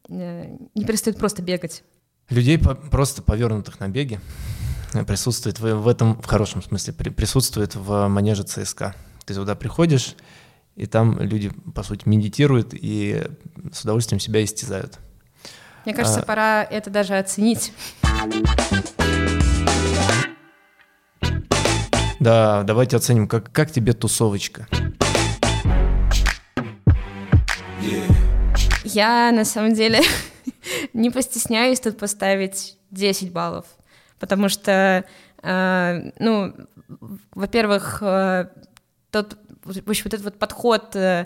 э, 0.09 0.57
не 0.73 0.85
перестают 0.85 1.17
просто 1.19 1.41
бегать. 1.41 1.83
Людей 2.29 2.57
по- 2.57 2.75
просто 2.75 3.21
повернутых 3.21 3.79
на 3.79 3.87
беге 3.87 4.19
присутствует 5.07 5.59
в, 5.59 5.87
этом, 5.87 6.21
в 6.21 6.25
хорошем 6.25 6.61
смысле, 6.63 6.93
при- 6.93 7.09
присутствует 7.09 7.75
в 7.75 8.07
манеже 8.07 8.43
ЦСКА. 8.43 8.95
Ты 9.25 9.33
туда 9.35 9.55
приходишь, 9.55 10.15
и 10.75 10.85
там 10.85 11.19
люди, 11.19 11.51
по 11.75 11.83
сути, 11.83 12.07
медитируют 12.07 12.73
и 12.73 13.23
с 13.71 13.83
удовольствием 13.83 14.19
себя 14.19 14.43
истязают. 14.43 14.99
Мне 15.85 15.93
кажется, 15.93 16.21
А. 16.21 16.23
пора 16.23 16.63
это 16.63 16.89
даже 16.89 17.17
оценить. 17.17 17.73
Да, 22.19 22.63
давайте 22.63 22.95
оценим, 22.95 23.27
как, 23.27 23.51
как 23.51 23.69
тебе 23.69 23.93
тусовочка. 23.93 24.67
Я 28.85 29.31
на 29.31 29.43
самом 29.43 29.73
деле 29.73 30.01
не 30.93 31.09
постесняюсь 31.09 31.79
тут 31.79 31.97
поставить 31.97 32.77
10 32.91 33.31
баллов, 33.31 33.65
потому 34.19 34.49
что, 34.49 35.03
э, 35.41 36.11
ну, 36.19 36.53
во-первых, 37.31 37.97
э, 38.01 38.47
тот, 39.11 39.37
в 39.63 39.89
общем, 39.89 40.03
вот 40.05 40.13
этот 40.13 40.23
вот 40.23 40.39
подход 40.39 40.95
э, 40.95 41.25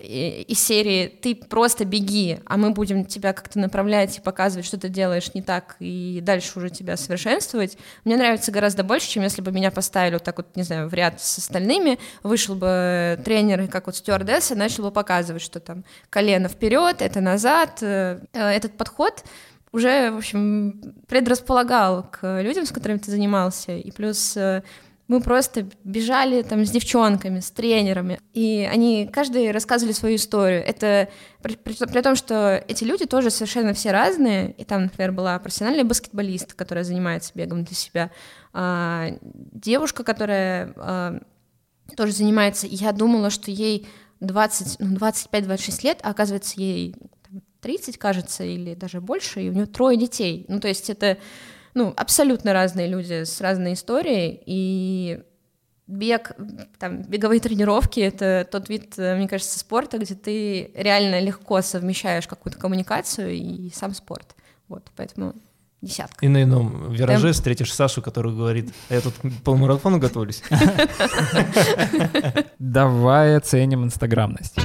из 0.00 0.60
серии 0.60 1.08
«ты 1.08 1.34
просто 1.34 1.84
беги, 1.84 2.38
а 2.46 2.56
мы 2.56 2.70
будем 2.70 3.04
тебя 3.04 3.32
как-то 3.32 3.58
направлять 3.58 4.18
и 4.18 4.20
показывать, 4.20 4.66
что 4.66 4.78
ты 4.78 4.88
делаешь 4.88 5.34
не 5.34 5.42
так, 5.42 5.76
и 5.80 6.20
дальше 6.22 6.58
уже 6.58 6.70
тебя 6.70 6.96
совершенствовать», 6.96 7.76
мне 8.04 8.16
нравится 8.16 8.52
гораздо 8.52 8.84
больше, 8.84 9.08
чем 9.08 9.22
если 9.22 9.42
бы 9.42 9.50
меня 9.50 9.70
поставили 9.70 10.14
вот 10.14 10.24
так 10.24 10.36
вот, 10.36 10.54
не 10.56 10.62
знаю, 10.62 10.88
в 10.88 10.94
ряд 10.94 11.20
с 11.20 11.38
остальными, 11.38 11.98
вышел 12.22 12.54
бы 12.54 13.20
тренер, 13.24 13.66
как 13.68 13.86
вот 13.86 13.96
стюардесса, 13.96 14.54
начал 14.54 14.84
бы 14.84 14.90
показывать, 14.90 15.42
что 15.42 15.60
там 15.60 15.84
колено 16.10 16.48
вперед, 16.48 17.02
это 17.02 17.20
назад. 17.20 17.82
Э, 17.82 18.20
э, 18.32 18.48
Этот 18.50 18.76
подход 18.76 19.24
уже, 19.72 20.10
в 20.10 20.18
общем, 20.18 20.94
предрасполагал 21.08 22.04
к 22.10 22.40
людям, 22.40 22.66
с 22.66 22.72
которыми 22.72 22.98
ты 22.98 23.10
занимался, 23.10 23.72
и 23.72 23.90
плюс 23.90 24.36
мы 25.08 25.22
просто 25.22 25.66
бежали 25.84 26.42
там 26.42 26.64
с 26.66 26.70
девчонками, 26.70 27.40
с 27.40 27.50
тренерами, 27.50 28.20
и 28.34 28.68
они 28.70 29.08
каждый 29.10 29.50
рассказывали 29.50 29.92
свою 29.94 30.16
историю. 30.16 30.62
Это 30.64 31.08
при, 31.42 31.56
при- 31.56 31.86
при 31.86 32.02
том, 32.02 32.14
что 32.14 32.62
эти 32.68 32.84
люди 32.84 33.06
тоже 33.06 33.30
совершенно 33.30 33.72
все 33.72 33.90
разные, 33.90 34.52
и 34.52 34.64
там, 34.64 34.84
например, 34.84 35.12
была 35.12 35.38
профессиональная 35.38 35.84
баскетболист, 35.84 36.52
которая 36.52 36.84
занимается 36.84 37.32
бегом 37.34 37.64
для 37.64 37.74
себя, 37.74 38.10
а, 38.52 39.08
девушка, 39.22 40.04
которая 40.04 40.74
а, 40.76 41.20
тоже 41.96 42.12
занимается, 42.12 42.66
я 42.68 42.92
думала, 42.92 43.30
что 43.30 43.50
ей 43.50 43.88
20, 44.20 44.76
ну, 44.80 44.96
25-26 44.96 45.84
лет, 45.84 46.00
а 46.02 46.10
оказывается 46.10 46.60
ей 46.60 46.94
там, 47.26 47.40
30, 47.62 47.96
кажется, 47.96 48.44
или 48.44 48.74
даже 48.74 49.00
больше, 49.00 49.42
и 49.42 49.48
у 49.48 49.52
нее 49.54 49.66
трое 49.66 49.96
детей. 49.96 50.44
Ну, 50.48 50.60
то 50.60 50.68
есть 50.68 50.90
это 50.90 51.16
ну, 51.74 51.92
абсолютно 51.96 52.52
разные 52.52 52.88
люди 52.88 53.24
с 53.24 53.40
разной 53.40 53.74
историей, 53.74 54.40
и 54.46 55.20
бег, 55.86 56.32
там, 56.78 57.02
беговые 57.02 57.40
тренировки— 57.40 58.00
это 58.00 58.46
тот 58.50 58.68
вид, 58.68 58.94
э, 58.98 59.16
мне 59.16 59.26
кажется, 59.26 59.58
спорта, 59.58 59.98
где 59.98 60.14
ты 60.14 60.70
реально 60.74 61.20
легко 61.20 61.62
совмещаешь 61.62 62.28
какую-то 62.28 62.58
коммуникацию 62.58 63.32
и 63.32 63.70
сам 63.74 63.94
спорт. 63.94 64.36
Вот, 64.68 64.90
поэтому 64.96 65.34
десятка. 65.80 66.24
И 66.24 66.28
на 66.28 66.42
ином 66.42 66.92
вираже 66.92 67.32
встретишь 67.32 67.72
Сашу, 67.72 68.02
который 68.02 68.32
говорит, 68.32 68.72
а 68.90 68.94
я 68.94 69.00
тут 69.00 69.14
к 69.14 69.42
полумарафону 69.42 69.98
готовлюсь. 69.98 70.42
Давай 72.58 73.36
оценим 73.36 73.84
инстаграмность. 73.84 74.58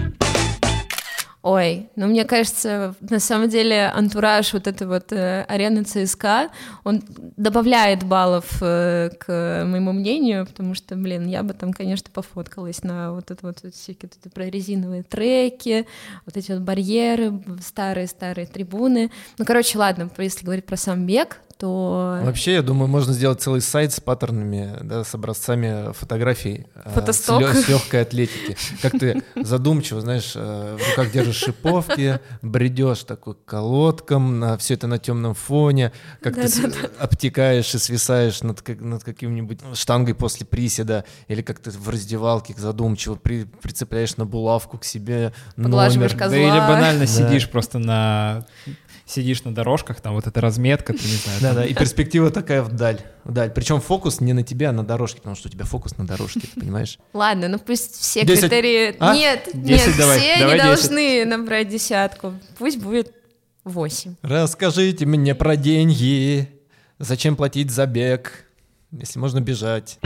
Ой, 1.43 1.89
ну 1.97 2.07
мне 2.07 2.23
кажется, 2.23 2.95
на 3.01 3.19
самом 3.19 3.49
деле 3.49 3.87
антураж 3.93 4.53
вот 4.53 4.65
этой 4.65 4.87
вот 4.87 5.11
э, 5.11 5.43
арены 5.49 5.83
ЦСКА, 5.83 6.49
он 6.85 7.03
добавляет 7.35 8.05
баллов 8.05 8.45
э, 8.61 9.09
к 9.19 9.65
моему 9.65 9.91
мнению, 9.91 10.45
потому 10.45 10.73
что, 10.73 10.95
блин, 10.95 11.27
я 11.27 11.43
бы 11.43 11.53
там, 11.53 11.73
конечно, 11.73 12.09
пофоткалась 12.13 12.81
на 12.83 13.11
вот 13.11 13.29
это 13.29 13.45
вот 13.45 13.57
всякие 13.75 14.09
вот 14.09 14.17
это 14.21 14.29
прорезиновые 14.29 15.03
треки, 15.03 15.85
вот 16.25 16.37
эти 16.37 16.53
вот 16.53 16.61
барьеры, 16.61 17.33
старые-старые 17.61 18.47
трибуны. 18.47 19.11
Ну, 19.37 19.43
короче, 19.43 19.77
ладно, 19.77 20.09
если 20.19 20.45
говорить 20.45 20.65
про 20.65 20.77
сам 20.77 21.05
бег, 21.05 21.41
то... 21.63 22.19
Вообще, 22.23 22.55
я 22.55 22.61
думаю, 22.61 22.89
можно 22.89 23.13
сделать 23.13 23.41
целый 23.41 23.61
сайт 23.61 23.93
с 23.93 24.01
паттернами, 24.01 24.79
да, 24.83 25.05
с 25.05 25.15
образцами 25.15 25.93
фотографий 25.93 26.67
э, 26.75 26.89
с, 26.89 26.93
Фотосток. 26.93 27.41
лё- 27.41 27.53
с 27.53 27.69
легкой 27.69 28.01
атлетики. 28.01 28.57
Как 28.81 28.91
ты 28.99 29.23
задумчиво, 29.37 30.01
знаешь, 30.01 30.33
э, 30.35 30.77
в 30.77 30.89
руках 30.89 31.13
держишь 31.13 31.37
шиповки, 31.37 32.19
бредешь 32.41 33.03
такой 33.05 33.35
к 33.35 33.45
колодкам, 33.45 34.39
на 34.39 34.57
все 34.57 34.73
это 34.73 34.87
на 34.87 34.99
темном 34.99 35.35
фоне, 35.35 35.93
как 36.21 36.35
ты 36.35 36.49
с- 36.49 36.59
обтекаешь 36.99 37.73
и 37.73 37.77
свисаешь 37.77 38.41
над, 38.43 38.61
как- 38.61 38.81
над 38.81 39.05
каким-нибудь 39.05 39.59
штангой 39.73 40.15
после 40.15 40.45
приседа, 40.45 41.05
или 41.29 41.41
как 41.41 41.59
ты 41.59 41.71
в 41.71 41.87
раздевалке 41.87 42.53
задумчиво 42.57 43.15
при- 43.15 43.45
прицепляешь 43.45 44.17
на 44.17 44.25
булавку 44.25 44.77
к 44.77 44.83
себе 44.83 45.31
номер. 45.55 46.09
козла. 46.09 46.27
Да 46.27 46.37
или 46.37 46.49
банально 46.59 46.99
Да. 47.01 47.07
сидишь 47.07 47.49
просто 47.49 47.79
на... 47.79 48.45
Сидишь 49.05 49.43
на 49.43 49.53
дорожках, 49.53 49.99
там 49.99 50.13
вот 50.13 50.27
эта 50.27 50.39
разметка, 50.39 50.93
ты 50.93 51.03
не 51.03 51.15
знаю. 51.15 51.39
Да, 51.41 51.53
да, 51.53 51.65
и 51.65 51.73
перспектива 51.73 52.31
такая 52.31 52.61
вдаль, 52.61 53.01
вдаль. 53.25 53.51
Причем 53.51 53.81
фокус 53.81 54.21
не 54.21 54.31
на 54.31 54.43
тебя, 54.43 54.69
а 54.69 54.71
на 54.71 54.85
дорожке, 54.85 55.17
потому 55.17 55.35
что 55.35 55.49
у 55.49 55.51
тебя 55.51 55.65
фокус 55.65 55.97
на 55.97 56.07
дорожке, 56.07 56.41
ты 56.41 56.59
понимаешь? 56.59 56.97
Ладно, 57.11 57.49
ну 57.49 57.59
пусть 57.59 57.99
все 57.99 58.25
критерии... 58.25 58.95
А? 58.99 59.13
Нет, 59.13 59.49
нет, 59.53 59.89
давай, 59.97 60.19
все 60.19 60.39
давай 60.39 60.57
не 60.57 60.63
десять. 60.63 60.89
должны 60.89 61.25
набрать 61.25 61.67
десятку. 61.67 62.33
Пусть 62.57 62.77
будет 62.77 63.13
восемь. 63.65 64.15
Расскажите 64.21 65.05
мне 65.05 65.35
про 65.35 65.57
деньги. 65.57 66.49
Зачем 66.97 67.35
платить 67.35 67.71
за 67.71 67.85
бег, 67.85 68.45
если 68.91 69.19
можно 69.19 69.41
бежать? 69.41 69.99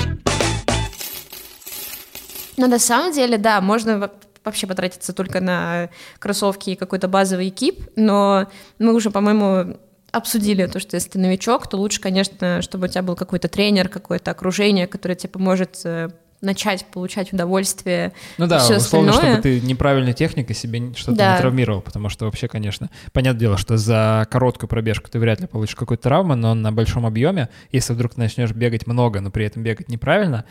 Но 2.58 2.66
на 2.66 2.80
самом 2.80 3.14
деле, 3.14 3.38
да, 3.38 3.62
можно 3.62 4.12
вообще 4.48 4.68
потратиться 4.68 5.14
только 5.14 5.40
на 5.42 5.90
кроссовки 6.20 6.72
и 6.72 6.76
какой-то 6.76 7.08
базовый 7.08 7.50
экип, 7.50 7.90
но 7.96 8.48
мы 8.80 8.94
уже, 8.94 9.12
по-моему, 9.12 9.78
обсудили 10.12 10.66
то, 10.66 10.80
что 10.80 10.96
если 10.96 11.10
ты 11.12 11.20
новичок, 11.20 11.68
то 11.70 11.78
лучше, 11.78 12.02
конечно, 12.02 12.62
чтобы 12.62 12.86
у 12.86 12.90
тебя 12.90 13.04
был 13.04 13.16
какой-то 13.16 13.48
тренер, 13.48 13.90
какое-то 13.90 14.32
окружение, 14.32 14.88
которое 14.88 15.16
тебе 15.16 15.30
поможет 15.30 15.82
э, 15.84 16.10
начать 16.42 16.86
получать 16.86 17.34
удовольствие. 17.34 18.14
Ну 18.38 18.48
да, 18.48 18.60
всё 18.60 18.78
условно, 18.78 19.12
остальное. 19.12 19.42
чтобы 19.42 19.44
ты 19.44 19.62
неправильной 19.68 20.14
техникой 20.14 20.56
себе 20.56 20.94
что-то 20.96 21.18
Да. 21.18 21.34
не 21.36 21.42
травмировал, 21.42 21.82
потому 21.82 22.10
что 22.10 22.26
вообще, 22.26 22.48
конечно, 22.48 22.90
понятное 23.12 23.40
дело, 23.40 23.58
что 23.58 23.78
за 23.78 24.28
короткую 24.30 24.70
пробежку 24.70 25.10
ты 25.10 25.20
вряд 25.20 25.42
ли 25.42 25.48
получишь 25.48 25.76
какую-то 25.76 26.04
травму, 26.04 26.36
но 26.36 26.54
на 26.54 26.72
большом 26.72 27.06
объеме, 27.06 27.50
если 27.72 27.94
вдруг 27.94 28.14
ты 28.14 28.20
начнешь 28.22 28.52
бегать 28.52 28.88
много, 28.88 29.20
но 29.20 29.32
при 29.32 29.46
этом 29.46 29.64
бегать 29.64 29.90
неправильно, 29.90 30.46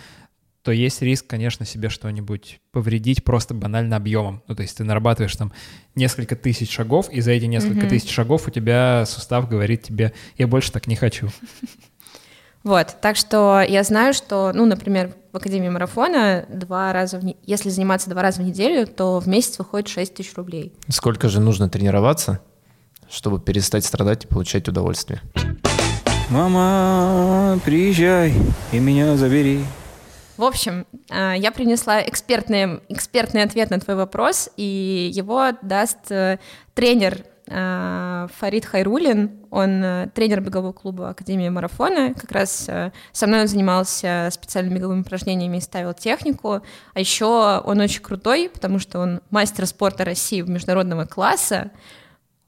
то 0.66 0.72
есть 0.72 1.00
риск, 1.00 1.28
конечно, 1.28 1.64
себе 1.64 1.88
что-нибудь 1.88 2.58
повредить 2.72 3.22
просто 3.22 3.54
банально 3.54 3.94
объемом. 3.94 4.42
Ну, 4.48 4.56
то 4.56 4.62
есть 4.62 4.76
ты 4.76 4.82
нарабатываешь 4.82 5.36
там 5.36 5.52
несколько 5.94 6.34
тысяч 6.34 6.72
шагов, 6.72 7.08
и 7.12 7.20
за 7.20 7.30
эти 7.30 7.44
несколько 7.44 7.82
Мгм. 7.82 7.88
тысяч 7.90 8.10
шагов 8.12 8.48
у 8.48 8.50
тебя 8.50 9.04
сустав 9.06 9.48
говорит 9.48 9.84
тебе, 9.84 10.12
я 10.36 10.48
больше 10.48 10.72
так 10.72 10.88
не 10.88 10.96
хочу. 10.96 11.28
Вот, 12.64 12.96
так 13.00 13.14
что 13.16 13.60
я 13.60 13.84
знаю, 13.84 14.12
что, 14.12 14.50
ну, 14.52 14.66
например, 14.66 15.14
в 15.32 15.36
Академии 15.36 15.68
марафона 15.68 16.46
два 16.48 16.92
раза 16.92 17.20
в 17.20 17.24
не- 17.24 17.36
если 17.44 17.68
заниматься 17.68 18.10
два 18.10 18.22
раза 18.22 18.42
в 18.42 18.44
неделю, 18.44 18.88
то 18.88 19.20
в 19.20 19.28
месяц 19.28 19.56
выходит 19.60 19.86
6 19.86 20.14
тысяч 20.14 20.34
рублей. 20.34 20.72
Сколько 20.88 21.28
же 21.28 21.38
нужно 21.38 21.68
тренироваться, 21.68 22.40
чтобы 23.08 23.38
перестать 23.40 23.84
страдать 23.84 24.24
и 24.24 24.26
получать 24.26 24.66
удовольствие? 24.68 25.20
Мама, 26.28 27.60
приезжай 27.64 28.34
и 28.72 28.80
меня 28.80 29.16
забери. 29.16 29.60
В 30.36 30.44
общем, 30.44 30.86
а, 31.10 31.34
я 31.34 31.50
принесла 31.50 32.02
экспертный, 32.02 32.80
экспертный 32.88 33.42
ответ 33.42 33.70
на 33.70 33.80
твой 33.80 33.96
вопрос, 33.96 34.50
и 34.56 35.10
его 35.12 35.52
даст 35.62 36.10
э, 36.10 36.38
тренер 36.74 37.24
а, 37.48 38.28
Фарид 38.38 38.66
Хайрулин, 38.66 39.46
он 39.50 39.82
э, 39.82 40.10
тренер 40.14 40.42
бегового 40.42 40.72
клуба 40.72 41.10
Академии 41.10 41.48
марафона, 41.48 42.12
как 42.12 42.32
раз 42.32 42.68
э, 42.68 42.92
со 43.12 43.26
мной 43.26 43.42
он 43.42 43.48
занимался 43.48 44.28
специальными 44.30 44.78
беговыми 44.78 45.00
упражнениями 45.00 45.56
и 45.56 45.60
ставил 45.60 45.94
технику, 45.94 46.60
а 46.92 47.00
еще 47.00 47.62
он 47.64 47.80
очень 47.80 48.02
крутой, 48.02 48.50
потому 48.52 48.78
что 48.78 48.98
он 48.98 49.22
мастер 49.30 49.64
спорта 49.66 50.04
России 50.04 50.42
международного 50.42 51.06
класса, 51.06 51.70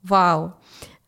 вау, 0.03 0.55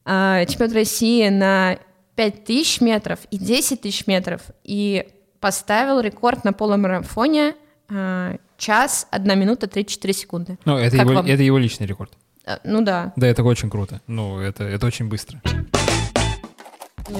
чемпион 0.07 0.73
России 0.73 1.29
на 1.29 1.79
5000 2.15 2.81
метров 2.81 3.21
и 3.31 3.39
10 3.39 3.83
тысяч 3.83 4.07
метров, 4.07 4.43
и 4.65 5.07
поставил 5.41 6.01
рекорд 6.01 6.45
на 6.45 6.53
полумарафоне 6.53 7.55
а, 7.89 8.37
час, 8.57 9.07
1 9.11 9.39
минута 9.39 9.67
34 9.67 10.15
секунды. 10.15 10.59
Ну, 10.65 10.77
это 10.77 10.97
Как 10.97 11.07
его, 11.07 11.15
вам? 11.17 11.27
это 11.27 11.43
его 11.43 11.59
личный 11.59 11.87
рекорд. 11.87 12.13
Э, 12.47 12.59
Ну 12.65 12.83
да. 12.83 13.13
Да, 13.17 13.27
это 13.27 13.43
очень 13.43 13.71
круто. 13.71 14.01
Ну, 14.07 14.39
это, 14.39 14.65
это 14.65 14.87
очень 14.87 15.09
быстро. 15.09 15.41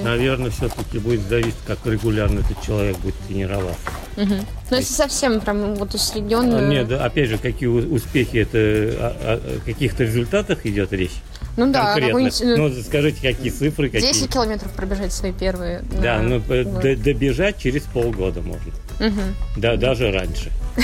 Наверное, 0.03 0.49
все-таки 0.51 0.99
будет 0.99 1.21
зависеть, 1.21 1.59
как 1.67 1.85
регулярно 1.85 2.39
этот 2.39 2.61
человек 2.61 2.97
будет 2.99 3.15
тренироваться. 3.27 3.89
Мгм. 4.15 4.45
Ну 4.69 4.77
если 4.77 4.93
совсем 4.93 5.41
прям 5.41 5.75
вот 5.75 5.93
усредненно... 5.93 6.59
А, 6.59 6.61
Нет, 6.61 6.87
да, 6.87 7.03
опять 7.05 7.27
же, 7.29 7.37
какие 7.37 7.67
успехи, 7.67 8.37
это 8.37 8.57
о, 8.57 9.33
о 9.35 9.59
каких-то 9.65 10.03
результатах 10.03 10.65
идет 10.65 10.93
речь? 10.93 11.21
Ну 11.57 11.71
да, 11.71 11.95
э, 11.97 12.11
Ну, 12.57 12.69
скажите, 12.81 13.21
какие 13.21 13.49
цифры, 13.49 13.89
какие? 13.89 14.11
10 14.13 14.31
километров 14.31 14.71
пробежать 14.71 15.11
свои 15.13 15.31
первые. 15.31 15.81
Да, 16.01 16.19
на- 16.19 16.39
ну 16.39 16.79
д- 16.81 16.95
добежать 16.95 17.57
через 17.57 17.83
полгода 17.83 18.41
можно. 18.41 18.71
Мгм. 18.99 19.35
Да, 19.57 19.75
даже 19.77 20.11
раньше. 20.11 20.49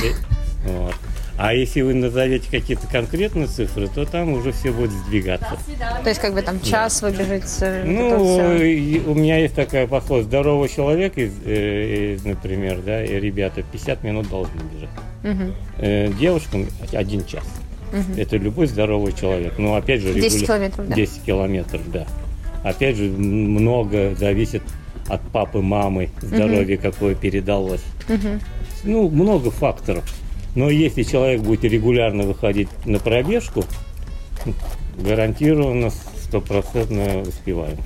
Э, 0.65 0.69
вот. 0.79 0.95
А 1.39 1.53
если 1.53 1.81
вы 1.81 1.93
назовете 1.93 2.49
какие-то 2.49 2.87
конкретные 2.87 3.45
цифры, 3.45 3.87
то 3.87 4.05
там 4.05 4.33
уже 4.33 4.51
все 4.51 4.71
будет 4.71 4.89
сдвигаться. 4.91 5.55
То 6.03 6.09
есть 6.09 6.19
как 6.19 6.33
бы 6.33 6.41
там 6.41 6.59
час 6.61 7.01
выбежать. 7.03 7.43
э, 7.61 7.83
вот 7.85 7.91
это 7.91 9.05
Ну, 9.05 9.11
у 9.11 9.15
меня 9.15 9.37
есть 9.37 9.53
такая 9.53 9.85
поход. 9.85 10.23
Здоровый 10.23 10.67
человек, 10.67 11.15
из, 11.17 11.31
э, 11.45 12.15
из, 12.15 12.25
например, 12.25 12.79
да, 12.83 13.05
и 13.05 13.19
ребята 13.19 13.61
50 13.61 14.03
минут 14.03 14.27
должны 14.29 14.59
бежать. 14.73 15.53
Э, 15.77 16.11
девушкам 16.19 16.67
один 16.91 17.23
час. 17.25 17.43
Это 18.17 18.37
любой 18.37 18.67
здоровый 18.67 19.13
человек. 19.13 19.57
Но 19.57 19.75
опять 19.75 20.01
же, 20.01 20.13
10 20.13 20.41
регуля- 20.41 20.45
километров, 20.45 20.87
да. 20.89 20.95
10 20.95 21.21
километров, 21.23 21.91
да. 21.91 22.07
Опять 22.63 22.97
же, 22.97 23.03
много 23.09 24.15
зависит 24.15 24.63
от 25.07 25.21
папы, 25.31 25.61
мамы, 25.61 26.09
здоровье 26.21 26.77
какое 26.77 27.15
передалось. 27.15 27.83
Мгм. 28.09 28.41
Ну, 28.83 29.09
много 29.09 29.51
факторов. 29.51 30.03
Но 30.55 30.69
если 30.69 31.03
человек 31.03 31.41
будет 31.41 31.63
регулярно 31.63 32.23
выходить 32.23 32.67
на 32.85 32.99
пробежку, 32.99 33.63
гарантированно 34.97 35.91
стопроцентно 35.91 37.21
успеваем. 37.21 37.77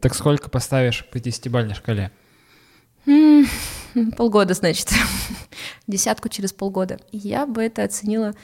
Так 0.00 0.14
сколько 0.14 0.48
поставишь 0.48 1.06
по 1.12 1.20
десятибальной 1.20 1.74
шкале? 1.74 2.10
Полгода, 4.16 4.54
значит. 4.54 4.88
Десятку 5.86 6.28
через 6.28 6.52
полгода. 6.52 6.98
Я 7.12 7.46
бы 7.46 7.62
это 7.62 7.82
оценила, 7.84 8.34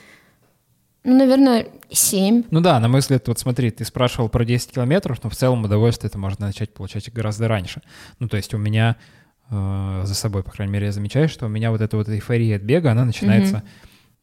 ну, 1.06 1.16
наверное, 1.16 1.66
7. 1.90 2.44
Ну 2.50 2.60
да, 2.60 2.78
на 2.80 2.88
мой 2.88 3.00
взгляд, 3.00 3.26
вот 3.28 3.38
смотри, 3.38 3.70
ты 3.70 3.84
спрашивал 3.84 4.28
про 4.28 4.44
10 4.44 4.72
километров, 4.72 5.22
но 5.22 5.30
в 5.30 5.36
целом 5.36 5.64
удовольствие 5.64 6.08
это 6.08 6.18
можно 6.18 6.46
начать 6.46 6.74
получать 6.74 7.10
гораздо 7.12 7.48
раньше. 7.48 7.80
Ну 8.18 8.28
то 8.28 8.36
есть 8.36 8.52
у 8.54 8.58
меня 8.58 8.96
э, 9.50 10.02
за 10.04 10.14
собой, 10.14 10.42
по 10.42 10.50
крайней 10.50 10.72
мере, 10.72 10.86
я 10.86 10.92
замечаю, 10.92 11.28
что 11.28 11.46
у 11.46 11.48
меня 11.48 11.70
вот 11.70 11.80
эта 11.80 11.96
вот 11.96 12.08
эйфория 12.08 12.56
от 12.56 12.62
бега, 12.62 12.90
она 12.90 13.04
начинается, 13.04 13.62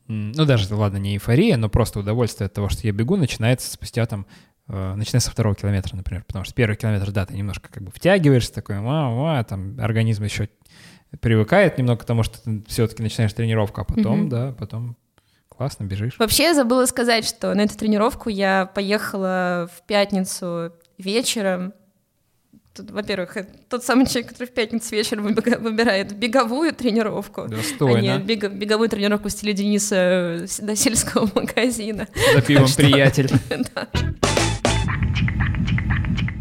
м, 0.10 0.32
ну 0.34 0.46
даже, 0.46 0.74
ладно, 0.76 0.98
не 0.98 1.14
эйфория, 1.16 1.58
но 1.58 1.70
просто 1.70 2.00
удовольствие 2.00 2.48
от 2.48 2.54
того, 2.54 2.68
что 2.70 2.86
я 2.86 2.92
бегу, 2.94 3.16
начинается 3.16 3.72
спустя 3.72 4.06
там, 4.06 4.26
э, 4.68 4.94
начинается 4.96 5.30
со 5.30 5.32
второго 5.32 5.56
километра, 5.56 5.96
например, 5.96 6.24
потому 6.28 6.44
что 6.44 6.54
первый 6.54 6.76
километр, 6.76 7.12
да, 7.12 7.26
ты 7.26 7.34
немножко 7.36 7.70
как 7.72 7.84
бы 7.84 7.92
втягиваешься, 7.92 8.54
такой, 8.54 8.80
ма, 8.82 9.10
ма, 9.10 9.44
там 9.46 9.80
организм 9.80 10.24
еще 10.26 10.50
привыкает 11.22 11.78
немного 11.78 12.02
к 12.02 12.06
тому, 12.06 12.24
что 12.24 12.42
ты 12.42 12.64
все-таки 12.68 13.04
начинаешь 13.04 13.34
тренировку, 13.34 13.82
а 13.82 13.84
потом, 13.84 14.22
Мгм. 14.22 14.30
да, 14.30 14.52
потом 14.58 14.98
классно 15.56 15.84
бежишь. 15.86 16.18
Вообще, 16.20 16.44
я 16.44 16.54
забыла 16.54 16.86
сказать, 16.86 17.26
что 17.28 17.54
на 17.54 17.62
эту 17.62 17.78
тренировку 17.78 18.30
я 18.30 18.66
поехала 18.74 19.70
в 19.76 19.86
пятницу 19.86 20.72
вечером. 20.98 21.74
Тут, 22.74 22.90
во-первых, 22.90 23.38
это 23.38 23.52
тот 23.70 23.84
самый 23.84 24.08
человек, 24.08 24.32
который 24.32 24.48
в 24.48 24.54
пятницу 24.54 24.96
вечером 24.96 25.26
выбирает 25.26 26.16
беговую 26.18 26.74
тренировку, 26.74 27.42
а 27.42 27.48
Достойно. 27.48 28.18
не 28.18 28.24
бега- 28.24 28.50
беговую 28.50 28.90
тренировку 28.90 29.28
в 29.28 29.32
стиле 29.32 29.54
Дениса 29.54 29.96
э, 29.96 30.48
до 30.60 30.76
сельского 30.76 31.30
магазина. 31.36 32.08
За 32.34 32.42
пивом 32.42 32.68
приятель. 32.76 33.30
Да. 33.76 33.88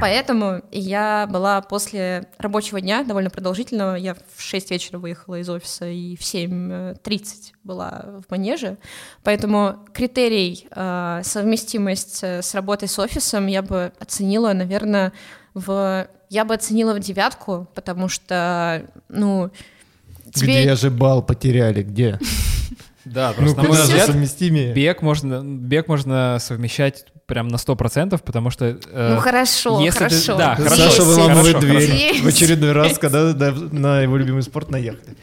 Поэтому 0.02 0.62
я 0.72 1.28
была 1.30 1.60
после 1.60 2.26
рабочего 2.38 2.80
дня, 2.80 3.04
довольно 3.04 3.30
продолжительного, 3.30 3.94
я 3.94 4.14
в 4.14 4.42
6 4.42 4.72
вечера 4.72 4.98
выехала 4.98 5.38
из 5.38 5.48
офиса 5.48 5.86
и 5.86 6.16
в 6.16 6.22
7.30 6.22 7.52
была 7.62 8.06
в 8.26 8.28
манеже, 8.28 8.78
поэтому 9.22 9.76
критерий 9.94 10.66
э, 10.72 11.20
совместимость 11.22 12.24
с 12.24 12.52
работой 12.52 12.88
с 12.88 12.98
офисом 12.98 13.46
я 13.46 13.62
бы 13.62 13.92
оценила, 14.00 14.52
наверное, 14.52 15.12
в... 15.54 16.08
Я 16.28 16.44
бы 16.44 16.54
оценила 16.54 16.94
в 16.94 16.98
девятку, 16.98 17.68
потому 17.72 18.08
что, 18.08 18.90
ну, 19.08 19.52
тебе... 20.34 20.62
Где 20.64 20.74
же 20.74 20.90
бал 20.90 21.22
потеряли, 21.22 21.84
где? 21.84 22.18
Да, 23.04 23.34
Ну, 23.36 23.54
просто 23.54 23.66
куда 23.66 23.84
же 23.84 23.98
совместимее? 24.00 24.72
бег 24.72 25.02
можно, 25.02 25.42
бег 25.42 25.88
можно 25.88 26.38
совмещать 26.40 27.06
прям 27.32 27.48
на 27.48 27.56
100%, 27.56 28.20
потому 28.22 28.50
что... 28.50 28.66
э, 28.90 29.14
Ну 29.14 29.20
хорошо, 29.20 29.80
если 29.80 29.98
ты- 30.00 30.04
хорошо. 30.10 30.36
да, 30.36 30.54
хорошо, 30.54 30.76
Саша 30.76 31.02
выламывает 31.02 31.56
Хорошо, 31.56 31.60
дверь 31.66 32.08
хорошо. 32.08 32.24
в 32.24 32.26
очередной 32.28 32.72
раз, 32.72 32.98
когда 32.98 33.32
на, 33.32 33.50
на 33.52 34.00
его 34.02 34.18
любимый 34.18 34.42
спорт 34.42 34.70
наехали. 34.70 35.16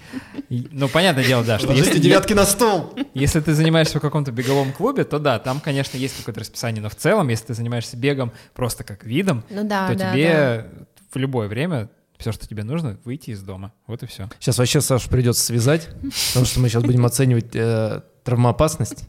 ну, 0.50 0.88
понятное 0.90 1.24
дело, 1.24 1.44
да, 1.44 1.60
что 1.60 1.72
если, 1.72 2.00
девятки 2.00 2.34
на 2.34 2.46
стол. 2.46 2.96
если 3.14 3.40
ты 3.42 3.54
занимаешься 3.54 4.00
в 4.00 4.02
каком-то 4.02 4.32
беговом 4.32 4.72
клубе, 4.74 5.04
то 5.04 5.20
да, 5.20 5.38
там, 5.38 5.60
конечно, 5.60 5.98
есть 5.98 6.18
какое-то 6.18 6.40
расписание, 6.40 6.82
но 6.82 6.90
в 6.90 6.96
целом, 6.96 7.28
если 7.30 7.46
ты 7.46 7.54
занимаешься 7.54 7.96
бегом 7.96 8.32
просто 8.56 8.84
как 8.84 9.04
видом, 9.04 9.44
Ну 9.52 9.64
да, 9.64 9.90
то 9.90 9.96
да, 9.96 10.12
тебе 10.14 10.66
в 11.14 11.18
любое 11.18 11.48
время 11.48 11.90
все, 12.18 12.32
что 12.32 12.48
тебе 12.48 12.64
нужно, 12.64 12.98
выйти 13.06 13.30
из 13.30 13.42
дома. 13.44 13.72
Вот 13.86 14.02
и 14.02 14.08
все. 14.08 14.28
Сейчас 14.40 14.58
вообще 14.58 14.82
Сашу 14.82 15.10
придется 15.10 15.44
связать, 15.44 15.88
потому 16.30 16.48
что 16.48 16.60
мы 16.60 16.70
сейчас 16.70 16.82
будем 16.84 17.06
оценивать 17.06 17.56
э, 17.56 18.02
травмоопасность. 18.24 19.04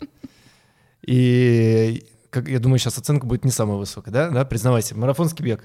И 1.07 2.05
как, 2.31 2.49
я 2.49 2.61
думаю, 2.61 2.79
сейчас 2.79 2.97
оценка 2.97 3.27
будет 3.27 3.45
не 3.45 3.51
самая 3.51 3.77
высокая, 3.77 4.13
да? 4.13 4.31
да? 4.31 4.45
Признавайся, 4.45 4.97
марафонский 4.97 5.45
бег 5.45 5.65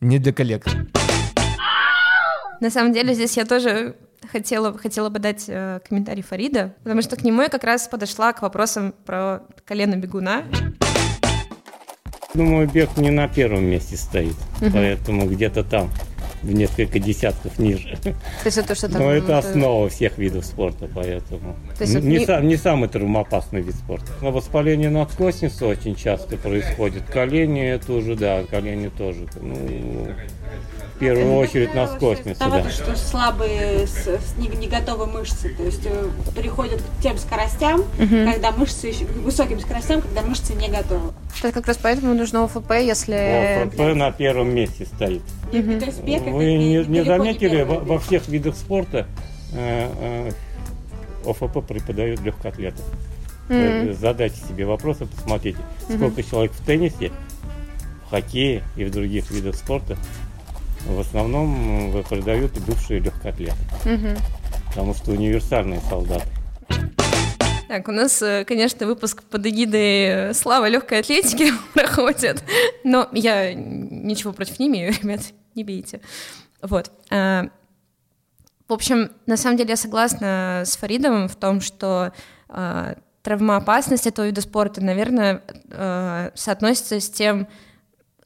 не 0.00 0.18
для 0.18 0.32
коллег. 0.32 0.66
На 2.60 2.70
самом 2.70 2.92
деле 2.92 3.14
здесь 3.14 3.36
я 3.36 3.44
тоже 3.44 3.96
хотела, 4.30 4.76
хотела 4.76 5.08
бы 5.08 5.18
дать 5.18 5.46
э, 5.48 5.80
комментарий 5.88 6.22
Фарида, 6.22 6.74
потому 6.82 7.02
что 7.02 7.16
к 7.16 7.24
нему 7.24 7.42
я 7.42 7.48
как 7.48 7.64
раз 7.64 7.88
подошла 7.88 8.32
к 8.32 8.42
вопросам 8.42 8.94
про 9.04 9.42
колено 9.64 9.96
бегуна. 9.96 10.44
Думаю, 12.34 12.68
бег 12.68 12.96
не 12.96 13.10
на 13.10 13.28
первом 13.28 13.64
месте 13.64 13.96
стоит, 13.96 14.34
поэтому 14.72 15.28
где-то 15.28 15.62
там, 15.62 15.90
в 16.44 16.52
несколько 16.52 16.98
десятков 16.98 17.58
ниже. 17.58 17.96
То 18.02 18.12
есть 18.44 18.58
это 18.58 18.74
что 18.74 18.88
там... 18.88 19.02
Но 19.02 19.10
это 19.10 19.38
основа 19.38 19.88
всех 19.88 20.18
видов 20.18 20.44
спорта, 20.44 20.88
поэтому 20.94 21.56
То 21.78 21.84
есть 21.84 21.94
не, 21.94 22.18
не- 22.18 22.24
са- 22.26 22.42
не 22.42 22.56
самый 22.56 22.88
травмоопасный 22.88 23.62
вид 23.62 23.74
спорта. 23.74 24.06
Но 24.20 24.30
воспаление 24.30 24.90
надкосницы 24.90 25.64
очень 25.64 25.94
часто 25.94 26.36
происходит. 26.36 27.02
Колени 27.04 27.62
это 27.64 27.92
уже, 27.94 28.14
да, 28.14 28.42
колени 28.50 28.88
тоже. 28.88 29.26
Ну, 29.40 30.08
первую 31.04 31.36
очередь 31.36 31.74
надкосница, 31.74 32.38
Того, 32.38 32.60
да. 32.60 32.70
что 32.70 32.96
слабые, 32.96 33.86
с, 33.86 34.06
с 34.06 34.36
не, 34.38 34.48
не 34.48 34.68
готовы 34.68 35.06
мышцы, 35.06 35.50
то 35.54 35.62
есть 35.62 35.82
э, 35.84 36.08
переходят 36.34 36.80
к 36.80 37.02
тем 37.02 37.18
скоростям, 37.18 37.84
когда 37.98 38.52
мышцы, 38.52 38.88
еще- 38.88 39.04
к 39.04 39.16
высоким 39.18 39.60
скоростям, 39.60 40.00
когда 40.00 40.22
мышцы 40.22 40.54
не 40.54 40.68
готовы. 40.68 41.12
Это 41.38 41.52
как 41.52 41.66
раз 41.66 41.78
поэтому 41.82 42.14
нужно 42.14 42.44
ОФП, 42.44 42.72
если... 42.72 43.66
ОФП 43.66 43.96
на 43.96 44.12
первом 44.12 44.54
месте 44.54 44.86
стоит. 44.86 45.22
То 45.50 45.56
есть 45.58 46.02
бег 46.02 46.22
это 46.22 46.30
Вы 46.30 46.44
не, 46.56 46.76
не 46.76 46.82
далеко 46.84 47.04
заметили, 47.04 47.62
во, 47.62 47.78
во 47.80 47.98
всех 47.98 48.28
видах 48.28 48.56
спорта 48.56 49.06
э, 49.52 49.88
э, 51.24 51.30
ОФП 51.30 51.66
преподают 51.66 52.20
легкоатлетов. 52.20 52.84
Вы 53.48 53.94
Задайте 54.00 54.36
себе 54.48 54.64
вопросы, 54.64 55.06
посмотрите, 55.06 55.58
сколько 55.90 56.22
человек 56.22 56.52
в 56.52 56.64
теннисе, 56.64 57.12
в 58.06 58.10
хоккее 58.10 58.62
и 58.76 58.84
в 58.84 58.90
других 58.90 59.30
видах 59.30 59.54
спорта 59.54 59.96
в 60.86 61.00
основном 61.00 61.92
м, 61.94 62.02
преподают 62.04 62.52
бывшие 62.60 63.00
легкоатлеты. 63.00 63.56
Потому 64.68 64.94
что 64.94 65.12
универсальные 65.12 65.80
солдаты. 65.88 66.26
Так, 67.68 67.88
у 67.88 67.92
нас, 67.92 68.20
э, 68.22 68.44
конечно, 68.44 68.86
выпуск 68.86 69.22
под 69.24 69.46
эгидой 69.46 70.04
э, 70.30 70.34
«Слава 70.34 70.68
легкой 70.68 71.00
атлетики» 71.00 71.52
проходит, 71.74 72.44
но 72.84 73.08
я 73.12 73.54
ничего 73.54 74.32
против 74.32 74.58
не 74.58 74.68
имею, 74.68 74.92
ребят, 75.02 75.20
не 75.54 75.64
бейте. 75.64 76.00
Вот. 76.62 76.92
а, 77.10 77.48
В 78.68 78.72
общем, 78.72 79.10
на 79.26 79.36
самом 79.36 79.56
деле 79.56 79.70
я 79.70 79.76
согласна 79.76 80.62
с 80.64 80.76
Фаридом 80.76 81.28
в 81.28 81.36
том, 81.36 81.60
что 81.60 82.12
травмоопасность 83.22 84.06
этого 84.06 84.26
вида 84.26 84.42
спорта, 84.42 84.80
наверное, 84.84 85.42
соотносится 86.34 87.00
с 87.00 87.10
тем, 87.10 87.48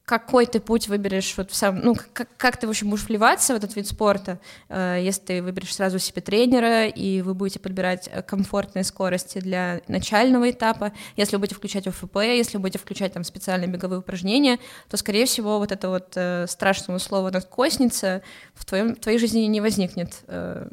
какой 0.09 0.47
ты 0.47 0.59
путь 0.59 0.89
выберешь, 0.89 1.35
вот 1.37 1.51
в 1.51 1.55
сам, 1.55 1.81
ну, 1.81 1.95
как, 2.15 2.35
как 2.39 2.57
ты, 2.57 2.67
в 2.67 2.71
общем, 2.71 2.89
будешь 2.89 3.05
вливаться 3.05 3.53
в 3.53 3.59
этот 3.59 3.77
вид 3.77 3.87
спорта, 3.87 4.41
э, 4.71 5.01
если 5.03 5.21
ты 5.21 5.43
выберешь 5.43 5.75
сразу 5.75 5.99
себе 5.99 6.23
тренера, 6.23 6.87
и 6.87 7.21
вы 7.21 7.35
будете 7.35 7.61
подбирать 7.61 8.09
э, 8.11 8.23
комфортные 8.23 8.85
скорости 8.85 9.39
для 9.39 9.83
начального 9.87 10.51
этапа, 10.51 10.93
если 11.17 11.37
вы 11.37 11.41
будете 11.41 11.57
включать 11.57 11.87
ОФП, 11.87 12.17
если 12.23 12.57
вы 12.57 12.63
будете 12.63 12.79
включать 12.79 13.13
там 13.13 13.23
специальные 13.23 13.69
беговые 13.69 13.99
упражнения, 13.99 14.59
то, 14.89 14.97
скорее 14.97 15.27
всего, 15.27 15.59
вот 15.59 15.73
это 15.73 15.91
вот 15.91 16.15
э, 16.17 16.47
страшного 16.49 16.97
слова 16.97 17.31
надкосница 17.31 18.23
в, 18.55 18.65
твоем, 18.65 18.95
в 18.95 19.01
твоей 19.01 19.19
жизни 19.19 19.41
не 19.41 19.61
возникнет. 19.61 20.23
Э, 20.27 20.71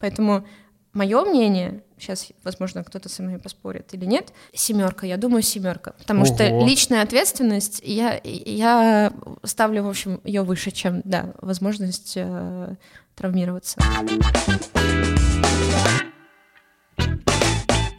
поэтому 0.00 0.46
мое 0.92 1.24
мнение, 1.24 1.82
сейчас, 1.98 2.28
возможно, 2.44 2.84
кто-то 2.84 3.08
со 3.08 3.22
мной 3.22 3.38
поспорит 3.38 3.92
или 3.94 4.04
нет, 4.04 4.32
семерка, 4.52 5.06
я 5.06 5.16
думаю, 5.16 5.42
семерка. 5.42 5.92
Потому 5.98 6.24
что 6.24 6.44
Ого. 6.44 6.66
личная 6.66 7.02
ответственность, 7.02 7.80
я, 7.84 8.20
я 8.24 9.12
ставлю, 9.42 9.82
в 9.82 9.88
общем, 9.88 10.20
ее 10.24 10.42
выше, 10.42 10.70
чем, 10.70 11.02
да, 11.04 11.32
возможность 11.40 12.14
э, 12.16 12.74
травмироваться. 13.14 13.78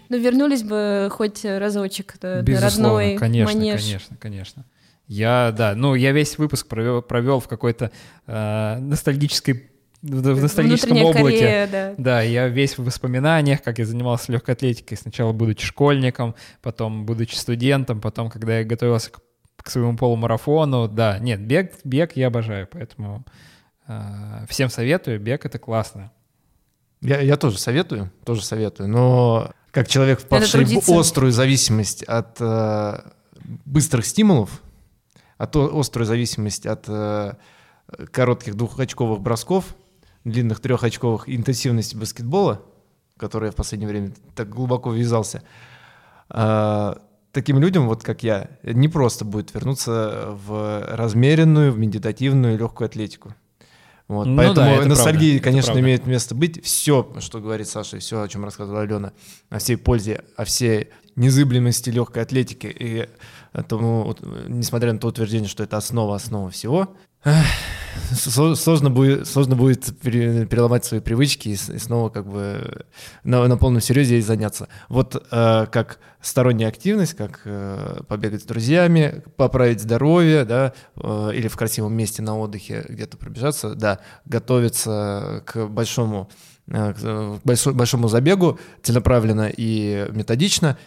Ну, 0.10 0.18
вернулись 0.18 0.64
бы 0.64 1.10
хоть 1.12 1.44
разочек 1.44 2.16
э, 2.22 2.38
на 2.38 2.42
Безусловно, 2.42 2.90
родной 2.90 3.18
конечно, 3.18 3.54
манеж. 3.54 3.82
конечно, 3.82 4.18
конечно. 4.18 4.66
Я, 5.08 5.54
да, 5.58 5.74
ну, 5.76 5.96
я 5.96 6.12
весь 6.12 6.38
выпуск 6.38 6.68
провел, 6.68 7.02
провел 7.02 7.40
в 7.40 7.48
какой-то 7.48 7.92
э, 8.26 8.78
ностальгической, 8.80 9.70
в, 10.02 10.42
ностальгическом 10.42 10.98
облаке. 11.04 11.40
Корея, 11.40 11.68
да. 11.68 11.94
Да, 11.98 12.22
я 12.22 12.48
весь 12.48 12.78
в 12.78 12.84
воспоминаниях, 12.84 13.62
как 13.62 13.80
я 13.80 13.86
занимался 13.86 14.32
легкой 14.32 14.52
атлетикой. 14.52 14.98
Сначала 14.98 15.34
будучи 15.34 15.66
школьником, 15.66 16.36
потом 16.62 17.06
будучи 17.06 17.36
студентом, 17.36 18.00
потом, 18.00 18.30
когда 18.30 18.60
я 18.60 18.64
готовился 18.64 19.12
к, 19.12 19.20
к 19.58 19.70
своему 19.70 19.98
полумарафону. 19.98 20.88
Да, 20.88 21.18
нет, 21.20 21.42
бег, 21.42 21.74
бег 21.84 22.16
я 22.16 22.28
обожаю, 22.28 22.68
поэтому 22.72 23.26
э, 23.88 24.46
всем 24.48 24.70
советую, 24.70 25.20
бег— 25.20 25.46
это 25.46 25.58
классно. 25.58 26.12
Я, 27.02 27.22
я 27.22 27.38
тоже 27.38 27.58
советую, 27.60 28.12
тоже 28.26 28.44
советую, 28.44 28.90
но 28.90 29.52
как 29.72 29.88
человек, 29.88 30.20
впавший 30.20 30.66
в 30.66 30.90
острую 30.90 31.32
зависимость 31.32 32.04
от 32.04 32.38
э, 32.40 33.00
быстрых 33.66 34.06
стимулов, 34.06 34.62
от 35.38 35.56
о- 35.56 35.80
острую 35.80 36.06
зависимость 36.06 36.66
от 36.66 36.86
э, 36.88 37.34
коротких 38.12 38.56
двухочковых 38.56 39.22
бросков, 39.22 39.76
длинных 40.32 40.60
трехочковых 40.60 41.30
интенсивности 41.30 41.96
баскетбола, 41.96 42.62
в 43.16 43.20
которой 43.20 43.46
я 43.46 43.52
в 43.52 43.56
последнее 43.56 43.90
время 43.90 44.12
так 44.36 44.50
глубоко 44.50 44.92
ввязался, 44.92 45.44
э, 46.30 46.96
таким 47.32 47.60
людям, 47.60 47.88
вот 47.88 48.04
как 48.04 48.24
я, 48.24 48.50
не 48.64 48.88
просто 48.88 49.26
будет 49.26 49.54
вернуться 49.54 50.30
в 50.46 50.86
размеренную, 50.90 51.72
в 51.72 51.80
медитативную 51.80 52.58
легкую 52.58 52.88
атлетику. 52.88 53.34
Вот, 54.08 54.26
Ну 54.26 54.38
поэтому 54.38 54.68
да, 54.68 54.76
это 54.78 54.88
ностальгия, 54.88 55.32
правда, 55.34 55.44
конечно, 55.44 55.74
правда. 55.74 55.82
имеет 55.82 56.08
место 56.08 56.34
быть. 56.34 56.64
Все, 56.64 57.12
что 57.20 57.42
говорит 57.42 57.68
Саша, 57.68 57.98
и 57.98 58.00
все, 58.00 58.22
о 58.22 58.28
чем 58.28 58.46
рассказывала 58.46 58.84
Алена, 58.84 59.12
о 59.50 59.60
всей 59.60 59.76
пользе, 59.76 60.24
о 60.38 60.46
всей 60.46 60.90
незыблемости 61.18 61.90
легкой 61.90 62.24
атлетики, 62.24 62.68
и 62.68 63.10
этому, 63.52 64.06
вот, 64.06 64.22
несмотря 64.48 64.94
на 64.94 65.00
то 65.00 65.08
утверждение, 65.08 65.50
что 65.50 65.64
это 65.64 65.76
основа 65.76 66.16
основа 66.16 66.50
всего, 66.50 66.96
сложно 68.14 68.90
будет, 68.90 69.28
сложно 69.28 69.56
будет 69.56 70.00
пере- 70.00 70.46
переломать 70.46 70.86
свои 70.86 71.00
привычки 71.00 71.50
и, 71.50 71.56
снова 71.56 72.10
как 72.10 72.28
бы 72.28 72.86
на, 73.24 73.48
на 73.48 73.58
полном 73.58 73.82
серьезе 73.82 74.16
ей 74.16 74.22
заняться. 74.22 74.68
Вот 74.90 75.16
э, 75.16 75.66
как 75.72 76.00
сторонняя 76.22 76.70
активность, 76.70 77.14
как 77.14 77.42
э, 77.46 78.02
побегать 78.08 78.42
с 78.44 78.46
друзьями, 78.46 79.24
поправить 79.36 79.82
здоровье, 79.82 80.46
да, 80.46 80.74
э, 80.96 81.32
или 81.34 81.48
в 81.48 81.58
красивом 81.58 81.94
месте 81.94 82.22
на 82.22 82.38
отдыхе 82.38 82.86
где-то 82.88 83.18
пробежаться, 83.18 83.76
да, 83.76 84.00
готовиться 84.26 85.44
к 85.46 85.68
большому 85.68 86.30
э, 86.68 86.94
к 86.94 86.98
э, 87.02 87.38
большой- 87.44 87.74
большому 87.74 88.08
забегу 88.08 88.60
целенаправленно 88.84 89.52
и 89.56 90.08
методично, 90.12 90.78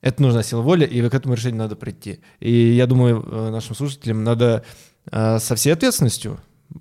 это 0.00 0.22
нужна 0.22 0.42
сила 0.42 0.62
воли, 0.62 0.84
и 0.84 1.08
к 1.08 1.14
этому 1.14 1.34
решению 1.34 1.58
надо 1.58 1.74
прийти. 1.74 2.20
И 2.38 2.52
я 2.52 2.86
думаю, 2.86 3.24
э, 3.26 3.50
нашим 3.50 3.74
слушателям 3.74 4.22
надо 4.22 4.64
со 5.10 5.54
всей 5.56 5.72
ответственностью 5.72 6.38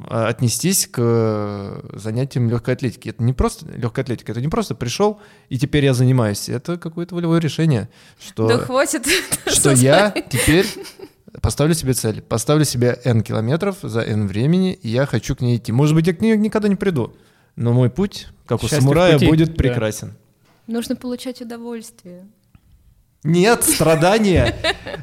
э, 0.09 0.25
отнестись 0.25 0.88
к 0.88 0.97
э, 0.97 1.97
занятиям 1.97 2.49
легкой 2.49 2.75
атлетики. 2.75 3.09
Это 3.09 3.23
не 3.23 3.34
просто 3.34 3.67
легкая 3.71 4.03
атлетика, 4.03 4.32
это 4.32 4.41
не 4.41 4.47
просто 4.47 4.75
пришел 4.75 5.19
и 5.49 5.57
теперь 5.57 5.86
я 5.86 5.93
занимаюсь. 5.93 6.49
Это 6.49 6.78
какое-то 6.78 7.15
волевое 7.15 7.39
решение, 7.39 7.89
что, 8.19 8.47
Да 8.47 8.57
хватит. 8.57 9.05
что 9.47 9.71
я 9.71 10.11
теперь 10.11 10.65
поставлю 11.41 11.73
себе 11.73 11.93
цель, 11.93 12.21
поставлю 12.21 12.65
себе 12.65 12.99
N 13.03 13.21
километров 13.21 13.78
за 13.82 14.01
N 14.01 14.28
времени, 14.28 14.73
и 14.73 14.89
я 14.89 15.05
хочу 15.05 15.36
к 15.36 15.41
ней 15.41 15.57
идти. 15.57 15.71
Может 15.71 15.95
быть, 15.95 16.07
я 16.07 16.13
к 16.13 16.21
ней 16.21 16.36
никогда 16.38 16.67
не 16.67 16.75
приду, 16.75 17.15
но 17.55 17.73
мой 17.73 17.89
путь, 17.89 18.28
как 18.45 18.59
у 18.59 18.61
Счастье 18.61 18.80
в 18.80 18.82
самурая, 18.82 19.13
пути, 19.13 19.28
будет 19.28 19.49
да. 19.49 19.55
прекрасен. 19.55 20.15
Нужно 20.67 20.95
получать 20.95 21.41
удовольствие. 21.41 22.28
Нет, 23.24 23.63
страдания, 23.63 24.55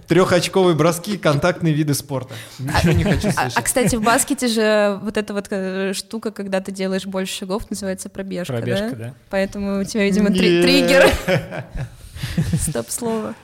трехочковые 0.08 0.74
броски, 0.74 1.18
контактные 1.18 1.74
виды 1.74 1.94
спорта. 1.94 2.34
Ничего 2.58 2.92
не 2.92 3.04
хочу 3.04 3.28
А, 3.28 3.32
слышать. 3.32 3.56
а, 3.58 3.62
кстати, 3.62 3.96
в 3.96 4.02
баскете 4.02 4.48
же 4.48 4.98
вот 5.02 5.16
эта 5.16 5.34
вот 5.34 5.46
э, 5.50 5.92
штука, 5.94 6.30
когда 6.30 6.60
ты 6.60 6.72
делаешь 6.72 7.06
больше 7.06 7.36
шагов, 7.40 7.68
называется 7.70 8.08
пробежка, 8.08 8.54
Пробежка, 8.54 8.90
да? 8.90 8.96
да. 9.08 9.14
Поэтому 9.30 9.80
у 9.80 9.84
тебя, 9.84 10.04
видимо, 10.04 10.30
три- 10.30 10.62
триггер. 10.62 11.10
Стоп-слово. 12.60 13.34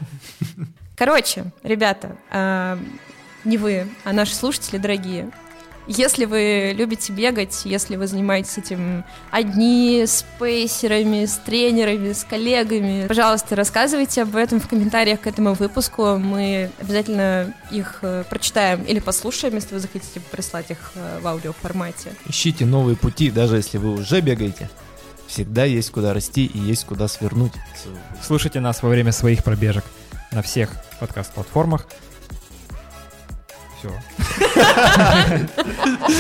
Короче, 0.97 1.45
ребята, 1.63 2.17
а, 2.31 2.79
не 3.45 3.59
вы, 3.59 3.87
а 4.05 4.13
наши 4.13 4.35
слушатели 4.35 4.79
дорогие. 4.79 5.31
Если 5.93 6.25
вы 6.25 6.73
любите 6.77 7.13
бегать, 7.13 7.63
если 7.65 7.97
вы 7.97 8.07
занимаетесь 8.07 8.59
этим 8.59 9.03
одни, 9.33 10.05
с 10.07 10.25
пейсерами, 10.39 11.25
с 11.25 11.37
тренерами, 11.39 12.13
с 12.13 12.23
коллегами, 12.23 13.09
пожалуйста, 13.09 13.57
рассказывайте 13.57 14.23
об 14.23 14.37
этом 14.37 14.61
в 14.61 14.69
комментариях 14.69 15.23
к 15.23 15.27
этому 15.27 15.55
выпуску. 15.55 16.17
Мы 16.17 16.71
обязательно 16.79 17.53
их 17.73 17.99
э, 18.03 18.23
прочитаем 18.31 18.85
или 18.85 19.01
послушаем, 19.01 19.57
если 19.57 19.75
вы 19.75 19.81
захотите 19.81 20.21
прислать 20.21 20.71
их 20.71 20.93
э, 20.95 21.19
в 21.21 21.27
аудиоформате. 21.27 22.13
Ищите 22.29 22.65
новые 22.67 22.97
пути, 22.97 23.33
даже 23.33 23.57
если 23.57 23.79
вы 23.79 23.95
уже 23.95 24.21
бегаете. 24.21 24.71
Всегда 25.27 25.65
есть 25.65 25.91
куда 25.91 26.15
расти 26.15 26.47
и 26.47 26.59
есть 26.59 26.85
куда 26.85 27.09
свернуть. 27.09 27.55
Слушайте 28.23 28.61
нас 28.61 28.85
во 28.85 28.91
время 28.91 29.11
своих 29.11 29.43
пробежек 29.43 29.85
на 30.31 30.43
всех 30.43 30.71
подкаст-платформах. 31.01 31.89
Все. 33.81 33.89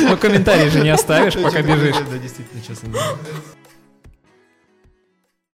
Ну, 0.08 0.16
комментарий 0.16 0.70
же 0.70 0.80
не 0.80 0.90
оставишь, 0.90 1.34
пока 1.34 1.62
бежишь. 1.62 1.96
Да, 2.10 2.18
действительно, 2.18 2.62
честно. 2.66 2.88